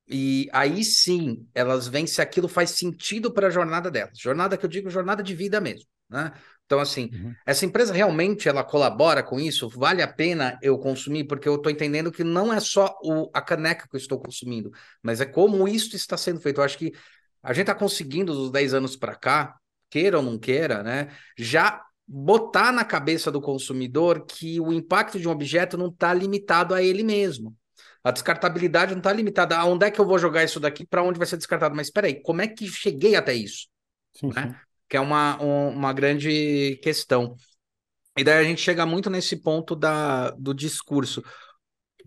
e 0.08 0.48
aí 0.52 0.84
sim 0.84 1.46
elas 1.54 1.88
veem 1.88 2.06
se 2.06 2.22
aquilo 2.22 2.48
faz 2.48 2.70
sentido 2.70 3.32
para 3.32 3.48
a 3.48 3.50
jornada 3.50 3.90
delas. 3.90 4.18
Jornada 4.18 4.56
que 4.56 4.64
eu 4.64 4.70
digo, 4.70 4.88
jornada 4.90 5.22
de 5.22 5.34
vida 5.34 5.60
mesmo, 5.60 5.86
né? 6.08 6.32
Então, 6.66 6.80
assim, 6.80 7.08
uhum. 7.12 7.32
essa 7.46 7.64
empresa 7.64 7.94
realmente 7.94 8.48
ela 8.48 8.64
colabora 8.64 9.22
com 9.22 9.38
isso? 9.38 9.68
Vale 9.68 10.02
a 10.02 10.08
pena 10.08 10.58
eu 10.60 10.76
consumir? 10.78 11.24
Porque 11.24 11.48
eu 11.48 11.54
estou 11.54 11.70
entendendo 11.70 12.10
que 12.10 12.24
não 12.24 12.52
é 12.52 12.58
só 12.58 12.98
o, 13.02 13.30
a 13.32 13.40
caneca 13.40 13.86
que 13.88 13.94
eu 13.94 13.98
estou 13.98 14.18
consumindo, 14.18 14.72
mas 15.00 15.20
é 15.20 15.24
como 15.24 15.68
isso 15.68 15.94
está 15.94 16.16
sendo 16.16 16.40
feito. 16.40 16.60
Eu 16.60 16.64
acho 16.64 16.76
que 16.76 16.92
a 17.40 17.52
gente 17.52 17.62
está 17.62 17.74
conseguindo, 17.74 18.34
dos 18.34 18.50
10 18.50 18.74
anos 18.74 18.96
para 18.96 19.14
cá, 19.14 19.56
queira 19.88 20.18
ou 20.18 20.24
não 20.24 20.36
queira, 20.36 20.82
né, 20.82 21.08
já 21.38 21.80
botar 22.06 22.72
na 22.72 22.84
cabeça 22.84 23.30
do 23.30 23.40
consumidor 23.40 24.26
que 24.26 24.60
o 24.60 24.72
impacto 24.72 25.20
de 25.20 25.28
um 25.28 25.30
objeto 25.30 25.78
não 25.78 25.86
está 25.86 26.12
limitado 26.12 26.74
a 26.74 26.82
ele 26.82 27.04
mesmo. 27.04 27.56
A 28.02 28.10
descartabilidade 28.10 28.92
não 28.92 28.98
está 28.98 29.12
limitada 29.12 29.56
a 29.56 29.64
onde 29.64 29.86
é 29.86 29.90
que 29.90 30.00
eu 30.00 30.06
vou 30.06 30.18
jogar 30.18 30.42
isso 30.42 30.58
daqui, 30.58 30.84
para 30.84 31.02
onde 31.02 31.18
vai 31.18 31.26
ser 31.26 31.36
descartado. 31.36 31.74
Mas 31.76 31.88
espera 31.88 32.08
aí, 32.08 32.20
como 32.22 32.40
é 32.40 32.48
que 32.48 32.66
cheguei 32.66 33.14
até 33.14 33.34
isso? 33.34 33.68
Sim, 34.14 34.28
né? 34.34 34.48
sim 34.50 34.65
que 34.88 34.96
é 34.96 35.00
uma, 35.00 35.42
um, 35.42 35.70
uma 35.70 35.92
grande 35.92 36.78
questão. 36.82 37.36
E 38.16 38.24
daí 38.24 38.38
a 38.38 38.44
gente 38.44 38.60
chega 38.60 38.86
muito 38.86 39.10
nesse 39.10 39.36
ponto 39.36 39.76
da, 39.76 40.30
do 40.30 40.54
discurso. 40.54 41.22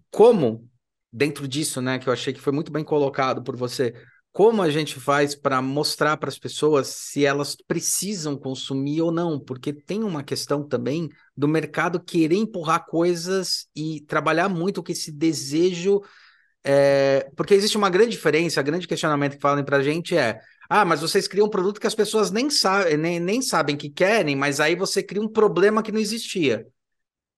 Como, 0.10 0.68
dentro 1.12 1.48
disso, 1.48 1.82
né, 1.82 2.00
que 2.00 2.10
eu 2.10 2.14
achei 2.14 2.34
que 2.34 2.42
foi 2.42 2.54
muito 2.54 2.72
bem 2.72 2.84
colocado 2.84 3.44
por 3.44 3.56
você, 3.56 3.94
como 4.32 4.62
a 4.62 4.70
gente 4.70 5.00
faz 5.00 5.36
para 5.36 5.62
mostrar 5.62 6.18
para 6.18 6.30
as 6.30 6.38
pessoas 6.38 6.88
se 6.88 7.26
elas 7.26 7.56
precisam 7.56 8.38
consumir 8.38 9.02
ou 9.02 9.12
não? 9.12 9.40
Porque 9.40 9.74
tem 9.74 10.04
uma 10.04 10.24
questão 10.24 10.68
também 10.68 11.10
do 11.36 11.48
mercado 11.48 12.00
querer 12.00 12.36
empurrar 12.36 12.86
coisas 12.86 13.68
e 13.76 14.02
trabalhar 14.08 14.48
muito 14.48 14.84
com 14.84 14.92
esse 14.92 15.12
desejo. 15.12 16.02
É... 16.64 17.30
Porque 17.36 17.54
existe 17.54 17.78
uma 17.78 17.90
grande 17.90 18.12
diferença, 18.12 18.62
grande 18.62 18.88
questionamento 18.88 19.36
que 19.36 19.42
falam 19.42 19.64
para 19.64 19.78
a 19.78 19.84
gente 19.84 20.16
é 20.16 20.40
ah, 20.70 20.86
mas 20.86 21.02
vocês 21.02 21.28
criam 21.28 21.48
um 21.48 21.50
produto 21.50 21.82
que 21.82 21.88
as 21.88 21.96
pessoas 21.96 22.30
nem, 22.30 22.48
sabem, 22.48 22.96
nem, 22.96 23.20
nem 23.20 23.42
sabem 23.42 23.76
que 23.76 23.90
querem, 23.90 24.36
mas 24.36 24.60
aí 24.60 24.76
você 24.76 25.02
cria 25.02 25.22
um 25.22 25.28
problema 25.28 25.82
que 25.82 25.92
não 25.92 26.00
existia. 26.00 26.68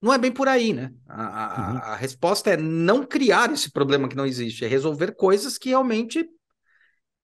Não 0.01 0.13
é 0.13 0.17
bem 0.17 0.31
por 0.31 0.49
aí, 0.49 0.73
né? 0.73 0.91
A, 1.07 1.15
uhum. 1.15 1.77
a, 1.77 1.79
a 1.93 1.95
resposta 1.95 2.49
é 2.49 2.57
não 2.57 3.05
criar 3.05 3.49
esse 3.53 3.71
problema 3.71 4.09
que 4.09 4.17
não 4.17 4.25
existe, 4.25 4.65
é 4.65 4.67
resolver 4.67 5.15
coisas 5.15 5.57
que 5.57 5.69
realmente 5.69 6.27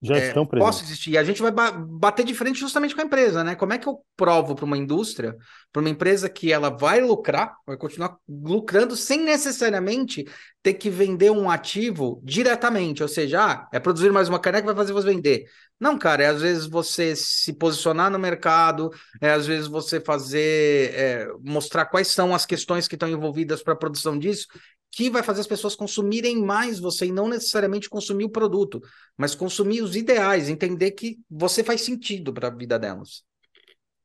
já 0.00 0.16
é, 0.16 0.28
estão 0.28 0.46
presentes. 0.46 0.76
Possa 0.76 0.84
existir. 0.84 1.10
E 1.10 1.18
a 1.18 1.24
gente 1.24 1.42
vai 1.42 1.50
bater 1.50 2.24
de 2.24 2.34
frente 2.34 2.60
justamente 2.60 2.94
com 2.94 3.00
a 3.00 3.04
empresa, 3.04 3.42
né? 3.42 3.54
Como 3.54 3.72
é 3.72 3.78
que 3.78 3.88
eu 3.88 4.00
provo 4.16 4.54
para 4.54 4.64
uma 4.64 4.78
indústria, 4.78 5.36
para 5.72 5.80
uma 5.80 5.88
empresa 5.88 6.28
que 6.28 6.52
ela 6.52 6.70
vai 6.70 7.00
lucrar, 7.00 7.56
vai 7.66 7.76
continuar 7.76 8.16
lucrando 8.28 8.96
sem 8.96 9.20
necessariamente 9.20 10.24
ter 10.62 10.74
que 10.74 10.90
vender 10.90 11.30
um 11.30 11.50
ativo 11.50 12.20
diretamente, 12.24 13.02
ou 13.02 13.08
seja, 13.08 13.44
ah, 13.44 13.68
é 13.72 13.80
produzir 13.80 14.12
mais 14.12 14.28
uma 14.28 14.38
caneca 14.38 14.62
que 14.62 14.66
vai 14.66 14.76
fazer 14.76 14.92
você 14.92 15.08
vender. 15.08 15.46
Não, 15.80 15.96
cara, 15.96 16.24
é 16.24 16.26
às 16.26 16.42
vezes 16.42 16.66
você 16.66 17.14
se 17.14 17.52
posicionar 17.52 18.10
no 18.10 18.18
mercado, 18.18 18.90
é 19.20 19.30
às 19.30 19.46
vezes 19.46 19.68
você 19.68 20.00
fazer, 20.00 20.92
é, 20.94 21.28
mostrar 21.40 21.86
quais 21.86 22.08
são 22.08 22.34
as 22.34 22.44
questões 22.44 22.88
que 22.88 22.96
estão 22.96 23.08
envolvidas 23.08 23.62
para 23.62 23.74
a 23.74 23.76
produção 23.76 24.18
disso, 24.18 24.46
que 24.90 25.10
vai 25.10 25.22
fazer 25.22 25.40
as 25.40 25.46
pessoas 25.46 25.74
consumirem 25.74 26.42
mais 26.42 26.78
você 26.78 27.06
e 27.06 27.12
não 27.12 27.28
necessariamente 27.28 27.88
consumir 27.88 28.24
o 28.24 28.30
produto, 28.30 28.80
mas 29.16 29.34
consumir 29.34 29.82
os 29.82 29.94
ideais, 29.96 30.48
entender 30.48 30.92
que 30.92 31.18
você 31.30 31.62
faz 31.62 31.82
sentido 31.82 32.32
para 32.32 32.48
a 32.48 32.54
vida 32.54 32.78
delas. 32.78 33.22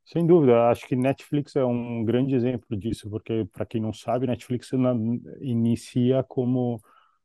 Sem 0.06 0.28
dúvida, 0.28 0.70
acho 0.70 0.86
que 0.86 0.96
Netflix 0.96 1.56
é 1.56 1.64
um 1.64 2.04
grande 2.04 2.36
exemplo 2.36 2.78
disso, 2.78 3.10
porque 3.10 3.48
para 3.52 3.66
quem 3.66 3.82
não 3.82 3.94
sabe, 3.94 4.28
Netflix 4.28 4.70
inicia 5.40 6.24
como 6.24 6.80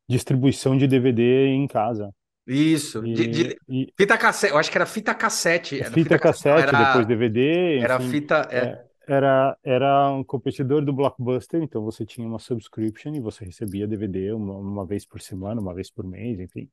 distribuição 0.08 0.76
de 0.76 0.86
DVD 0.86 1.48
em 1.48 1.66
casa. 1.66 2.10
Isso, 2.46 3.04
e, 3.04 3.12
de, 3.12 3.26
de, 3.26 3.56
e, 3.68 3.92
fita 3.94 4.16
cassete, 4.16 4.52
eu 4.54 4.58
acho 4.58 4.70
que 4.70 4.78
era 4.78 4.86
fita 4.86 5.14
cassete. 5.14 5.76
Fita, 5.76 5.90
fita 5.90 6.18
cassete, 6.18 6.62
era, 6.68 6.84
depois 6.84 7.06
DVD. 7.06 7.78
Era 7.78 7.96
enfim, 7.96 8.10
fita. 8.10 8.48
É. 8.50 8.58
É, 8.58 8.84
era, 9.08 9.56
era 9.64 10.12
um 10.12 10.22
competidor 10.22 10.84
do 10.84 10.92
Blockbuster, 10.92 11.62
então 11.62 11.82
você 11.82 12.04
tinha 12.04 12.26
uma 12.26 12.38
subscription 12.38 13.14
e 13.14 13.20
você 13.20 13.44
recebia 13.44 13.88
DVD 13.88 14.32
uma, 14.32 14.54
uma 14.54 14.86
vez 14.86 15.06
por 15.06 15.20
semana, 15.20 15.60
uma 15.60 15.74
vez 15.74 15.90
por 15.90 16.06
mês, 16.06 16.38
enfim. 16.38 16.68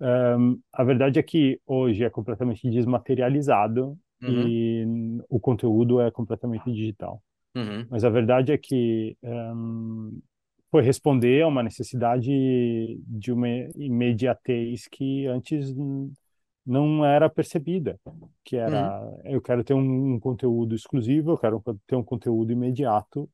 Um, 0.00 0.60
a 0.72 0.84
verdade 0.84 1.18
é 1.18 1.22
que 1.22 1.60
hoje 1.64 2.04
é 2.04 2.10
completamente 2.10 2.68
desmaterializado 2.68 3.96
uhum. 4.22 4.48
e 4.48 4.86
o 5.28 5.38
conteúdo 5.38 6.00
é 6.00 6.10
completamente 6.10 6.64
digital. 6.72 7.22
Uhum. 7.54 7.86
Mas 7.88 8.04
a 8.04 8.10
verdade 8.10 8.52
é 8.52 8.58
que 8.58 9.16
um, 9.22 10.20
foi 10.70 10.82
responder 10.82 11.42
a 11.42 11.48
uma 11.48 11.62
necessidade 11.62 12.30
de 13.06 13.32
uma 13.32 13.48
imediatez 13.76 14.88
que 14.88 15.26
antes 15.26 15.72
não 16.68 17.02
era 17.02 17.30
percebida, 17.30 17.98
que 18.44 18.56
era 18.56 19.00
uhum. 19.02 19.20
eu 19.24 19.40
quero 19.40 19.64
ter 19.64 19.72
um, 19.72 20.14
um, 20.14 20.20
conteúdo 20.20 20.74
exclusivo, 20.74 21.32
eu 21.32 21.38
quero 21.38 21.62
ter 21.86 21.96
um 21.96 22.04
conteúdo 22.04 22.52
imediato 22.52 23.28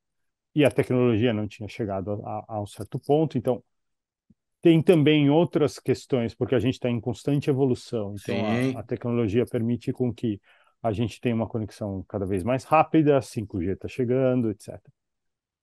e 0.55 0.65
a 0.65 0.71
tecnologia 0.71 1.33
não 1.33 1.49
tinha 1.49 1.69
chegado 1.69 2.23
a, 2.25 2.45
a 2.47 2.63
um 2.63 2.67
certo 2.67 2.97
ponto, 2.97 3.37
então 3.37 3.63
tem 4.63 4.81
também 4.81 5.29
outras 5.31 5.81
questões 5.81 6.33
porque 6.33 6.55
a 6.55 6.61
gente 6.61 6.75
está 6.75 6.89
em 6.89 7.01
constante 7.01 7.51
evolução, 7.51 8.15
então 8.15 8.77
a, 8.77 8.81
a, 8.81 8.83
tecnologia 8.85 9.45
permite 9.45 9.93
com 9.93 10.15
que 10.15 10.41
a 10.81 10.93
gente 10.93 11.21
tenha 11.21 11.35
uma 11.35 11.49
conexão 11.49 12.05
cada 12.09 12.25
vez 12.25 12.45
mais 12.45 12.63
rápida, 12.63 13.19
5G 13.21 13.73
está 13.73 13.89
chegando, 13.89 14.49
etc. 14.51 14.79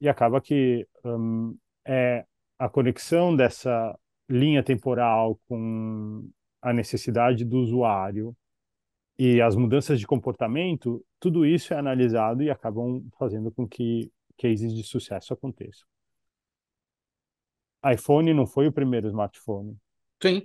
E 0.01 0.09
acaba 0.09 0.41
que 0.41 0.85
um, 1.05 1.55
é 1.85 2.25
a 2.59 2.67
conexão 2.67 3.33
dessa 3.33 3.97
linha 4.27 4.61
temporal 4.61 5.39
com 5.47 6.29
a 6.61 6.73
necessidade 6.73 7.43
do 7.43 7.57
usuário 7.57 8.35
e 9.17 9.41
as 9.41 9.55
mudanças 9.55 9.99
de 9.99 10.07
comportamento, 10.07 11.03
tudo 11.19 11.45
isso 11.45 11.73
é 11.73 11.77
analisado 11.77 12.43
e 12.43 12.49
acabam 12.49 13.03
fazendo 13.17 13.51
com 13.51 13.67
que 13.67 14.11
cases 14.37 14.73
de 14.73 14.83
sucesso 14.83 15.33
aconteçam. 15.33 15.87
iPhone 17.85 18.33
não 18.33 18.45
foi 18.45 18.67
o 18.67 18.71
primeiro 18.71 19.07
smartphone. 19.07 19.77
Sim. 20.21 20.43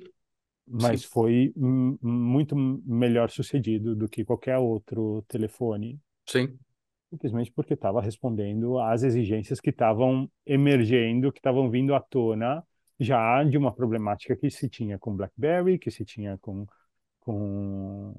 Mas 0.66 1.02
Sim. 1.02 1.08
foi 1.08 1.52
muito 1.56 2.56
melhor 2.56 3.30
sucedido 3.30 3.94
do 3.94 4.08
que 4.08 4.24
qualquer 4.24 4.58
outro 4.58 5.22
telefone. 5.28 6.00
Sim 6.26 6.58
simplesmente 7.08 7.52
porque 7.52 7.74
estava 7.74 8.00
respondendo 8.00 8.78
às 8.78 9.02
exigências 9.02 9.60
que 9.60 9.70
estavam 9.70 10.30
emergendo, 10.44 11.32
que 11.32 11.38
estavam 11.38 11.70
vindo 11.70 11.94
à 11.94 12.00
tona 12.00 12.64
já 12.98 13.42
de 13.44 13.58
uma 13.58 13.72
problemática 13.72 14.36
que 14.36 14.50
se 14.50 14.68
tinha 14.68 14.98
com 14.98 15.16
BlackBerry, 15.16 15.78
que 15.78 15.90
se 15.90 16.04
tinha 16.04 16.38
com 16.38 16.66
com, 17.20 18.14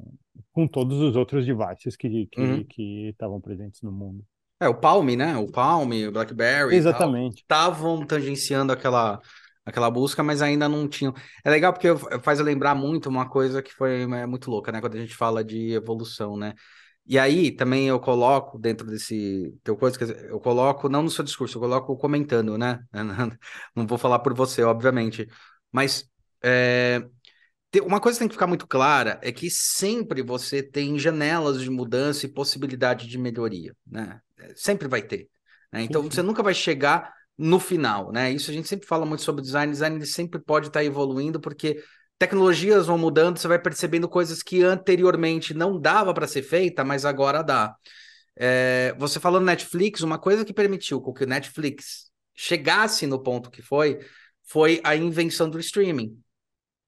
com 0.51 0.67
todos 0.67 0.99
os 0.99 1.15
outros 1.15 1.45
devices 1.45 1.95
que 1.95 2.28
que 2.28 2.41
uhum. 2.41 2.63
que 2.65 3.09
estavam 3.09 3.39
presentes 3.39 3.82
no 3.82 3.91
mundo. 3.91 4.23
É, 4.59 4.67
o 4.67 4.75
Palm, 4.75 5.07
né? 5.15 5.38
O 5.38 5.49
Palm, 5.49 5.89
o 6.07 6.11
BlackBerry 6.11 6.75
Exatamente. 6.75 7.41
Estavam 7.41 8.05
tangenciando 8.05 8.73
aquela 8.73 9.21
aquela 9.65 9.91
busca, 9.91 10.23
mas 10.23 10.41
ainda 10.41 10.67
não 10.67 10.88
tinham. 10.88 11.13
É 11.43 11.49
legal 11.49 11.73
porque 11.73 11.89
faz 12.21 12.39
lembrar 12.39 12.73
muito 12.73 13.09
uma 13.09 13.30
coisa 13.30 13.61
que 13.61 13.73
foi 13.73 14.03
é, 14.03 14.25
muito 14.25 14.49
louca, 14.49 14.71
né? 14.71 14.82
Quando 14.82 14.95
a 14.95 14.99
gente 14.99 15.15
fala 15.15 15.43
de 15.43 15.73
evolução, 15.73 16.38
né? 16.38 16.53
E 17.08 17.18
aí 17.18 17.51
também 17.51 17.88
eu 17.88 17.99
coloco 17.99 18.60
dentro 18.60 18.86
desse 18.86 19.58
teu 19.64 19.78
coisa, 19.78 19.97
eu 20.28 20.39
coloco 20.39 20.89
não 20.89 21.01
no 21.03 21.10
seu 21.10 21.24
discurso, 21.24 21.58
eu 21.58 21.62
coloco 21.62 21.95
comentando, 21.97 22.58
né? 22.58 22.80
Não 23.76 23.88
vou 23.88 23.97
falar 23.97 24.20
por 24.20 24.34
você, 24.34 24.62
obviamente, 24.62 25.26
mas 25.72 26.10
é, 26.43 27.08
uma 27.84 27.99
coisa 27.99 28.18
que 28.18 28.20
tem 28.20 28.28
que 28.28 28.36
ficar 28.36 28.47
muito 28.47 28.68
clara 28.68 29.20
é 29.22 29.32
que 29.32 29.49
sempre 29.49 30.22
você 30.22 30.64
tem 30.64 30.97
janelas 30.97 31.62
de 31.62 31.70
mudança 31.70 32.26
e 32.26 32.30
possibilidade 32.30 33.08
de 33.08 33.18
melhoria, 33.18 33.74
né? 33.86 34.20
Sempre 34.55 34.88
vai 34.88 35.01
ter. 35.01 35.30
Né? 35.72 35.84
Então 35.84 36.03
sim. 36.03 36.10
você 36.10 36.22
nunca 36.22 36.43
vai 36.43 36.53
chegar 36.53 37.14
no 37.38 37.60
final, 37.60 38.12
né? 38.12 38.32
Isso 38.32 38.49
a 38.49 38.53
gente 38.53 38.68
sempre 38.68 38.88
fala 38.88 39.05
muito 39.05 39.24
sobre 39.24 39.41
design. 39.41 39.72
Design 39.72 40.05
sempre 40.05 40.39
pode 40.39 40.68
estar 40.68 40.84
evoluindo 40.84 41.39
porque 41.39 41.82
tecnologias 42.20 42.88
vão 42.88 42.97
mudando, 42.97 43.38
você 43.38 43.47
vai 43.47 43.59
percebendo 43.59 44.09
coisas 44.09 44.41
que 44.41 44.63
anteriormente 44.63 45.53
não 45.53 45.80
dava 45.80 46.13
para 46.13 46.28
ser 46.28 46.41
feita, 46.41 46.84
mas 46.84 47.05
agora 47.05 47.43
dá. 47.43 47.76
É, 48.36 48.95
você 48.97 49.20
falando 49.20 49.45
Netflix, 49.45 50.01
uma 50.01 50.20
coisa 50.20 50.45
que 50.45 50.53
permitiu 50.53 51.01
que 51.01 51.24
o 51.24 51.28
Netflix 51.28 52.11
chegasse 52.36 53.07
no 53.07 53.22
ponto 53.22 53.49
que 53.49 53.61
foi, 53.61 53.99
foi 54.43 54.80
a 54.84 54.95
invenção 54.95 55.49
do 55.49 55.59
streaming, 55.59 56.20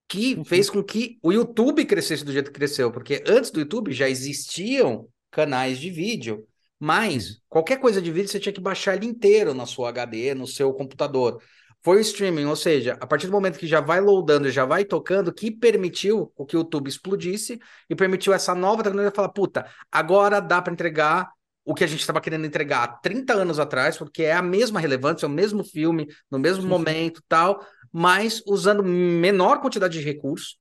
que 0.07 0.35
uhum. 0.35 0.45
fez 0.45 0.69
com 0.69 0.83
que 0.83 1.17
o 1.21 1.31
YouTube 1.31 1.85
crescesse 1.85 2.23
do 2.23 2.31
jeito 2.31 2.51
que 2.51 2.57
cresceu, 2.57 2.91
porque 2.91 3.23
antes 3.27 3.49
do 3.51 3.59
YouTube 3.59 3.91
já 3.91 4.07
existiam 4.07 5.07
canais 5.31 5.79
de 5.79 5.89
vídeo, 5.89 6.47
mas 6.79 7.29
uhum. 7.29 7.35
qualquer 7.49 7.79
coisa 7.79 8.01
de 8.01 8.11
vídeo 8.11 8.29
você 8.29 8.39
tinha 8.39 8.53
que 8.53 8.61
baixar 8.61 8.95
ele 8.95 9.07
inteiro 9.07 9.53
na 9.53 9.65
sua 9.65 9.89
HD, 9.89 10.33
no 10.33 10.47
seu 10.47 10.71
computador 10.73 11.41
foi 11.81 11.97
o 11.97 12.01
streaming, 12.01 12.45
ou 12.45 12.55
seja, 12.55 12.97
a 12.99 13.07
partir 13.07 13.27
do 13.27 13.31
momento 13.31 13.57
que 13.57 13.67
já 13.67 13.79
vai 13.79 14.01
loadando, 14.01 14.49
já 14.51 14.65
vai 14.65 14.83
tocando, 14.83 15.33
que 15.33 15.49
permitiu 15.49 16.31
o 16.35 16.45
que 16.45 16.55
o 16.55 16.59
YouTube 16.59 16.87
explodisse 16.87 17.59
e 17.89 17.95
permitiu 17.95 18.33
essa 18.33 18.53
nova 18.53 18.83
tecnologia 18.83 19.11
falar, 19.15 19.29
puta, 19.29 19.65
agora 19.91 20.41
dá 20.41 20.61
para 20.61 20.73
entregar 20.73 21.31
o 21.63 21.73
que 21.73 21.83
a 21.83 21.87
gente 21.87 22.01
estava 22.01 22.19
querendo 22.19 22.45
entregar 22.45 22.83
há 22.83 22.87
30 22.87 23.33
anos 23.33 23.59
atrás, 23.59 23.97
porque 23.97 24.23
é 24.23 24.33
a 24.33 24.41
mesma 24.41 24.79
relevância, 24.79 25.25
é 25.25 25.29
o 25.29 25.31
mesmo 25.31 25.63
filme, 25.63 26.07
no 26.29 26.39
mesmo 26.39 26.63
sim, 26.63 26.67
momento, 26.67 27.21
tal, 27.27 27.65
mas 27.91 28.41
usando 28.45 28.83
menor 28.83 29.61
quantidade 29.61 29.97
de 29.97 30.03
recursos, 30.03 30.57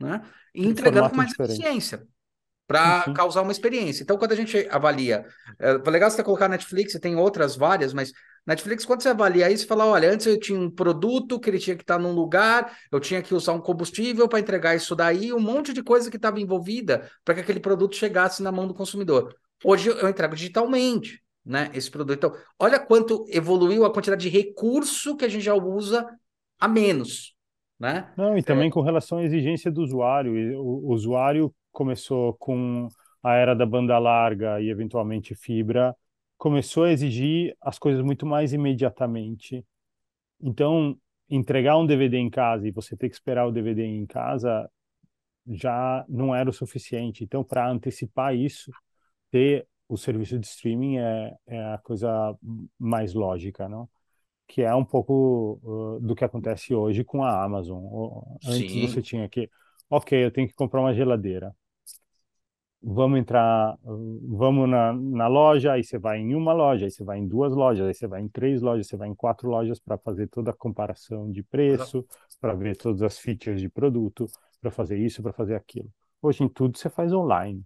né? 0.00 0.20
E 0.54 0.66
entregando 0.66 1.10
com 1.10 1.16
mais 1.16 1.30
diferente. 1.30 1.62
eficiência 1.62 2.06
para 2.68 3.10
causar 3.14 3.40
uma 3.40 3.50
experiência. 3.50 4.02
Então, 4.02 4.18
quando 4.18 4.32
a 4.32 4.36
gente 4.36 4.68
avalia, 4.70 5.24
é 5.58 5.72
legal 5.90 6.10
você 6.10 6.22
colocar 6.22 6.48
Netflix, 6.48 6.92
você 6.92 7.00
tem 7.00 7.16
outras 7.16 7.56
várias, 7.56 7.94
mas 7.94 8.12
Netflix, 8.46 8.84
quando 8.84 9.02
você 9.02 9.08
avalia 9.08 9.50
isso, 9.50 9.62
você 9.62 9.68
fala: 9.68 9.86
olha, 9.86 10.12
antes 10.12 10.26
eu 10.26 10.38
tinha 10.38 10.60
um 10.60 10.70
produto 10.70 11.40
que 11.40 11.48
ele 11.48 11.58
tinha 11.58 11.74
que 11.74 11.82
estar 11.82 11.98
num 11.98 12.12
lugar, 12.12 12.76
eu 12.92 13.00
tinha 13.00 13.22
que 13.22 13.34
usar 13.34 13.54
um 13.54 13.60
combustível 13.60 14.28
para 14.28 14.38
entregar 14.38 14.76
isso 14.76 14.94
daí, 14.94 15.32
um 15.32 15.40
monte 15.40 15.72
de 15.72 15.82
coisa 15.82 16.10
que 16.10 16.16
estava 16.16 16.38
envolvida 16.38 17.10
para 17.24 17.34
que 17.34 17.40
aquele 17.40 17.58
produto 17.58 17.96
chegasse 17.96 18.42
na 18.42 18.52
mão 18.52 18.68
do 18.68 18.74
consumidor. 18.74 19.34
Hoje 19.64 19.88
eu 19.88 20.08
entrego 20.08 20.36
digitalmente, 20.36 21.22
né? 21.44 21.70
Esse 21.72 21.90
produto. 21.90 22.18
Então, 22.18 22.32
olha 22.58 22.78
quanto 22.78 23.24
evoluiu 23.30 23.86
a 23.86 23.92
quantidade 23.92 24.20
de 24.20 24.28
recurso 24.28 25.16
que 25.16 25.24
a 25.24 25.28
gente 25.28 25.42
já 25.42 25.54
usa 25.54 26.06
a 26.60 26.68
menos. 26.68 27.34
Né? 27.80 28.12
Não, 28.16 28.36
e 28.36 28.42
também 28.42 28.68
é... 28.68 28.70
com 28.72 28.82
relação 28.82 29.18
à 29.18 29.24
exigência 29.24 29.70
do 29.70 29.80
usuário. 29.80 30.32
O 30.60 30.92
usuário 30.92 31.54
começou 31.78 32.34
com 32.34 32.88
a 33.22 33.34
era 33.34 33.54
da 33.54 33.64
banda 33.64 33.96
larga 34.00 34.60
e 34.60 34.68
eventualmente 34.68 35.32
fibra, 35.32 35.94
começou 36.36 36.82
a 36.82 36.90
exigir 36.90 37.56
as 37.60 37.78
coisas 37.78 38.02
muito 38.02 38.26
mais 38.26 38.52
imediatamente. 38.52 39.64
Então, 40.40 40.98
entregar 41.30 41.78
um 41.78 41.86
DVD 41.86 42.16
em 42.16 42.28
casa 42.28 42.66
e 42.66 42.72
você 42.72 42.96
ter 42.96 43.08
que 43.08 43.14
esperar 43.14 43.46
o 43.46 43.52
DVD 43.52 43.84
em 43.84 44.06
casa 44.06 44.68
já 45.46 46.04
não 46.08 46.34
era 46.34 46.50
o 46.50 46.52
suficiente. 46.52 47.22
Então, 47.22 47.44
para 47.44 47.70
antecipar 47.70 48.34
isso, 48.34 48.72
ter 49.30 49.64
o 49.88 49.96
serviço 49.96 50.36
de 50.36 50.48
streaming 50.48 50.98
é, 50.98 51.34
é 51.46 51.74
a 51.74 51.78
coisa 51.78 52.36
mais 52.76 53.14
lógica, 53.14 53.68
não? 53.68 53.88
Que 54.48 54.62
é 54.62 54.74
um 54.74 54.84
pouco 54.84 55.60
uh, 55.62 56.00
do 56.00 56.16
que 56.16 56.24
acontece 56.24 56.74
hoje 56.74 57.04
com 57.04 57.22
a 57.22 57.44
Amazon. 57.44 57.84
Antes 58.44 58.72
Sim. 58.72 58.80
você 58.88 59.00
tinha 59.00 59.28
que, 59.28 59.48
ok, 59.88 60.24
eu 60.24 60.32
tenho 60.32 60.48
que 60.48 60.54
comprar 60.54 60.80
uma 60.80 60.92
geladeira 60.92 61.54
vamos 62.82 63.18
entrar, 63.18 63.76
vamos 63.82 64.68
na, 64.68 64.92
na 64.92 65.26
loja, 65.26 65.72
aí 65.72 65.84
você 65.84 65.98
vai 65.98 66.18
em 66.18 66.34
uma 66.34 66.52
loja, 66.52 66.86
aí 66.86 66.90
você 66.90 67.04
vai 67.04 67.18
em 67.18 67.26
duas 67.26 67.54
lojas, 67.54 67.86
aí 67.86 67.94
você 67.94 68.06
vai 68.06 68.20
em 68.22 68.28
três 68.28 68.62
lojas, 68.62 68.86
você 68.86 68.96
vai 68.96 69.08
em 69.08 69.14
quatro 69.14 69.48
lojas 69.48 69.78
para 69.80 69.98
fazer 69.98 70.28
toda 70.28 70.50
a 70.50 70.54
comparação 70.54 71.30
de 71.30 71.42
preço, 71.42 72.06
para 72.40 72.54
ver 72.54 72.76
todas 72.76 73.02
as 73.02 73.18
features 73.18 73.60
de 73.60 73.68
produto, 73.68 74.30
para 74.60 74.70
fazer 74.70 74.98
isso, 74.98 75.22
para 75.22 75.32
fazer 75.32 75.54
aquilo. 75.54 75.90
Hoje 76.22 76.42
em 76.44 76.48
tudo 76.48 76.78
você 76.78 76.88
faz 76.90 77.12
online. 77.12 77.64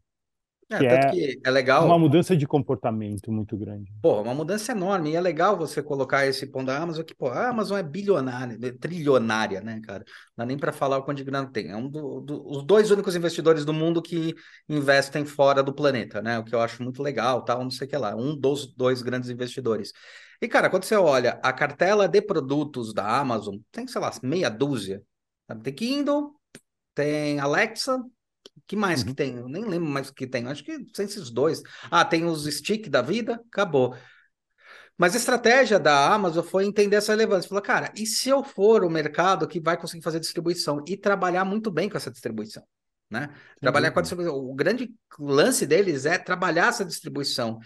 É, 0.71 0.79
que 0.79 0.87
é, 0.87 1.11
que 1.11 1.41
é 1.45 1.51
legal. 1.51 1.85
Uma 1.85 1.99
mudança 1.99 2.37
de 2.37 2.47
comportamento 2.47 3.31
muito 3.31 3.57
grande. 3.57 3.93
Pô, 4.01 4.23
uma 4.23 4.35
mudança 4.35 4.73
enorme. 4.73 5.11
E 5.11 5.17
é 5.17 5.21
legal 5.21 5.57
você 5.57 5.83
colocar 5.83 6.27
esse 6.27 6.47
ponto 6.47 6.67
da 6.67 6.79
Amazon, 6.79 7.05
que, 7.05 7.15
pô, 7.15 7.29
a 7.29 7.49
Amazon 7.49 7.79
é 7.79 7.83
bilionária, 7.83 8.59
é 8.61 8.73
trilionária, 8.73 9.61
né, 9.61 9.81
cara? 9.85 10.05
Não 10.37 10.45
dá 10.45 10.47
nem 10.47 10.57
para 10.57 10.73
falar 10.73 10.99
o 10.99 11.03
quanto 11.03 11.19
de 11.19 11.25
grana 11.25 11.51
tem. 11.51 11.71
É 11.71 11.77
um 11.77 11.89
dos 11.89 12.25
do, 12.25 12.63
dois 12.63 12.91
únicos 12.91 13.15
investidores 13.15 13.65
do 13.65 13.73
mundo 13.73 14.01
que 14.01 14.35
investem 14.69 15.25
fora 15.25 15.63
do 15.63 15.75
planeta, 15.75 16.23
né? 16.23 16.39
O 16.39 16.45
que 16.45 16.55
eu 16.55 16.61
acho 16.61 16.83
muito 16.83 17.03
legal, 17.03 17.45
tal, 17.45 17.63
não 17.63 17.71
sei 17.71 17.87
o 17.87 17.91
que 17.91 17.97
lá. 17.97 18.17
Um 18.17 18.35
dos 18.35 18.67
dois 18.75 19.03
grandes 19.03 19.29
investidores. 19.29 19.93
E, 20.41 20.49
cara, 20.49 20.69
quando 20.69 20.85
você 20.85 20.97
olha 20.97 21.39
a 21.43 21.53
cartela 21.53 22.09
de 22.09 22.21
produtos 22.21 22.93
da 22.93 23.21
Amazon, 23.21 23.57
tem, 23.71 23.87
sei 23.87 24.01
lá, 24.01 24.11
meia 24.23 24.49
dúzia. 24.49 25.03
Tem 25.63 25.73
Kindle, 25.73 26.35
tem 26.95 27.39
Alexa, 27.39 28.03
que 28.67 28.77
mais 28.77 29.01
uhum. 29.01 29.09
que 29.09 29.15
tem? 29.15 29.37
Eu 29.37 29.49
nem 29.49 29.65
lembro 29.65 29.89
mais 29.89 30.09
o 30.09 30.15
que 30.15 30.27
tem. 30.27 30.47
Acho 30.47 30.65
que 30.65 30.85
tem 30.85 31.05
esses 31.05 31.31
dois. 31.31 31.63
Ah, 31.91 32.05
tem 32.05 32.25
os 32.25 32.45
stick 32.45 32.89
da 32.89 33.03
vida, 33.03 33.43
acabou. 33.51 33.97
Mas 34.97 35.15
a 35.15 35.19
estratégia 35.19 35.79
da 35.79 36.13
Amazon 36.13 36.45
foi 36.45 36.65
entender 36.65 36.97
essa 36.97 37.13
relevância. 37.13 37.49
Falou, 37.49 37.63
cara, 37.63 37.93
e 37.97 38.07
se 38.07 38.29
eu 38.29 38.45
for 38.45 38.85
o 38.85 38.91
mercado 38.91 39.49
que 39.49 39.61
vai 39.61 39.77
conseguir 39.77 40.03
fazer 40.03 40.21
distribuição 40.21 40.85
e 40.87 40.97
trabalhar 40.97 41.45
muito 41.45 41.71
bem 41.71 41.89
com 41.89 41.97
essa 41.97 42.11
distribuição? 42.11 42.63
Né? 43.11 43.29
Trabalhar 43.61 43.91
com 43.91 43.99
a 43.99 44.03
distribuição. 44.03 44.35
O 44.35 44.55
grande 44.55 44.91
lance 45.19 45.67
deles 45.67 46.07
é 46.07 46.19
trabalhar 46.19 46.69
essa 46.69 46.85
distribuição, 46.85 47.59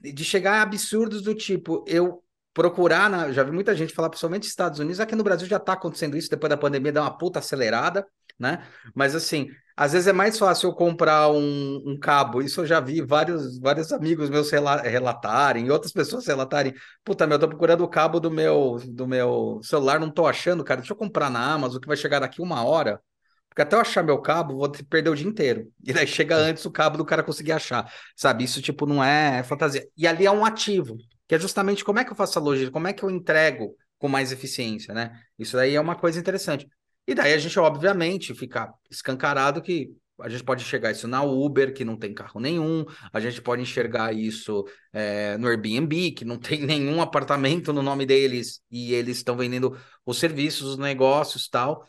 de 0.00 0.24
chegar 0.24 0.58
a 0.58 0.62
absurdos 0.62 1.22
do 1.22 1.34
tipo, 1.34 1.84
eu 1.86 2.22
procurar, 2.52 3.10
na, 3.10 3.32
já 3.32 3.42
vi 3.42 3.50
muita 3.50 3.74
gente 3.74 3.92
falar, 3.92 4.08
principalmente 4.08 4.46
Estados 4.46 4.78
Unidos, 4.78 5.00
aqui 5.00 5.16
no 5.16 5.24
Brasil 5.24 5.48
já 5.48 5.56
está 5.56 5.72
acontecendo 5.72 6.16
isso, 6.16 6.30
depois 6.30 6.48
da 6.48 6.56
pandemia 6.56 6.92
dá 6.92 7.02
uma 7.02 7.18
puta 7.18 7.40
acelerada, 7.40 8.06
né? 8.38 8.64
Mas 8.94 9.14
assim, 9.14 9.48
às 9.76 9.92
vezes 9.92 10.06
é 10.06 10.12
mais 10.12 10.38
fácil 10.38 10.68
eu 10.68 10.74
comprar 10.74 11.30
um, 11.30 11.82
um 11.84 11.98
cabo. 11.98 12.40
Isso 12.40 12.60
eu 12.60 12.66
já 12.66 12.80
vi 12.80 13.00
vários, 13.00 13.58
vários 13.58 13.92
amigos 13.92 14.30
meus 14.30 14.50
relatarem, 14.50 15.66
e 15.66 15.70
outras 15.70 15.92
pessoas 15.92 16.26
relatarem. 16.26 16.72
Puta, 17.04 17.26
meu, 17.26 17.36
eu 17.36 17.40
tô 17.40 17.48
procurando 17.48 17.82
o 17.82 17.88
cabo 17.88 18.20
do 18.20 18.30
meu, 18.30 18.78
do 18.86 19.06
meu 19.06 19.60
celular, 19.62 19.98
não 19.98 20.10
tô 20.10 20.26
achando, 20.26 20.62
cara. 20.62 20.80
Deixa 20.80 20.92
eu 20.92 20.96
comprar 20.96 21.28
na 21.30 21.52
Amazon, 21.52 21.80
que 21.80 21.88
vai 21.88 21.96
chegar 21.96 22.20
daqui 22.20 22.40
uma 22.40 22.64
hora. 22.64 23.00
Porque 23.48 23.62
até 23.62 23.76
eu 23.76 23.80
achar 23.80 24.02
meu 24.02 24.20
cabo, 24.20 24.56
vou 24.58 24.70
perder 24.88 25.10
o 25.10 25.14
dia 25.14 25.26
inteiro. 25.26 25.72
E 25.84 25.92
daí 25.92 26.06
chega 26.06 26.36
antes 26.36 26.64
o 26.64 26.70
cabo 26.70 26.96
do 26.98 27.04
cara 27.04 27.22
conseguir 27.22 27.52
achar. 27.52 27.92
Sabe? 28.16 28.44
Isso, 28.44 28.60
tipo, 28.60 28.86
não 28.86 29.02
é 29.02 29.42
fantasia. 29.44 29.86
E 29.96 30.06
ali 30.06 30.26
é 30.26 30.30
um 30.30 30.44
ativo, 30.44 30.96
que 31.28 31.34
é 31.34 31.38
justamente 31.38 31.84
como 31.84 31.98
é 31.98 32.04
que 32.04 32.10
eu 32.10 32.16
faço 32.16 32.38
a 32.38 32.42
logística, 32.42 32.72
como 32.72 32.88
é 32.88 32.92
que 32.92 33.04
eu 33.04 33.10
entrego 33.10 33.76
com 33.98 34.08
mais 34.08 34.32
eficiência, 34.32 34.92
né? 34.92 35.18
Isso 35.38 35.56
daí 35.56 35.74
é 35.74 35.80
uma 35.80 35.94
coisa 35.96 36.18
interessante. 36.18 36.68
E 37.06 37.14
daí 37.14 37.32
a 37.34 37.38
gente, 37.38 37.58
obviamente, 37.58 38.34
fica 38.34 38.72
escancarado 38.90 39.60
que 39.60 39.94
a 40.20 40.28
gente 40.28 40.44
pode 40.44 40.62
enxergar 40.62 40.92
isso 40.92 41.08
na 41.08 41.22
Uber, 41.22 41.74
que 41.74 41.84
não 41.84 41.96
tem 41.96 42.14
carro 42.14 42.40
nenhum, 42.40 42.84
a 43.12 43.18
gente 43.18 43.42
pode 43.42 43.62
enxergar 43.62 44.12
isso 44.12 44.64
é, 44.92 45.36
no 45.38 45.48
Airbnb, 45.48 46.12
que 46.12 46.24
não 46.24 46.38
tem 46.38 46.62
nenhum 46.64 47.02
apartamento 47.02 47.72
no 47.72 47.82
nome 47.82 48.06
deles 48.06 48.60
e 48.70 48.94
eles 48.94 49.18
estão 49.18 49.36
vendendo 49.36 49.76
os 50.06 50.18
serviços, 50.18 50.70
os 50.70 50.78
negócios 50.78 51.48
tal. 51.48 51.86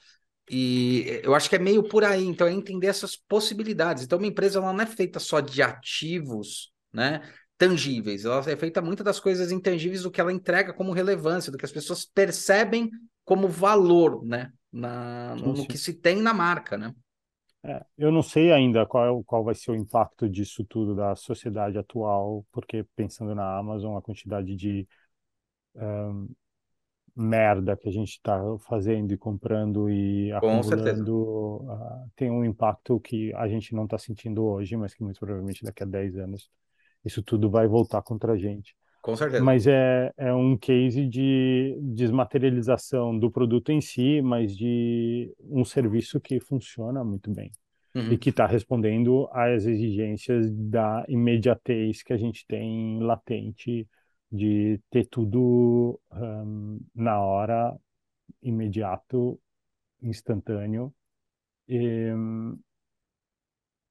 E 0.49 1.21
eu 1.23 1.33
acho 1.33 1.49
que 1.49 1.55
é 1.55 1.59
meio 1.59 1.83
por 1.87 2.03
aí, 2.03 2.23
então 2.23 2.47
é 2.47 2.51
entender 2.51 2.87
essas 2.87 3.15
possibilidades. 3.15 4.03
Então, 4.03 4.17
uma 4.19 4.27
empresa 4.27 4.59
ela 4.59 4.71
não 4.71 4.81
é 4.81 4.85
feita 4.85 5.19
só 5.19 5.39
de 5.39 5.61
ativos, 5.61 6.71
né? 6.93 7.21
Tangíveis, 7.57 8.25
ela 8.25 8.43
é 8.51 8.55
feita 8.55 8.81
muitas 8.81 9.05
das 9.05 9.19
coisas 9.19 9.51
intangíveis 9.51 10.03
do 10.03 10.11
que 10.11 10.19
ela 10.19 10.31
entrega 10.31 10.73
como 10.73 10.91
relevância, 10.91 11.51
do 11.51 11.57
que 11.57 11.65
as 11.65 11.71
pessoas 11.71 12.05
percebem 12.05 12.91
como 13.23 13.47
valor, 13.47 14.23
né? 14.25 14.51
Na, 14.75 15.35
no, 15.35 15.53
no 15.53 15.67
que 15.67 15.77
se 15.77 15.93
tem 15.93 16.21
na 16.21 16.33
marca, 16.33 16.77
né? 16.77 16.93
É, 17.63 17.83
eu 17.97 18.11
não 18.11 18.21
sei 18.21 18.51
ainda 18.51 18.85
qual, 18.85 19.23
qual 19.23 19.43
vai 19.43 19.55
ser 19.55 19.71
o 19.71 19.75
impacto 19.75 20.29
disso 20.29 20.63
tudo 20.65 20.93
da 20.93 21.15
sociedade 21.15 21.77
atual, 21.77 22.45
porque 22.51 22.85
pensando 22.95 23.33
na 23.33 23.57
Amazon, 23.57 23.97
a 23.97 24.01
quantidade 24.01 24.55
de 24.55 24.87
um, 25.75 26.29
merda 27.15 27.77
que 27.77 27.87
a 27.87 27.91
gente 27.91 28.11
está 28.11 28.39
fazendo 28.67 29.13
e 29.13 29.17
comprando 29.17 29.89
e 29.89 30.31
acumulando 30.33 31.63
uh, 31.63 32.11
tem 32.15 32.29
um 32.29 32.43
impacto 32.43 32.99
que 32.99 33.33
a 33.33 33.47
gente 33.47 33.73
não 33.73 33.85
está 33.85 33.97
sentindo 33.97 34.43
hoje, 34.43 34.75
mas 34.75 34.93
que 34.93 35.01
muito 35.01 35.19
provavelmente 35.19 35.63
daqui 35.63 35.83
a 35.83 35.85
10 35.85 36.17
anos 36.17 36.49
isso 37.03 37.23
tudo 37.23 37.49
vai 37.49 37.67
voltar 37.67 38.01
contra 38.01 38.33
a 38.33 38.37
gente. 38.37 38.75
Com 39.05 39.15
certeza. 39.15 39.43
Mas 39.43 39.67
é, 39.67 40.11
é 40.17 40.33
um 40.33 40.57
case 40.57 41.05
de 41.05 41.77
desmaterialização 41.79 43.15
do 43.15 43.29
produto 43.29 43.71
em 43.71 43.79
si, 43.79 44.19
mas 44.19 44.57
de 44.57 45.31
um 45.41 45.63
serviço 45.63 46.19
que 46.19 46.39
funciona 46.39 47.03
muito 47.03 47.31
bem. 47.31 47.51
Uhum. 47.93 48.13
E 48.13 48.17
que 48.17 48.31
está 48.31 48.47
respondendo 48.47 49.29
às 49.31 49.67
exigências 49.67 50.51
da 50.51 51.05
imediatez 51.07 52.01
que 52.01 52.13
a 52.13 52.17
gente 52.17 52.47
tem 52.47 52.99
latente 52.99 53.87
de 54.31 54.81
ter 54.89 55.05
tudo 55.05 55.99
um, 56.11 56.79
na 56.95 57.21
hora, 57.21 57.77
imediato, 58.41 59.39
instantâneo. 60.01 60.91
E, 61.69 62.11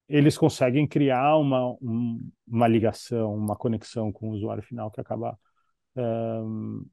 eles 0.08 0.36
conseguem 0.36 0.86
criar 0.86 1.36
uma, 1.36 1.72
um, 1.80 2.30
uma 2.46 2.68
ligação, 2.68 3.34
uma 3.34 3.56
conexão 3.56 4.12
com 4.12 4.28
o 4.28 4.32
usuário 4.32 4.62
final 4.62 4.90
que 4.90 5.00
acaba 5.00 5.38
um, 5.96 6.84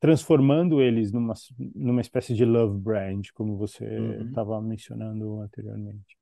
transformando 0.00 0.80
eles 0.80 1.12
numa, 1.12 1.34
numa 1.74 2.00
espécie 2.00 2.34
de 2.34 2.44
love 2.44 2.78
brand, 2.78 3.28
como 3.34 3.56
você 3.56 3.84
estava 4.26 4.56
uhum. 4.56 4.62
mencionando 4.62 5.40
anteriormente. 5.40 6.18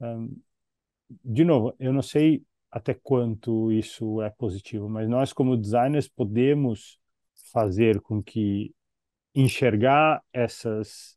Um, 0.00 0.36
de 1.24 1.44
novo, 1.44 1.74
eu 1.78 1.92
não 1.92 2.02
sei 2.02 2.44
até 2.70 2.94
quanto 2.94 3.72
isso 3.72 4.22
é 4.22 4.30
positivo, 4.30 4.88
mas 4.88 5.08
nós, 5.08 5.32
como 5.32 5.56
designers, 5.56 6.08
podemos 6.08 7.00
fazer 7.52 8.00
com 8.00 8.22
que 8.22 8.72
enxergar 9.34 10.22
essas 10.32 11.16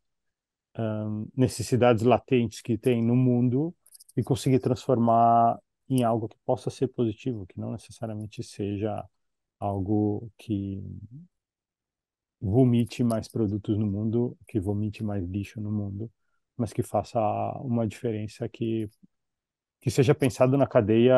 um, 0.76 1.28
necessidades 1.36 2.02
latentes 2.02 2.60
que 2.60 2.76
tem 2.76 3.02
no 3.02 3.14
mundo 3.14 3.74
e 4.16 4.22
conseguir 4.22 4.58
transformar 4.60 5.58
em 5.88 6.02
algo 6.04 6.28
que 6.28 6.36
possa 6.44 6.70
ser 6.70 6.88
positivo, 6.88 7.46
que 7.46 7.58
não 7.60 7.72
necessariamente 7.72 8.42
seja 8.42 9.04
algo 9.60 10.30
que 10.38 10.82
vomite 12.40 13.02
mais 13.02 13.28
produtos 13.28 13.78
no 13.78 13.86
mundo, 13.86 14.36
que 14.46 14.60
vomite 14.60 15.02
mais 15.02 15.24
lixo 15.24 15.60
no 15.60 15.70
mundo, 15.72 16.10
mas 16.56 16.72
que 16.72 16.82
faça 16.82 17.18
uma 17.60 17.86
diferença 17.86 18.48
que 18.48 18.88
que 19.80 19.90
seja 19.90 20.14
pensado 20.14 20.56
na 20.56 20.66
cadeia 20.66 21.14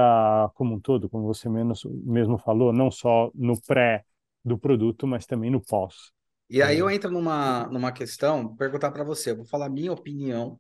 como 0.55 0.75
um 0.75 0.81
todo, 0.81 1.09
como 1.09 1.25
você 1.25 1.49
mesmo 1.49 2.37
falou, 2.37 2.73
não 2.73 2.91
só 2.91 3.31
no 3.33 3.61
pré 3.61 4.05
do 4.45 4.59
produto, 4.59 5.07
mas 5.07 5.25
também 5.25 5.53
no 5.53 5.61
pós. 5.61 6.11
E 6.51 6.61
aí 6.61 6.79
eu 6.79 6.91
entro 6.91 7.11
numa, 7.11 7.67
numa 7.69 7.93
questão, 7.93 8.57
perguntar 8.57 8.91
para 8.91 9.05
você, 9.05 9.31
eu 9.31 9.37
vou 9.37 9.45
falar 9.45 9.69
minha 9.69 9.93
opinião 9.93 10.59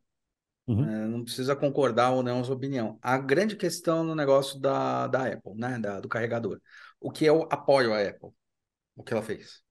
Uhum. 0.67 0.85
É, 0.85 1.07
não 1.07 1.23
precisa 1.25 1.55
concordar 1.55 2.11
ou 2.11 2.23
não 2.23 2.41
a 2.41 2.45
sua 2.45 2.57
opinião. 2.57 2.99
A 3.01 3.17
grande 3.19 3.57
questão 3.57 4.03
no 4.03 4.15
negócio 4.15 4.59
da, 4.59 5.07
da 5.07 5.27
Apple, 5.33 5.55
né? 5.55 5.79
Da, 5.79 6.01
do 6.01 6.09
carregador. 6.09 6.61
O 7.01 7.11
que 7.11 7.25
eu 7.25 7.43
apoio 7.51 7.93
a 7.95 8.01
Apple, 8.03 8.31
o 8.97 9.05
que 9.05 9.13
ela 9.13 9.23
fez. 9.23 9.63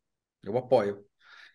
Eu 0.43 0.57
apoio 0.57 1.05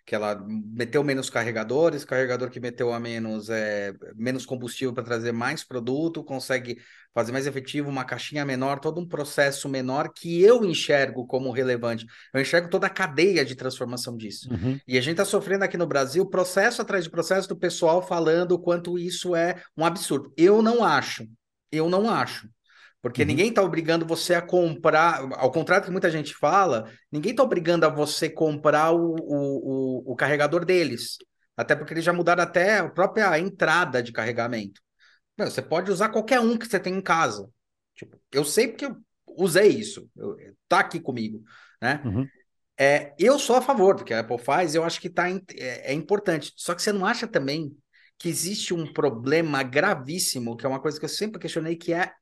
que 0.07 0.15
ela 0.15 0.43
meteu 0.47 1.05
menos 1.05 1.31
carregadores, 1.31 2.05
carregador 2.05 2.51
que 2.51 2.61
meteu 2.61 2.93
a 2.93 2.99
menos 2.99 3.49
é, 3.49 3.93
menos 4.17 4.45
combustível 4.45 4.93
para 4.93 5.05
trazer 5.05 5.33
mais 5.33 5.63
produto, 5.63 6.25
consegue 6.25 6.79
fazer 7.15 7.33
mais 7.33 7.47
efetivo, 7.47 7.91
uma 7.91 8.05
caixinha 8.05 8.45
menor, 8.45 8.79
todo 8.79 9.01
um 9.01 9.07
processo 9.07 9.69
menor 9.69 10.13
que 10.15 10.43
eu 10.43 10.65
enxergo 10.65 11.27
como 11.27 11.51
relevante. 11.51 12.07
Eu 12.33 12.41
enxergo 12.41 12.69
toda 12.69 12.87
a 12.87 12.91
cadeia 12.91 13.45
de 13.45 13.55
transformação 13.55 14.17
disso. 14.17 14.49
Uhum. 14.53 14.79
E 14.87 14.97
a 14.97 15.01
gente 15.01 15.13
está 15.13 15.25
sofrendo 15.25 15.65
aqui 15.65 15.77
no 15.77 15.87
Brasil 15.87 16.25
processo 16.27 16.81
atrás 16.83 17.05
de 17.05 17.11
processo 17.11 17.49
do 17.49 17.57
pessoal 17.57 18.01
falando 18.01 18.53
o 18.53 18.59
quanto 18.59 18.99
isso 18.99 19.35
é 19.35 19.63
um 19.77 19.85
absurdo. 19.85 20.33
Eu 20.37 20.63
não 20.63 20.85
acho. 20.85 21.27
Eu 21.73 21.89
não 21.89 22.09
acho. 22.09 22.49
Porque 23.03 23.23
uhum. 23.23 23.29
ninguém 23.29 23.49
está 23.49 23.63
obrigando 23.63 24.07
você 24.07 24.35
a 24.35 24.43
comprar, 24.43 25.21
ao 25.35 25.51
contrário 25.51 25.85
do 25.85 25.87
que 25.87 25.93
muita 25.93 26.11
gente 26.11 26.35
fala, 26.35 26.91
ninguém 27.11 27.31
está 27.31 27.43
obrigando 27.43 27.87
a 27.87 27.89
você 27.89 28.29
comprar 28.29 28.93
o, 28.93 29.15
o, 29.15 30.05
o, 30.09 30.13
o, 30.13 30.17
carregador 30.17 30.65
deles. 30.65 31.17
Até 31.57 31.75
porque 31.75 31.95
eles 31.95 32.05
já 32.05 32.13
mudaram 32.13 32.43
até 32.43 32.79
a 32.79 32.89
própria 32.89 33.39
entrada 33.39 34.03
de 34.03 34.13
carregamento. 34.13 34.81
Não, 35.37 35.47
você 35.47 35.63
pode 35.63 35.91
usar 35.91 36.11
qualquer 36.11 36.41
um 36.41 36.59
que 36.59 36.67
você 36.67 36.79
tem 36.79 36.95
em 36.95 37.03
casa. 37.03 37.49
Tipo, 37.95 38.21
eu 38.33 38.45
sei 38.45 38.69
porque 38.69 38.85
eu 38.85 38.97
usei 39.27 39.69
isso, 39.69 40.09
eu, 40.17 40.37
tá 40.69 40.81
aqui 40.81 41.01
comigo, 41.01 41.43
né? 41.81 42.03
Uhum. 42.05 42.27
É, 42.79 43.15
eu 43.19 43.39
sou 43.39 43.57
a 43.57 43.63
favor 43.63 43.95
do 43.95 44.05
que 44.05 44.15
a 44.15 44.21
Apple 44.21 44.39
faz, 44.39 44.75
eu 44.75 44.83
acho 44.83 45.01
que 45.01 45.11
tá, 45.11 45.29
é, 45.31 45.93
é 45.93 45.93
importante. 45.93 46.53
Só 46.57 46.75
que 46.75 46.83
você 46.83 46.93
não 46.93 47.05
acha 47.05 47.27
também 47.27 47.77
que 48.19 48.29
existe 48.29 48.73
um 48.73 48.91
problema 48.91 49.63
gravíssimo, 49.63 50.57
que 50.57 50.65
é 50.65 50.69
uma 50.69 50.81
coisa 50.81 50.99
que 50.99 51.05
eu 51.05 51.09
sempre 51.09 51.41
questionei, 51.41 51.77
que 51.77 51.93
é 51.93 52.13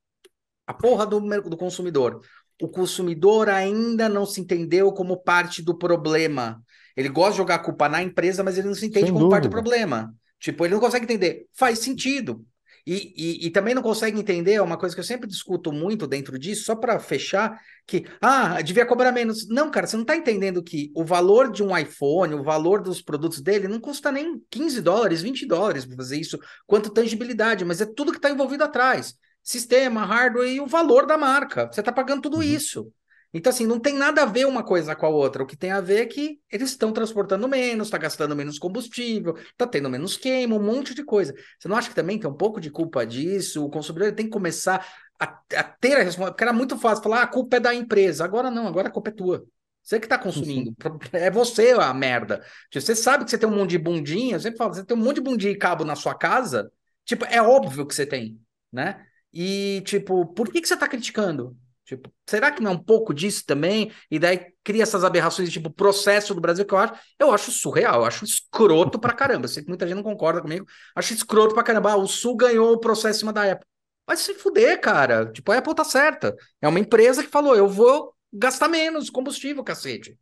a 0.69 0.75
porra 0.75 1.07
do, 1.07 1.19
do 1.19 1.57
consumidor. 1.57 2.21
O 2.61 2.69
consumidor 2.69 3.49
ainda 3.49 4.07
não 4.07 4.27
se 4.27 4.39
entendeu 4.39 4.93
como 4.93 5.17
parte 5.17 5.63
do 5.63 5.75
problema. 5.75 6.63
Ele 6.95 7.09
gosta 7.09 7.33
de 7.33 7.37
jogar 7.39 7.55
a 7.55 7.59
culpa 7.59 7.89
na 7.89 8.03
empresa, 8.03 8.45
mas 8.45 8.59
ele 8.59 8.69
não 8.69 8.75
se 8.75 8.85
entende 8.85 9.07
Sem 9.07 9.15
como 9.15 9.21
dúvida. 9.25 9.37
parte 9.37 9.49
do 9.49 9.51
problema. 9.51 10.15
Tipo, 10.39 10.67
ele 10.67 10.75
não 10.75 10.81
consegue 10.81 11.05
entender. 11.05 11.47
Faz 11.55 11.79
sentido. 11.79 12.45
E, 12.87 13.15
e, 13.17 13.47
e, 13.47 13.51
também 13.51 13.75
não 13.75 13.83
consegue 13.83 14.19
entender, 14.19 14.55
é 14.55 14.63
uma 14.63 14.79
coisa 14.79 14.95
que 14.95 15.01
eu 15.01 15.05
sempre 15.05 15.29
discuto 15.29 15.71
muito 15.71 16.07
dentro 16.07 16.39
disso, 16.39 16.65
só 16.65 16.75
para 16.75 16.99
fechar, 16.99 17.61
que, 17.87 18.07
ah, 18.21 18.61
devia 18.63 18.87
cobrar 18.87 19.13
menos. 19.13 19.47
Não, 19.49 19.71
cara, 19.71 19.87
você 19.87 19.97
não 19.97 20.03
está 20.03 20.17
entendendo 20.17 20.63
que 20.63 20.91
o 20.95 21.05
valor 21.05 21.51
de 21.53 21.63
um 21.63 21.77
iPhone, 21.77 22.35
o 22.35 22.43
valor 22.43 22.83
dos 22.83 23.03
produtos 23.03 23.41
dele, 23.41 23.69
não 23.69 23.79
custa 23.79 24.11
nem 24.11 24.43
15 24.51 24.81
dólares, 24.81 25.21
20 25.21 25.47
dólares 25.47 25.85
para 25.85 25.97
fazer 25.97 26.19
isso, 26.19 26.39
quanto 26.67 26.91
tangibilidade, 26.91 27.65
mas 27.65 27.81
é 27.81 27.87
tudo 27.87 28.11
que 28.11 28.19
está 28.19 28.31
envolvido 28.31 28.65
atrás 28.65 29.15
sistema, 29.49 30.05
hardware 30.05 30.47
e 30.47 30.61
o 30.61 30.67
valor 30.67 31.07
da 31.07 31.17
marca. 31.17 31.67
Você 31.73 31.81
está 31.81 31.91
pagando 31.91 32.21
tudo 32.21 32.37
uhum. 32.37 32.43
isso. 32.43 32.93
Então, 33.33 33.51
assim, 33.51 33.67
não 33.67 33.81
tem 33.81 33.95
nada 33.95 34.23
a 34.23 34.27
ver 34.27 34.47
uma 34.47 34.63
coisa 34.63 34.95
com 34.95 35.07
a 35.07 35.09
outra. 35.09 35.43
O 35.43 35.47
que 35.47 35.57
tem 35.57 35.71
a 35.71 35.81
ver 35.81 36.03
é 36.03 36.07
que 36.07 36.39
eles 36.51 36.71
estão 36.71 36.93
transportando 36.93 37.49
menos, 37.49 37.89
está 37.89 37.97
gastando 37.97 38.37
menos 38.37 38.59
combustível, 38.59 39.37
está 39.37 39.67
tendo 39.67 39.89
menos 39.89 40.19
queima, 40.19 40.55
um 40.55 40.63
monte 40.63 40.95
de 40.95 41.03
coisa. 41.03 41.35
Você 41.59 41.67
não 41.67 41.77
acha 41.77 41.89
que 41.89 41.95
também 41.95 42.19
tem 42.19 42.29
um 42.29 42.35
pouco 42.35 42.61
de 42.61 42.71
culpa 42.71 43.07
disso? 43.07 43.65
O 43.65 43.71
consumidor 43.71 44.13
tem 44.13 44.27
que 44.27 44.33
começar 44.33 44.87
a, 45.19 45.25
a 45.25 45.63
ter 45.63 45.95
a 45.95 46.03
responsabilidade. 46.03 46.33
Porque 46.33 46.45
era 46.45 46.53
muito 46.53 46.77
fácil 46.79 47.03
falar, 47.03 47.21
ah, 47.21 47.23
a 47.23 47.27
culpa 47.27 47.57
é 47.57 47.61
da 47.61 47.75
empresa. 47.75 48.25
Agora 48.25 48.51
não, 48.51 48.67
agora 48.67 48.89
a 48.89 48.93
culpa 48.93 49.09
é 49.09 49.13
tua. 49.13 49.47
Você 49.83 49.99
que 49.99 50.05
está 50.05 50.19
consumindo. 50.19 50.75
É 51.13 51.31
você 51.31 51.71
a 51.71 51.95
merda. 51.95 52.45
Tipo, 52.71 52.85
você 52.85 52.95
sabe 52.95 53.25
que 53.25 53.31
você 53.31 53.39
tem 53.39 53.49
um 53.49 53.57
monte 53.57 53.71
de 53.71 53.79
bundinha, 53.79 54.37
eu 54.37 54.41
sempre 54.41 54.59
falo, 54.59 54.75
você 54.75 54.85
tem 54.85 54.95
um 54.95 55.01
monte 55.01 55.17
de 55.17 55.23
bundinha 55.23 55.53
e 55.53 55.57
cabo 55.57 55.85
na 55.85 55.97
sua 55.97 56.15
casa. 56.15 56.71
Tipo, 57.07 57.25
é 57.25 57.41
óbvio 57.41 57.87
que 57.87 57.95
você 57.95 58.05
tem, 58.05 58.39
né? 58.71 59.07
E, 59.33 59.83
tipo, 59.85 60.27
por 60.27 60.51
que, 60.51 60.61
que 60.61 60.69
você 60.69 60.75
está 60.75 60.89
criticando? 60.89 61.57
Tipo, 61.85 62.13
será 62.29 62.53
que 62.53 62.63
não 62.63 62.73
é 62.73 62.75
um 62.75 62.83
pouco 62.83 63.15
disso 63.15 63.45
também? 63.47 63.91
E 64.11 64.19
daí 64.19 64.53
cria 64.63 64.83
essas 64.83 65.05
aberrações, 65.05 65.51
tipo, 65.51 65.71
processo 65.71 66.35
do 66.35 66.41
Brasil, 66.41 66.67
que 66.67 66.75
eu 66.75 66.79
acho, 66.79 66.95
eu 67.19 67.33
acho 67.33 67.51
surreal, 67.51 68.01
eu 68.01 68.05
acho 68.05 68.27
escroto 68.27 68.99
pra 68.99 69.15
caramba. 69.15 69.49
Sei 69.49 69.63
que 69.63 69.71
muita 69.71 69.87
gente 69.87 69.97
não 69.97 70.03
concorda 70.03 70.43
comigo, 70.43 70.67
acho 70.95 71.15
escroto 71.15 71.55
pra 71.55 71.63
caramba. 71.63 71.93
Ah, 71.93 71.97
o 71.97 72.07
Sul 72.07 72.37
ganhou 72.37 72.73
o 72.75 72.79
processo 72.79 73.17
em 73.17 73.21
cima 73.21 73.33
da 73.33 73.51
Apple. 73.53 73.67
Vai 74.07 74.19
se 74.19 74.35
fuder, 74.35 74.79
cara. 74.83 75.33
Tipo, 75.33 75.51
a 75.51 75.59
Apple 75.59 75.75
tá 75.75 75.85
certa. 75.85 76.37
É 76.61 76.69
uma 76.69 76.79
empresa 76.79 77.23
que 77.23 77.31
falou, 77.31 77.57
eu 77.57 77.69
vou 77.69 78.15
gastar 78.31 78.69
menos 78.69 79.09
combustível, 79.09 79.65
cacete. 79.65 80.19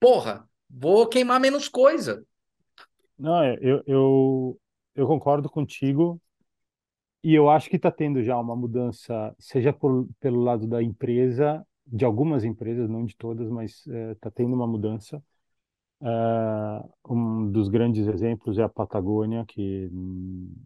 Porra, 0.00 0.44
vou 0.68 1.06
queimar 1.06 1.38
menos 1.38 1.68
coisa. 1.68 2.24
Não, 3.16 3.42
é, 3.42 3.56
eu, 3.60 3.82
eu, 3.86 4.60
eu 4.94 5.06
concordo 5.06 5.48
contigo 5.48 6.20
e 7.26 7.34
eu 7.34 7.50
acho 7.50 7.68
que 7.68 7.74
está 7.74 7.90
tendo 7.90 8.22
já 8.22 8.38
uma 8.38 8.54
mudança, 8.54 9.34
seja 9.36 9.72
por, 9.72 10.08
pelo 10.20 10.44
lado 10.44 10.64
da 10.64 10.80
empresa, 10.80 11.66
de 11.84 12.04
algumas 12.04 12.44
empresas, 12.44 12.88
não 12.88 13.04
de 13.04 13.16
todas, 13.16 13.50
mas 13.50 13.84
está 13.84 14.28
é, 14.28 14.32
tendo 14.32 14.54
uma 14.54 14.64
mudança. 14.64 15.20
Uh, 16.00 16.88
um 17.12 17.50
dos 17.50 17.68
grandes 17.68 18.06
exemplos 18.06 18.58
é 18.58 18.62
a 18.62 18.68
Patagônia, 18.68 19.44
que 19.44 19.88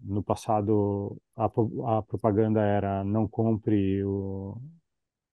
no 0.05 0.23
passado 0.23 1.17
a, 1.35 1.47
a 1.47 2.03
propaganda 2.03 2.61
era 2.61 3.03
não 3.05 3.27
compre 3.27 4.05
o, 4.05 4.61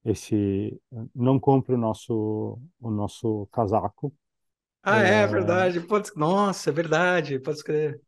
esse, 0.05 0.79
não 1.13 1.37
compre 1.37 1.75
o 1.75 1.77
nosso, 1.77 2.57
o 2.79 2.89
nosso 2.89 3.49
casaco. 3.51 4.13
Ah, 4.81 5.03
é, 5.03 5.23
é 5.23 5.27
verdade. 5.27 5.81
Pode... 5.81 6.09
Nossa, 6.15 6.69
é 6.69 6.73
verdade, 6.73 7.37
pode 7.37 7.57
escrever. 7.57 8.01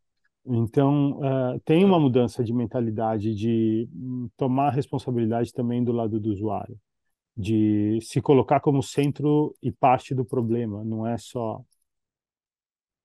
Então, 0.51 1.19
uh, 1.19 1.59
tem 1.63 1.85
uma 1.85 1.99
mudança 1.99 2.43
de 2.43 2.51
mentalidade 2.51 3.35
de 3.35 3.87
hum, 3.93 4.29
tomar 4.35 4.71
responsabilidade 4.71 5.53
também 5.53 5.83
do 5.83 5.91
lado 5.91 6.19
do 6.19 6.31
usuário, 6.31 6.75
de 7.37 7.99
se 8.01 8.21
colocar 8.21 8.59
como 8.59 8.81
centro 8.81 9.55
e 9.61 9.71
parte 9.71 10.15
do 10.15 10.25
problema, 10.25 10.83
não 10.83 11.05
é 11.05 11.17
só. 11.19 11.61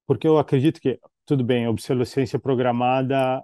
Porque 0.07 0.27
eu 0.27 0.39
acredito 0.39 0.81
que, 0.81 0.99
tudo 1.27 1.45
bem, 1.45 1.67
a 1.67 1.71
obsolescência 1.71 2.39
programada 2.39 3.43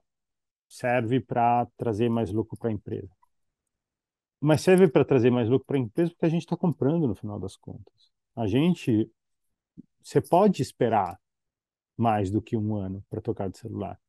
serve 0.68 1.20
para 1.20 1.66
trazer 1.76 2.08
mais 2.08 2.32
lucro 2.32 2.56
para 2.56 2.70
a 2.70 2.72
empresa. 2.72 3.10
Mas 4.40 4.62
serve 4.62 4.88
para 4.88 5.04
trazer 5.04 5.30
mais 5.30 5.48
lucro 5.48 5.66
para 5.66 5.76
a 5.76 5.80
empresa 5.80 6.10
porque 6.12 6.26
a 6.26 6.30
gente 6.30 6.42
está 6.42 6.56
comprando 6.56 7.06
no 7.06 7.14
final 7.14 7.38
das 7.38 7.56
contas. 7.56 8.10
A 8.34 8.46
gente 8.46 9.10
você 10.02 10.20
pode 10.22 10.62
esperar 10.62 11.18
mais 12.00 12.30
do 12.30 12.40
que 12.40 12.56
um 12.56 12.74
ano 12.74 13.04
para 13.10 13.20
trocar 13.20 13.50
de 13.50 13.58
celular. 13.58 14.00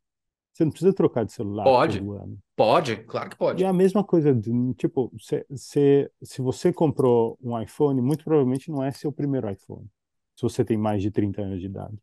Você 0.54 0.64
não 0.64 0.72
precisa 0.72 0.94
trocar 0.94 1.26
de 1.26 1.34
celular 1.34 1.64
pode, 1.64 2.00
todo 2.00 2.14
ano. 2.14 2.40
Pode, 2.56 2.98
claro 3.04 3.30
que 3.30 3.38
pode. 3.38 3.62
E 3.62 3.66
é 3.66 3.68
a 3.68 3.74
mesma 3.74 4.04
coisa, 4.04 4.38
tipo, 4.78 5.12
se, 5.20 5.46
se, 5.56 6.12
se 6.22 6.42
você 6.42 6.74
comprou 6.74 7.38
um 7.42 7.60
iPhone, 7.60 8.02
muito 8.02 8.24
provavelmente 8.24 8.70
não 8.70 8.84
é 8.84 8.92
seu 8.92 9.12
primeiro 9.12 9.50
iPhone. 9.50 9.88
Se 10.36 10.44
você 10.44 10.64
tem 10.64 10.78
mais 10.78 11.02
de 11.02 11.12
30 11.12 11.42
anos 11.42 11.60
de 11.60 11.66
idade. 11.68 11.98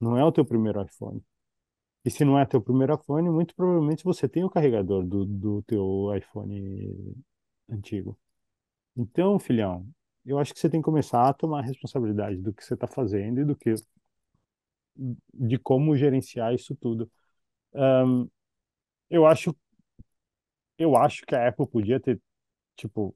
Não 0.00 0.16
é 0.16 0.24
o 0.24 0.32
teu 0.32 0.44
primeiro 0.44 0.82
iPhone. 0.82 1.22
E 2.04 2.10
se 2.10 2.24
não 2.24 2.38
é 2.38 2.44
teu 2.44 2.60
primeiro 2.60 2.94
iPhone, 2.94 3.30
muito 3.30 3.54
provavelmente 3.54 4.04
você 4.04 4.28
tem 4.28 4.44
o 4.44 4.50
carregador 4.50 5.04
do, 5.04 5.24
do 5.24 5.62
teu 5.62 6.14
iPhone 6.16 7.16
antigo. 7.70 8.18
Então, 8.96 9.38
filhão, 9.38 9.86
eu 10.24 10.38
acho 10.38 10.52
que 10.52 10.60
você 10.60 10.68
tem 10.68 10.80
que 10.80 10.84
começar 10.84 11.28
a 11.28 11.32
tomar 11.32 11.60
a 11.60 11.62
responsabilidade 11.62 12.36
do 12.38 12.52
que 12.52 12.64
você 12.64 12.74
está 12.74 12.86
fazendo 12.86 13.40
e 13.40 13.44
do 13.44 13.56
que 13.56 13.74
de 15.32 15.58
como 15.58 15.96
gerenciar 15.96 16.54
isso 16.54 16.74
tudo. 16.76 17.10
Um, 17.72 18.28
eu 19.10 19.26
acho 19.26 19.54
eu 20.78 20.96
acho 20.96 21.24
que 21.24 21.34
a 21.34 21.48
Apple 21.48 21.66
podia 21.66 21.98
ter 21.98 22.20
tipo 22.76 23.14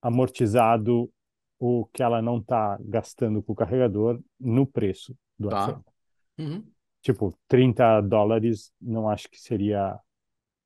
amortizado 0.00 1.10
o 1.58 1.86
que 1.92 2.02
ela 2.02 2.20
não 2.20 2.38
está 2.38 2.78
gastando 2.80 3.42
com 3.42 3.52
o 3.52 3.56
carregador 3.56 4.20
no 4.38 4.66
preço 4.66 5.16
do 5.38 5.48
tá. 5.48 5.62
iPhone. 5.62 5.84
Uhum. 6.38 6.64
Tipo, 7.02 7.36
30 7.48 8.00
dólares 8.00 8.72
não 8.80 9.08
acho 9.08 9.28
que 9.28 9.40
seria 9.40 9.98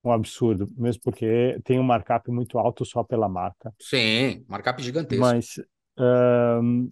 um 0.05 0.13
absurdo, 0.13 0.69
mesmo 0.77 1.03
porque 1.03 1.59
tem 1.65 1.79
um 1.79 1.83
markup 1.83 2.31
muito 2.31 2.59
alto 2.59 2.85
só 2.85 3.03
pela 3.03 3.29
marca. 3.29 3.75
Sim, 3.81 4.45
markup 4.49 4.83
gigantesco. 4.83 5.21
Mas 5.21 5.61
um, 5.99 6.91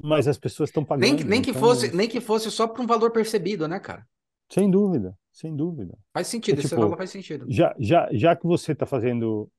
mas 0.00 0.28
as 0.28 0.38
pessoas 0.38 0.70
estão 0.70 0.84
pagando. 0.84 1.02
Nem, 1.02 1.24
nem, 1.24 1.42
que 1.42 1.50
então... 1.50 1.60
fosse, 1.60 1.94
nem 1.94 2.08
que 2.08 2.20
fosse 2.20 2.50
só 2.50 2.66
por 2.66 2.80
um 2.80 2.86
valor 2.86 3.10
percebido, 3.10 3.66
né, 3.66 3.80
cara? 3.80 4.06
Sem 4.48 4.70
dúvida, 4.70 5.16
sem 5.32 5.54
dúvida. 5.54 5.98
Faz 6.12 6.28
sentido, 6.28 6.60
é, 6.60 6.62
tipo, 6.62 6.76
valor 6.76 6.96
faz 6.96 7.10
sentido. 7.10 7.46
Já, 7.48 7.74
já, 7.78 8.08
já 8.12 8.36
que 8.36 8.46
você 8.46 8.72
está 8.72 8.86
fazendo. 8.86 9.50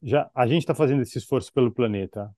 Já, 0.00 0.30
a 0.34 0.46
gente 0.46 0.62
está 0.62 0.74
fazendo 0.74 1.02
esse 1.02 1.18
esforço 1.18 1.52
pelo 1.52 1.72
planeta 1.72 2.30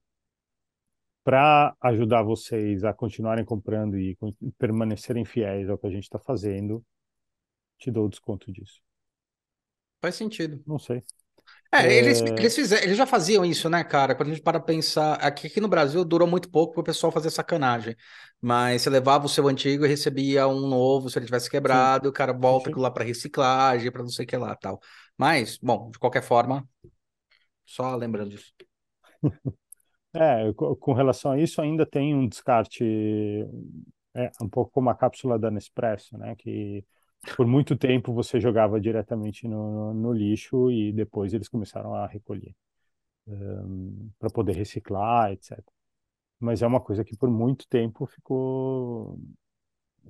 para 1.23 1.75
ajudar 1.81 2.23
vocês 2.23 2.83
a 2.83 2.93
continuarem 2.93 3.45
comprando 3.45 3.97
e 3.97 4.17
permanecerem 4.57 5.23
fiéis 5.23 5.69
ao 5.69 5.77
que 5.77 5.85
a 5.85 5.91
gente 5.91 6.03
está 6.03 6.17
fazendo, 6.17 6.83
te 7.77 7.91
dou 7.91 8.07
o 8.07 8.09
desconto 8.09 8.51
disso. 8.51 8.81
Faz 10.01 10.15
sentido. 10.15 10.63
Não 10.65 10.79
sei. 10.79 11.03
É, 11.73 11.93
eles, 11.93 12.21
é. 12.21 12.25
eles, 12.25 12.53
fizeram, 12.53 12.83
eles 12.83 12.97
já 12.97 13.05
faziam 13.05 13.45
isso, 13.45 13.69
né, 13.69 13.81
cara? 13.83 14.13
Quando 14.13 14.29
a 14.29 14.33
gente 14.33 14.43
para 14.43 14.59
pensar. 14.59 15.13
Aqui, 15.15 15.47
aqui 15.47 15.61
no 15.61 15.69
Brasil 15.69 16.03
durou 16.03 16.27
muito 16.27 16.49
pouco 16.49 16.73
para 16.73 16.81
o 16.81 16.83
pessoal 16.83 17.11
fazer 17.11 17.29
sacanagem. 17.29 17.95
Mas 18.41 18.81
você 18.81 18.89
levava 18.89 19.25
o 19.25 19.29
seu 19.29 19.47
antigo 19.47 19.85
e 19.85 19.87
recebia 19.87 20.47
um 20.47 20.67
novo, 20.67 21.09
se 21.09 21.17
ele 21.17 21.25
tivesse 21.25 21.49
quebrado, 21.49 22.05
Sim. 22.05 22.09
o 22.09 22.13
cara 22.13 22.33
volta 22.33 22.69
aquilo 22.69 22.81
lá 22.81 22.91
para 22.91 23.05
reciclagem, 23.05 23.91
para 23.91 24.01
não 24.03 24.09
sei 24.09 24.25
o 24.25 24.27
que 24.27 24.35
lá 24.35 24.55
tal. 24.55 24.81
Mas, 25.17 25.57
bom, 25.57 25.89
de 25.91 25.99
qualquer 25.99 26.23
forma, 26.23 26.67
só 27.65 27.95
lembrando 27.95 28.31
disso. 28.31 28.53
É, 30.13 30.51
com 30.53 30.91
relação 30.91 31.31
a 31.31 31.39
isso, 31.39 31.61
ainda 31.61 31.85
tem 31.85 32.13
um 32.13 32.27
descarte, 32.27 32.83
é, 34.13 34.29
um 34.41 34.49
pouco 34.49 34.69
como 34.69 34.89
a 34.89 34.95
cápsula 34.95 35.39
da 35.39 35.49
Nespresso, 35.49 36.17
né? 36.17 36.35
Que 36.35 36.85
por 37.35 37.45
muito 37.45 37.75
tempo 37.75 38.13
você 38.13 38.39
jogava 38.39 38.79
diretamente 38.79 39.47
no, 39.47 39.93
no 39.93 40.11
lixo 40.11 40.71
e 40.71 40.91
depois 40.91 41.33
eles 41.33 41.47
começaram 41.47 41.93
a 41.93 42.07
recolher 42.07 42.55
um, 43.27 44.09
para 44.19 44.29
poder 44.29 44.55
reciclar, 44.55 45.31
etc. 45.31 45.59
Mas 46.39 46.61
é 46.61 46.67
uma 46.67 46.81
coisa 46.81 47.03
que 47.03 47.15
por 47.15 47.29
muito 47.29 47.67
tempo 47.67 48.05
ficou 48.05 49.19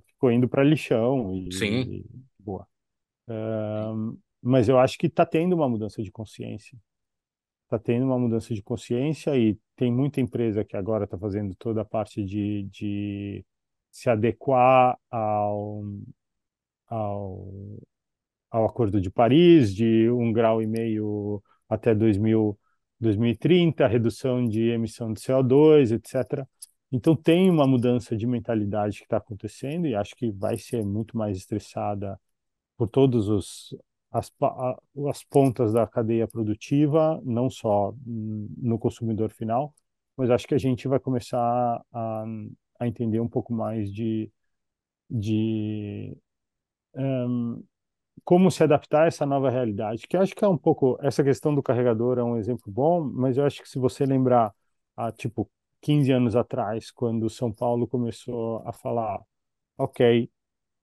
ficou 0.05 0.31
indo 0.31 0.47
para 0.47 0.63
lixão 0.63 1.33
e, 1.35 1.51
Sim. 1.53 1.81
E, 1.81 2.05
boa. 2.39 2.65
Um, 3.27 4.17
mas 4.41 4.69
eu 4.69 4.79
acho 4.79 4.97
que 4.97 5.07
está 5.07 5.25
tendo 5.25 5.53
uma 5.53 5.67
mudança 5.67 6.01
de 6.01 6.11
consciência. 6.11 6.77
Está 7.65 7.77
tendo 7.77 8.05
uma 8.05 8.17
mudança 8.17 8.53
de 8.53 8.61
consciência 8.61 9.37
e 9.37 9.57
tem 9.75 9.91
muita 9.91 10.19
empresa 10.19 10.63
que 10.63 10.75
agora 10.75 11.05
está 11.05 11.17
fazendo 11.17 11.55
toda 11.55 11.81
a 11.81 11.85
parte 11.85 12.23
de, 12.23 12.63
de 12.63 13.45
se 13.91 14.09
adequar 14.09 14.97
ao, 15.09 15.83
ao, 16.91 17.47
ao 18.51 18.65
Acordo 18.65 19.01
de 19.01 19.09
Paris, 19.09 19.73
de 19.73 20.09
um 20.11 20.31
grau 20.33 20.61
e 20.61 20.67
meio 20.67 21.41
até 21.69 21.95
2000, 21.95 22.57
2030, 22.99 23.87
redução 23.87 24.45
de 24.47 24.69
emissão 24.69 25.13
de 25.13 25.21
CO2, 25.21 25.91
etc. 25.93 26.45
Então 26.91 27.15
tem 27.15 27.49
uma 27.49 27.65
mudança 27.65 28.15
de 28.17 28.27
mentalidade 28.27 28.97
que 28.99 29.03
está 29.05 29.17
acontecendo 29.17 29.87
e 29.87 29.95
acho 29.95 30.15
que 30.15 30.31
vai 30.31 30.57
ser 30.57 30.85
muito 30.85 31.17
mais 31.17 31.37
estressada 31.37 32.19
por 32.77 32.87
todos 32.89 33.29
os 33.29 33.75
as, 34.11 34.31
as 35.07 35.23
pontas 35.23 35.71
da 35.73 35.87
cadeia 35.87 36.27
produtiva, 36.27 37.21
não 37.23 37.49
só 37.49 37.93
no 38.05 38.77
consumidor 38.77 39.31
final, 39.31 39.73
mas 40.17 40.29
acho 40.29 40.47
que 40.47 40.55
a 40.55 40.57
gente 40.57 40.87
vai 40.87 40.99
começar 40.99 41.81
a, 41.93 42.25
a 42.79 42.87
entender 42.87 43.21
um 43.21 43.29
pouco 43.29 43.53
mais 43.53 43.91
de, 43.91 44.29
de 45.09 46.15
um, 46.95 47.63
como 48.23 48.51
se 48.51 48.63
adaptar 48.63 49.03
a 49.03 49.07
essa 49.07 49.25
nova 49.25 49.49
realidade, 49.49 50.07
que 50.07 50.17
acho 50.17 50.35
que 50.35 50.43
é 50.43 50.47
um 50.47 50.57
pouco, 50.57 50.97
essa 51.01 51.23
questão 51.23 51.53
do 51.55 51.63
carregador 51.63 52.19
é 52.19 52.23
um 52.23 52.37
exemplo 52.37 52.71
bom, 52.71 53.03
mas 53.03 53.37
eu 53.37 53.45
acho 53.45 53.61
que 53.61 53.69
se 53.69 53.79
você 53.79 54.05
lembrar, 54.05 54.53
há 54.95 55.11
tipo 55.11 55.49
15 55.81 56.11
anos 56.11 56.35
atrás, 56.35 56.91
quando 56.91 57.29
São 57.29 57.51
Paulo 57.51 57.87
começou 57.87 58.61
a 58.65 58.71
falar, 58.71 59.19
ok, 59.77 60.29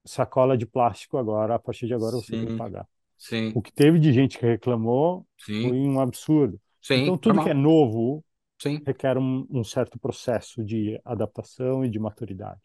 sacola 0.05 0.57
de 0.57 0.65
plástico 0.65 1.17
agora, 1.17 1.55
a 1.55 1.59
partir 1.59 1.87
de 1.87 1.93
agora 1.93 2.17
você 2.17 2.31
tem 2.31 2.45
que 2.45 2.57
pagar. 2.57 2.87
Sim. 3.17 3.51
O 3.55 3.61
que 3.61 3.71
teve 3.71 3.99
de 3.99 4.11
gente 4.11 4.37
que 4.37 4.45
reclamou 4.45 5.25
Sim. 5.37 5.61
foi 5.61 5.77
um 5.77 5.99
absurdo. 5.99 6.59
Sim, 6.81 7.03
então, 7.03 7.17
tudo 7.17 7.35
normal. 7.35 7.45
que 7.45 7.51
é 7.51 7.53
novo 7.53 8.23
Sim. 8.57 8.81
requer 8.85 9.17
um, 9.17 9.45
um 9.49 9.63
certo 9.63 9.99
processo 9.99 10.63
de 10.63 10.99
adaptação 11.03 11.83
e 11.83 11.89
de 11.89 11.99
maturidade. 11.99 12.61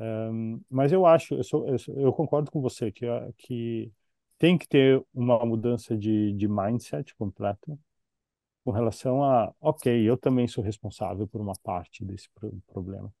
Um, 0.00 0.62
mas 0.70 0.92
eu 0.92 1.04
acho, 1.04 1.34
eu, 1.34 1.44
sou, 1.44 1.68
eu, 1.68 1.76
eu, 1.96 2.12
concordo 2.12 2.50
com 2.50 2.60
você 2.62 2.90
que, 2.90 3.06
que 3.36 3.92
tem 4.38 4.56
que 4.56 4.66
ter 4.66 5.04
uma 5.12 5.44
mudança 5.44 5.96
de, 5.96 6.32
de 6.32 6.48
mindset 6.48 7.14
completo 7.16 7.78
com 8.64 8.70
relação 8.70 9.22
a, 9.22 9.54
ok, 9.60 9.92
eu 10.08 10.16
também 10.16 10.48
sou 10.48 10.64
responsável 10.64 11.28
por 11.28 11.40
uma 11.40 11.54
parte 11.62 12.04
desse 12.04 12.28
problema. 12.66 13.12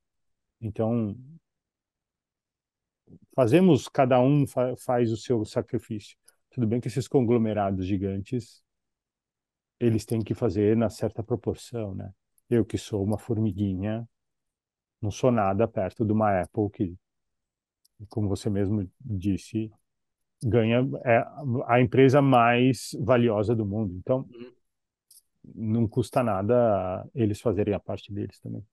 Então, 0.60 1.16
fazemos, 3.34 3.88
cada 3.88 4.20
um 4.20 4.46
fa 4.46 4.74
faz 4.76 5.12
o 5.12 5.16
seu 5.16 5.44
sacrifício. 5.44 6.16
Tudo 6.50 6.66
bem 6.66 6.80
que 6.80 6.88
esses 6.88 7.06
conglomerados 7.08 7.86
gigantes 7.86 8.62
eles 9.78 10.04
têm 10.04 10.22
que 10.22 10.34
fazer 10.34 10.76
na 10.76 10.90
certa 10.90 11.22
proporção, 11.22 11.94
né? 11.94 12.12
Eu 12.48 12.64
que 12.64 12.76
sou 12.76 13.02
uma 13.02 13.18
formiguinha, 13.18 14.08
não 15.00 15.10
sou 15.10 15.30
nada 15.30 15.66
perto 15.66 16.04
de 16.04 16.12
uma 16.12 16.42
Apple 16.42 16.70
que, 16.70 16.94
como 18.08 18.28
você 18.28 18.50
mesmo 18.50 18.88
disse, 19.00 19.70
ganha 20.42 20.88
é 21.04 21.24
a 21.66 21.80
empresa 21.80 22.22
mais 22.22 22.90
valiosa 23.00 23.54
do 23.54 23.64
mundo. 23.64 23.94
Então, 23.96 24.26
uhum. 24.32 24.52
não 25.54 25.88
custa 25.88 26.22
nada 26.22 27.06
eles 27.14 27.40
fazerem 27.40 27.74
a 27.74 27.80
parte 27.80 28.12
deles 28.12 28.38
também. 28.40 28.64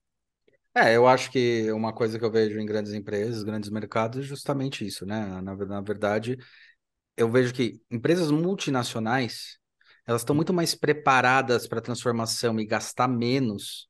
É, 0.74 0.94
eu 0.94 1.08
acho 1.08 1.30
que 1.32 1.72
uma 1.72 1.92
coisa 1.92 2.18
que 2.18 2.24
eu 2.24 2.30
vejo 2.30 2.58
em 2.60 2.66
grandes 2.66 2.92
empresas, 2.92 3.42
grandes 3.42 3.68
mercados, 3.70 4.20
é 4.20 4.22
justamente 4.22 4.86
isso, 4.86 5.04
né? 5.04 5.40
Na, 5.42 5.54
na 5.54 5.80
verdade, 5.80 6.38
eu 7.16 7.30
vejo 7.30 7.52
que 7.52 7.80
empresas 7.90 8.30
multinacionais, 8.30 9.58
elas 10.06 10.22
estão 10.22 10.36
muito 10.36 10.54
mais 10.54 10.74
preparadas 10.74 11.66
para 11.66 11.80
a 11.80 11.82
transformação 11.82 12.60
e 12.60 12.66
gastar 12.66 13.08
menos, 13.08 13.88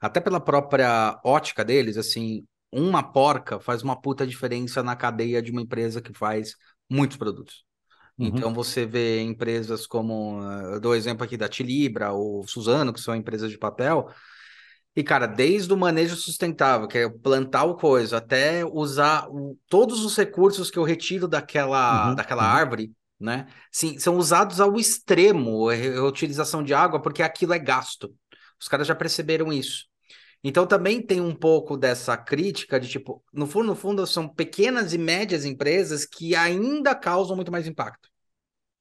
até 0.00 0.20
pela 0.20 0.40
própria 0.40 1.18
ótica 1.24 1.64
deles, 1.64 1.96
assim, 1.96 2.44
uma 2.72 3.02
porca 3.02 3.58
faz 3.60 3.82
uma 3.82 4.00
puta 4.00 4.26
diferença 4.26 4.82
na 4.82 4.96
cadeia 4.96 5.40
de 5.40 5.50
uma 5.50 5.62
empresa 5.62 6.00
que 6.00 6.12
faz 6.12 6.54
muitos 6.90 7.16
produtos. 7.16 7.64
Uhum. 8.18 8.26
Então 8.26 8.54
você 8.54 8.86
vê 8.86 9.20
empresas 9.20 9.86
como, 9.86 10.40
eu 10.72 10.80
dou 10.80 10.94
exemplo 10.94 11.24
aqui 11.24 11.36
da 11.36 11.48
Tilibra 11.48 12.12
ou 12.12 12.46
Suzano, 12.46 12.92
que 12.92 13.00
são 13.00 13.14
empresas 13.14 13.50
de 13.50 13.58
papel, 13.58 14.08
e, 14.96 15.04
cara, 15.04 15.26
desde 15.26 15.70
o 15.74 15.76
manejo 15.76 16.16
sustentável, 16.16 16.88
que 16.88 16.96
é 16.96 17.08
plantar 17.08 17.64
o 17.64 17.76
coisa, 17.76 18.16
até 18.16 18.64
usar 18.64 19.28
o, 19.28 19.58
todos 19.68 20.02
os 20.02 20.16
recursos 20.16 20.70
que 20.70 20.78
eu 20.78 20.84
retiro 20.84 21.28
daquela, 21.28 22.08
uhum, 22.08 22.14
daquela 22.14 22.44
uhum. 22.44 22.48
árvore, 22.48 22.92
né? 23.20 23.46
Sim, 23.70 23.98
são 23.98 24.16
usados 24.16 24.58
ao 24.58 24.76
extremo, 24.76 25.68
a 25.68 25.74
reutilização 25.74 26.62
de 26.62 26.72
água, 26.72 27.00
porque 27.00 27.22
aquilo 27.22 27.52
é 27.52 27.58
gasto. 27.58 28.10
Os 28.60 28.68
caras 28.68 28.86
já 28.86 28.94
perceberam 28.94 29.52
isso. 29.52 29.86
Então 30.42 30.66
também 30.66 31.02
tem 31.02 31.20
um 31.20 31.34
pouco 31.34 31.76
dessa 31.76 32.16
crítica 32.16 32.78
de 32.78 32.88
tipo, 32.88 33.22
no 33.32 33.46
fundo, 33.46 33.66
no 33.66 33.76
fundo, 33.76 34.06
são 34.06 34.28
pequenas 34.28 34.92
e 34.92 34.98
médias 34.98 35.44
empresas 35.44 36.04
que 36.04 36.36
ainda 36.36 36.94
causam 36.94 37.34
muito 37.34 37.50
mais 37.50 37.66
impacto. 37.66 38.08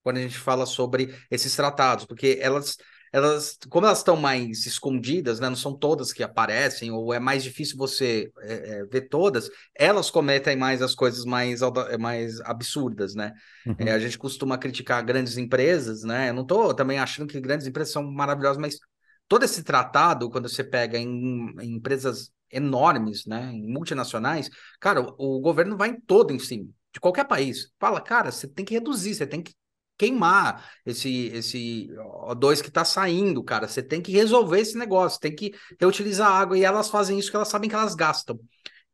Quando 0.03 0.17
a 0.17 0.21
gente 0.21 0.37
fala 0.37 0.65
sobre 0.65 1.15
esses 1.31 1.55
tratados, 1.55 2.05
porque 2.05 2.37
elas 2.39 2.77
elas, 3.15 3.57
como 3.69 3.85
elas 3.85 3.99
estão 3.99 4.17
mais 4.17 4.65
escondidas, 4.65 5.39
né, 5.39 5.47
não 5.47 5.55
são 5.55 5.73
todas 5.73 6.11
que 6.11 6.21
aparecem, 6.21 6.91
ou 6.91 7.13
é 7.13 7.19
mais 7.19 7.43
difícil 7.43 7.77
você 7.77 8.29
é, 8.41 8.53
é, 8.53 8.85
ver 8.85 9.07
todas, 9.07 9.49
elas 9.73 10.11
cometem 10.11 10.57
mais 10.57 10.81
as 10.81 10.93
coisas 10.93 11.23
mais, 11.23 11.61
mais 11.97 12.41
absurdas, 12.41 13.15
né? 13.15 13.31
Uhum. 13.65 13.75
É, 13.79 13.91
a 13.93 13.99
gente 13.99 14.17
costuma 14.17 14.57
criticar 14.57 15.01
grandes 15.01 15.37
empresas, 15.37 16.03
né? 16.03 16.29
Eu 16.29 16.33
não 16.33 16.41
estou 16.41 16.73
também 16.73 16.99
achando 16.99 17.29
que 17.29 17.39
grandes 17.39 17.65
empresas 17.65 17.93
são 17.93 18.03
maravilhosas, 18.03 18.57
mas 18.57 18.79
todo 19.27 19.43
esse 19.43 19.63
tratado, 19.63 20.29
quando 20.29 20.49
você 20.49 20.63
pega 20.63 20.97
em, 20.97 21.53
em 21.61 21.75
empresas 21.75 22.31
enormes, 22.51 23.25
né, 23.25 23.51
em 23.53 23.67
multinacionais, 23.67 24.49
cara, 24.79 25.01
o, 25.01 25.37
o 25.37 25.41
governo 25.41 25.75
vai 25.77 25.89
em 25.89 25.99
todo 25.99 26.31
em 26.33 26.39
cima, 26.39 26.67
de 26.93 26.99
qualquer 26.99 27.25
país. 27.25 27.71
Fala, 27.79 28.01
cara, 28.01 28.31
você 28.31 28.47
tem 28.47 28.63
que 28.63 28.73
reduzir, 28.73 29.15
você 29.15 29.27
tem 29.27 29.41
que 29.41 29.53
queimar 29.97 30.69
esse 30.85 31.27
esse 31.27 31.89
O2 32.27 32.61
que 32.61 32.69
está 32.69 32.83
saindo, 32.83 33.43
cara. 33.43 33.67
Você 33.67 33.81
tem 33.81 34.01
que 34.01 34.11
resolver 34.11 34.59
esse 34.59 34.77
negócio, 34.77 35.19
tem 35.19 35.33
que 35.33 35.53
reutilizar 35.79 36.29
água. 36.31 36.57
E 36.57 36.63
elas 36.63 36.89
fazem 36.89 37.17
isso 37.17 37.29
que 37.29 37.35
elas 37.35 37.47
sabem 37.47 37.69
que 37.69 37.75
elas 37.75 37.95
gastam. 37.95 38.39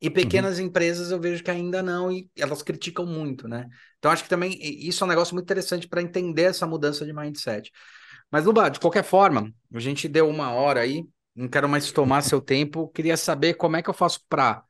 E 0.01 0.07
uhum. 0.07 0.13
pequenas 0.13 0.57
uhum. 0.57 0.65
empresas 0.65 1.11
eu 1.11 1.19
vejo 1.19 1.43
que 1.43 1.51
ainda 1.51 1.83
não, 1.83 2.11
e 2.11 2.29
elas 2.35 2.63
criticam 2.63 3.05
muito, 3.05 3.47
né? 3.47 3.67
Então 3.99 4.11
acho 4.11 4.23
que 4.23 4.29
também 4.29 4.57
isso 4.59 5.03
é 5.03 5.05
um 5.05 5.09
negócio 5.09 5.35
muito 5.35 5.45
interessante 5.45 5.87
para 5.87 6.01
entender 6.01 6.43
essa 6.43 6.65
mudança 6.65 7.05
de 7.05 7.13
mindset. 7.13 7.71
Mas, 8.31 8.45
Luba, 8.45 8.69
de 8.69 8.79
qualquer 8.79 9.03
forma, 9.03 9.53
a 9.73 9.79
gente 9.79 10.07
deu 10.07 10.27
uma 10.29 10.51
hora 10.51 10.79
aí, 10.79 11.05
não 11.35 11.47
quero 11.47 11.67
mais 11.67 11.91
tomar 11.91 12.21
seu 12.21 12.41
tempo. 12.41 12.87
Queria 12.89 13.17
saber 13.17 13.55
como 13.55 13.75
é 13.75 13.83
que 13.83 13.89
eu 13.89 13.93
faço 13.93 14.21
para 14.29 14.63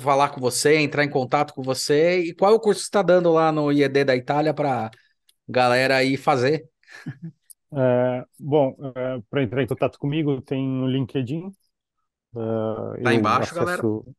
falar 0.00 0.28
com 0.28 0.40
você, 0.40 0.76
entrar 0.76 1.04
em 1.04 1.10
contato 1.10 1.52
com 1.52 1.62
você 1.62 2.20
e 2.20 2.34
qual 2.34 2.52
é 2.52 2.54
o 2.54 2.60
curso 2.60 2.80
que 2.80 2.84
você 2.84 2.88
está 2.88 3.02
dando 3.02 3.32
lá 3.32 3.50
no 3.50 3.72
IED 3.72 4.04
da 4.04 4.14
Itália 4.14 4.54
para 4.54 4.90
galera 5.48 5.96
aí 5.96 6.16
fazer. 6.16 6.68
É, 7.76 8.24
bom, 8.38 8.76
é, 8.94 9.20
para 9.28 9.42
entrar 9.42 9.60
em 9.60 9.66
contato 9.66 9.98
comigo, 9.98 10.40
tem 10.40 10.64
o 10.80 10.86
LinkedIn. 10.86 11.48
Uh, 12.32 13.02
tá 13.02 13.12
embaixo, 13.12 13.52
acesso, 13.52 13.54
galera. 13.54 14.16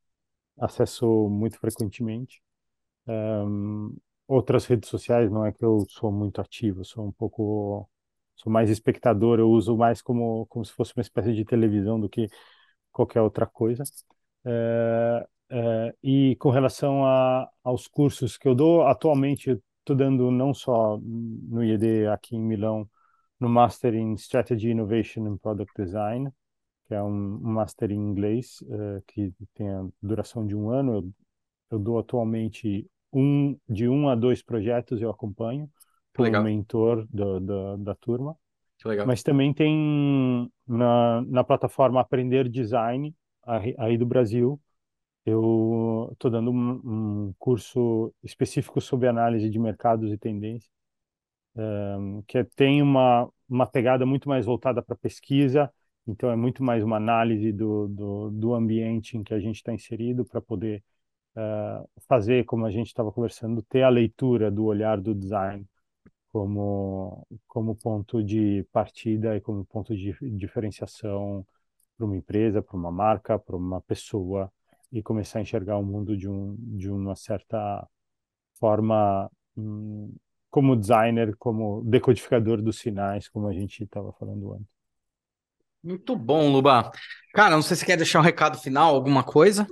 Acesso 0.60 1.30
muito 1.30 1.58
frequentemente. 1.58 2.42
Um, 3.08 3.96
outras 4.28 4.66
redes 4.66 4.90
sociais, 4.90 5.32
não 5.32 5.46
é 5.46 5.54
que 5.54 5.64
eu 5.64 5.86
sou 5.88 6.12
muito 6.12 6.42
ativo, 6.42 6.84
sou 6.84 7.08
um 7.08 7.14
pouco. 7.14 7.90
Sou 8.36 8.52
mais 8.52 8.70
espectador, 8.70 9.40
eu 9.40 9.50
uso 9.50 9.78
mais 9.78 10.02
como, 10.02 10.46
como 10.48 10.66
se 10.66 10.74
fosse 10.74 10.94
uma 10.96 11.02
espécie 11.02 11.34
de 11.34 11.46
televisão 11.46 12.00
do 12.00 12.10
que 12.10 12.28
qualquer 12.92 13.22
outra 13.22 13.46
coisa. 13.46 13.84
É, 14.46 15.28
é, 15.50 15.96
e 16.04 16.36
com 16.38 16.50
relação 16.50 17.06
a, 17.06 17.50
aos 17.64 17.88
cursos 17.88 18.38
que 18.38 18.48
eu 18.48 18.56
dou, 18.56 18.84
atualmente 18.88 19.60
estou 19.80 19.96
dando 19.96 20.32
não 20.32 20.54
só 20.54 20.98
no 20.98 21.64
IED 21.64 22.08
aqui 22.08 22.36
em 22.36 22.42
Milão, 22.42 22.90
no 23.40 23.50
Master 23.50 23.94
in 23.96 24.14
Strategy, 24.16 24.70
Innovation 24.72 25.26
and 25.28 25.38
Product 25.38 25.74
Design, 25.78 26.32
que 26.88 26.94
é 26.94 27.02
um, 27.02 27.36
um 27.36 27.54
Master 27.54 27.92
em 27.92 27.96
inglês, 27.96 28.62
uh, 28.64 29.04
que 29.08 29.34
tem 29.54 29.70
a 29.70 29.86
duração 30.02 30.46
de 30.46 30.56
um 30.56 30.70
ano. 30.70 30.94
Eu, 30.94 31.14
eu, 31.72 31.80
dou 31.80 32.00
atualmente 32.00 32.88
um 33.14 33.58
de 33.68 33.88
um 33.88 34.10
a 34.10 34.16
dois 34.16 34.42
projetos, 34.42 35.02
eu 35.02 35.10
acompanho, 35.10 35.70
como 36.16 36.44
mentor 36.44 37.06
do, 37.12 37.40
do, 37.40 37.78
da 37.78 37.96
turma. 37.96 38.36
Mas 39.06 39.24
também 39.24 39.54
tem 39.54 40.52
na, 40.68 41.22
na 41.24 41.44
plataforma 41.44 42.00
Aprender 42.00 42.48
Design, 42.50 43.14
aí 43.78 43.98
do 43.98 44.06
Brasil, 44.06 44.60
eu 45.26 46.10
estou 46.14 46.30
dando 46.30 46.52
um, 46.52 47.28
um, 47.28 47.34
curso 47.38 48.14
específico 48.24 48.80
sobre 48.80 49.08
análise 49.08 49.50
de 49.50 49.60
mercados 49.60 50.12
e 50.12 50.18
tendências, 50.18 50.72
um, 51.56 52.22
que 52.28 52.38
é, 52.38 52.44
tem 52.56 52.82
uma, 52.82 53.30
uma 53.50 53.66
pegada 53.66 54.06
muito 54.06 54.30
mais 54.30 54.46
voltada 54.46 54.82
para 54.82 54.96
pesquisa, 54.96 55.72
então 56.08 56.30
é 56.30 56.36
muito 56.36 56.64
mais 56.64 56.84
uma 56.84 56.98
análise 56.98 57.52
do, 57.52 57.88
do, 57.88 58.30
do 58.32 58.54
ambiente 58.54 59.18
em 59.18 59.24
que 59.24 59.34
a 59.34 59.40
gente 59.40 59.56
está 59.58 59.74
inserido 59.74 60.24
para 60.26 60.42
poder 60.42 60.84
uh, 61.36 61.90
fazer, 62.08 62.46
como 62.46 62.66
a 62.66 62.72
gente 62.72 62.88
estava 62.88 63.12
conversando, 63.12 63.64
ter 63.64 63.84
a 63.84 63.90
leitura 63.90 64.52
do 64.52 64.66
olhar 64.66 65.00
do 65.02 65.16
design 65.16 65.66
como, 66.36 67.26
como 67.48 67.78
ponto 67.78 68.22
de 68.22 68.68
partida 68.70 69.38
e 69.38 69.40
como 69.40 69.64
ponto 69.64 69.96
de 69.96 70.14
diferenciação 70.36 71.48
para 71.96 72.06
uma 72.06 72.18
empresa, 72.18 72.62
para 72.62 72.76
uma 72.76 72.92
marca, 72.92 73.40
para 73.40 73.56
uma 73.56 73.80
pessoa 73.80 74.52
e 74.92 75.02
começar 75.02 75.40
a 75.40 75.42
enxergar 75.44 75.78
o 75.78 75.84
mundo 75.84 76.18
de, 76.18 76.28
um, 76.28 76.58
de 76.60 76.92
uma 76.92 77.16
certa 77.16 77.88
forma 78.60 79.32
hum, 79.56 80.14
como 80.52 80.76
designer, 80.76 81.38
como 81.38 81.82
decodificador 81.86 82.62
dos 82.62 82.80
sinais, 82.80 83.30
como 83.30 83.48
a 83.48 83.54
gente 83.54 83.86
estava 83.86 84.12
falando 84.12 84.56
antes. 84.56 84.68
Muito 85.82 86.18
bom, 86.18 86.52
Luba. 86.52 86.92
Cara, 87.34 87.56
não 87.56 87.62
sei 87.62 87.78
se 87.78 87.86
quer 87.86 87.96
deixar 87.96 88.20
um 88.20 88.24
recado 88.24 88.58
final, 88.58 88.94
alguma 88.94 89.24
coisa? 89.24 89.66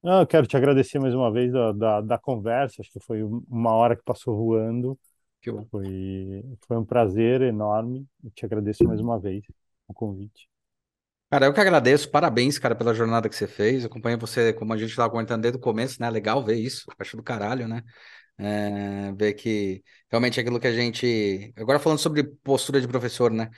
Não, 0.00 0.20
eu 0.20 0.26
quero 0.28 0.46
te 0.46 0.56
agradecer 0.56 1.00
mais 1.00 1.12
uma 1.12 1.32
vez 1.32 1.52
da, 1.52 1.72
da, 1.72 2.00
da 2.02 2.18
conversa, 2.18 2.82
acho 2.82 2.92
que 2.92 3.00
foi 3.00 3.24
uma 3.24 3.72
hora 3.72 3.96
que 3.96 4.04
passou 4.04 4.36
voando. 4.36 4.96
Que 5.40 5.50
bom. 5.50 5.66
Foi, 5.70 6.44
foi 6.66 6.76
um 6.76 6.84
prazer 6.84 7.42
enorme. 7.42 8.06
Eu 8.22 8.30
te 8.30 8.44
agradeço 8.44 8.84
mais 8.84 9.00
uma 9.00 9.18
vez 9.18 9.44
o 9.86 9.94
convite. 9.94 10.48
Cara, 11.30 11.44
eu 11.46 11.52
que 11.52 11.60
agradeço, 11.60 12.10
parabéns, 12.10 12.58
cara, 12.58 12.74
pela 12.74 12.94
jornada 12.94 13.28
que 13.28 13.36
você 13.36 13.46
fez. 13.46 13.82
Eu 13.82 13.90
acompanhei 13.90 14.18
você, 14.18 14.52
como 14.52 14.72
a 14.72 14.78
gente 14.78 14.90
estava 14.90 15.10
comentando 15.10 15.42
desde 15.42 15.58
o 15.58 15.60
começo, 15.60 16.00
né? 16.00 16.08
Legal 16.08 16.42
ver 16.42 16.56
isso, 16.56 16.86
acho 16.98 17.16
do 17.16 17.22
caralho, 17.22 17.68
né? 17.68 17.82
É, 18.38 19.12
ver 19.12 19.34
que 19.34 19.82
realmente 20.10 20.38
é 20.38 20.42
aquilo 20.42 20.58
que 20.58 20.66
a 20.66 20.72
gente. 20.72 21.52
Agora 21.56 21.78
falando 21.78 21.98
sobre 21.98 22.24
postura 22.24 22.80
de 22.80 22.88
professor, 22.88 23.30
né? 23.30 23.50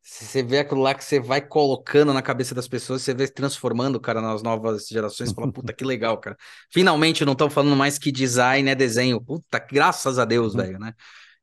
Você 0.00 0.42
vê 0.42 0.60
aquilo 0.60 0.80
lá 0.80 0.94
que 0.94 1.04
você 1.04 1.20
vai 1.20 1.40
colocando 1.40 2.14
na 2.14 2.22
cabeça 2.22 2.54
das 2.54 2.66
pessoas, 2.66 3.02
você 3.02 3.12
vê 3.12 3.28
transformando, 3.28 4.00
cara, 4.00 4.22
nas 4.22 4.42
novas 4.42 4.86
gerações, 4.86 5.32
fala, 5.32 5.52
puta, 5.52 5.72
que 5.72 5.84
legal, 5.84 6.18
cara. 6.18 6.36
Finalmente 6.72 7.24
não 7.26 7.32
estão 7.32 7.50
falando 7.50 7.76
mais 7.76 7.98
que 7.98 8.10
design 8.10 8.70
é 8.70 8.74
desenho. 8.74 9.20
Puta, 9.20 9.58
graças 9.58 10.18
a 10.18 10.24
Deus, 10.24 10.54
uhum. 10.54 10.60
velho, 10.62 10.78
né? 10.78 10.94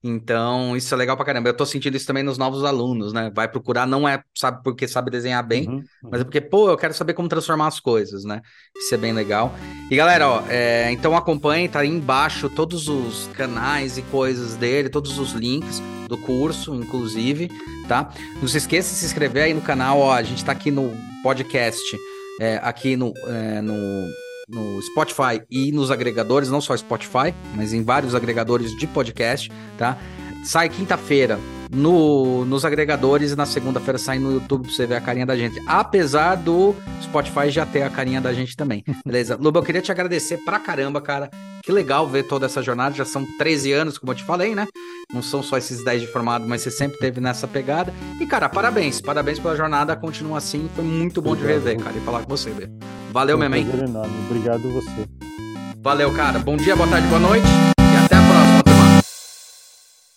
Então, 0.07 0.77
isso 0.77 0.93
é 0.93 0.97
legal 0.97 1.17
pra 1.17 1.25
caramba. 1.25 1.49
Eu 1.49 1.53
tô 1.57 1.65
sentindo 1.65 1.97
isso 1.97 2.05
também 2.05 2.21
nos 2.21 2.37
novos 2.37 2.63
alunos, 2.63 3.11
né? 3.11 3.31
Vai 3.33 3.47
procurar, 3.47 3.87
não 3.87 4.07
é 4.07 4.21
sabe 4.35 4.61
porque 4.63 4.87
sabe 4.87 5.09
desenhar 5.09 5.43
bem, 5.43 5.67
uhum, 5.67 5.75
uhum. 5.77 6.09
mas 6.11 6.21
é 6.21 6.23
porque, 6.23 6.39
pô, 6.39 6.69
eu 6.69 6.77
quero 6.77 6.93
saber 6.93 7.15
como 7.15 7.27
transformar 7.27 7.65
as 7.65 7.79
coisas, 7.79 8.23
né? 8.23 8.43
Isso 8.77 8.93
é 8.93 8.97
bem 8.99 9.13
legal. 9.13 9.51
E 9.89 9.95
galera, 9.95 10.29
ó, 10.29 10.43
é, 10.47 10.91
então 10.91 11.17
acompanhe, 11.17 11.67
tá 11.67 11.79
aí 11.79 11.89
embaixo 11.89 12.47
todos 12.51 12.87
os 12.87 13.27
canais 13.33 13.97
e 13.97 14.03
coisas 14.03 14.55
dele, 14.55 14.89
todos 14.89 15.17
os 15.17 15.31
links 15.31 15.81
do 16.07 16.19
curso, 16.19 16.75
inclusive, 16.75 17.49
tá? 17.87 18.13
Não 18.39 18.47
se 18.47 18.57
esqueça 18.57 18.93
de 18.93 18.99
se 18.99 19.05
inscrever 19.07 19.45
aí 19.45 19.55
no 19.55 19.61
canal, 19.61 19.97
ó, 19.97 20.13
a 20.13 20.21
gente 20.21 20.45
tá 20.45 20.51
aqui 20.51 20.69
no 20.69 20.95
podcast, 21.23 21.97
é, 22.39 22.59
aqui 22.61 22.95
no, 22.95 23.11
é, 23.25 23.59
no 23.59 24.07
no 24.47 24.81
Spotify 24.81 25.41
e 25.49 25.71
nos 25.71 25.91
agregadores, 25.91 26.49
não 26.49 26.61
só 26.61 26.75
Spotify, 26.75 27.33
mas 27.55 27.73
em 27.73 27.83
vários 27.83 28.15
agregadores 28.15 28.75
de 28.75 28.87
podcast, 28.87 29.51
tá? 29.77 29.97
Sai 30.43 30.69
quinta-feira 30.69 31.39
no, 31.71 32.45
nos 32.45 32.63
agregadores 32.63 33.31
e 33.31 33.35
na 33.35 33.45
segunda-feira 33.45 33.97
sai 33.97 34.19
no 34.19 34.31
YouTube 34.31 34.63
pra 34.63 34.71
você 34.71 34.85
ver 34.85 34.95
a 34.95 35.01
carinha 35.01 35.25
da 35.25 35.35
gente. 35.35 35.61
Apesar 35.67 36.35
do 36.35 36.75
Spotify 37.01 37.49
já 37.49 37.65
ter 37.65 37.83
a 37.83 37.89
carinha 37.89 38.21
da 38.21 38.33
gente 38.33 38.55
também. 38.55 38.83
Beleza? 39.05 39.37
Luba, 39.39 39.59
eu 39.59 39.63
queria 39.63 39.81
te 39.81 39.91
agradecer 39.91 40.37
pra 40.45 40.59
caramba, 40.59 41.01
cara. 41.01 41.29
Que 41.63 41.71
legal 41.71 42.07
ver 42.07 42.23
toda 42.23 42.45
essa 42.45 42.61
jornada. 42.61 42.95
Já 42.95 43.05
são 43.05 43.25
13 43.37 43.71
anos, 43.73 43.97
como 43.97 44.11
eu 44.11 44.15
te 44.15 44.23
falei, 44.23 44.53
né? 44.53 44.67
Não 45.11 45.21
são 45.21 45.41
só 45.41 45.57
esses 45.57 45.83
10 45.83 46.01
de 46.01 46.07
formado, 46.07 46.45
mas 46.47 46.61
você 46.61 46.71
sempre 46.71 46.99
teve 46.99 47.19
nessa 47.19 47.47
pegada. 47.47 47.93
E, 48.19 48.25
cara, 48.25 48.47
parabéns. 48.47 49.01
Parabéns 49.01 49.39
pela 49.39 49.55
jornada. 49.55 49.95
Continua 49.95 50.37
assim. 50.37 50.69
Foi 50.75 50.83
muito 50.83 51.21
bom 51.21 51.35
de 51.35 51.43
rever, 51.43 51.79
cara, 51.79 51.97
e 51.97 52.01
falar 52.01 52.21
com 52.23 52.29
você, 52.29 52.51
Bê. 52.51 52.69
Valeu, 53.15 53.41
hein? 53.41 53.65
enorme. 53.85 54.13
Obrigado 54.29 54.69
você. 54.73 55.07
Valeu, 55.81 56.11
cara. 56.11 56.37
Bom 56.37 56.57
dia, 56.57 56.75
boa 56.75 56.89
tarde, 56.89 57.07
boa 57.07 57.21
noite. 57.21 57.47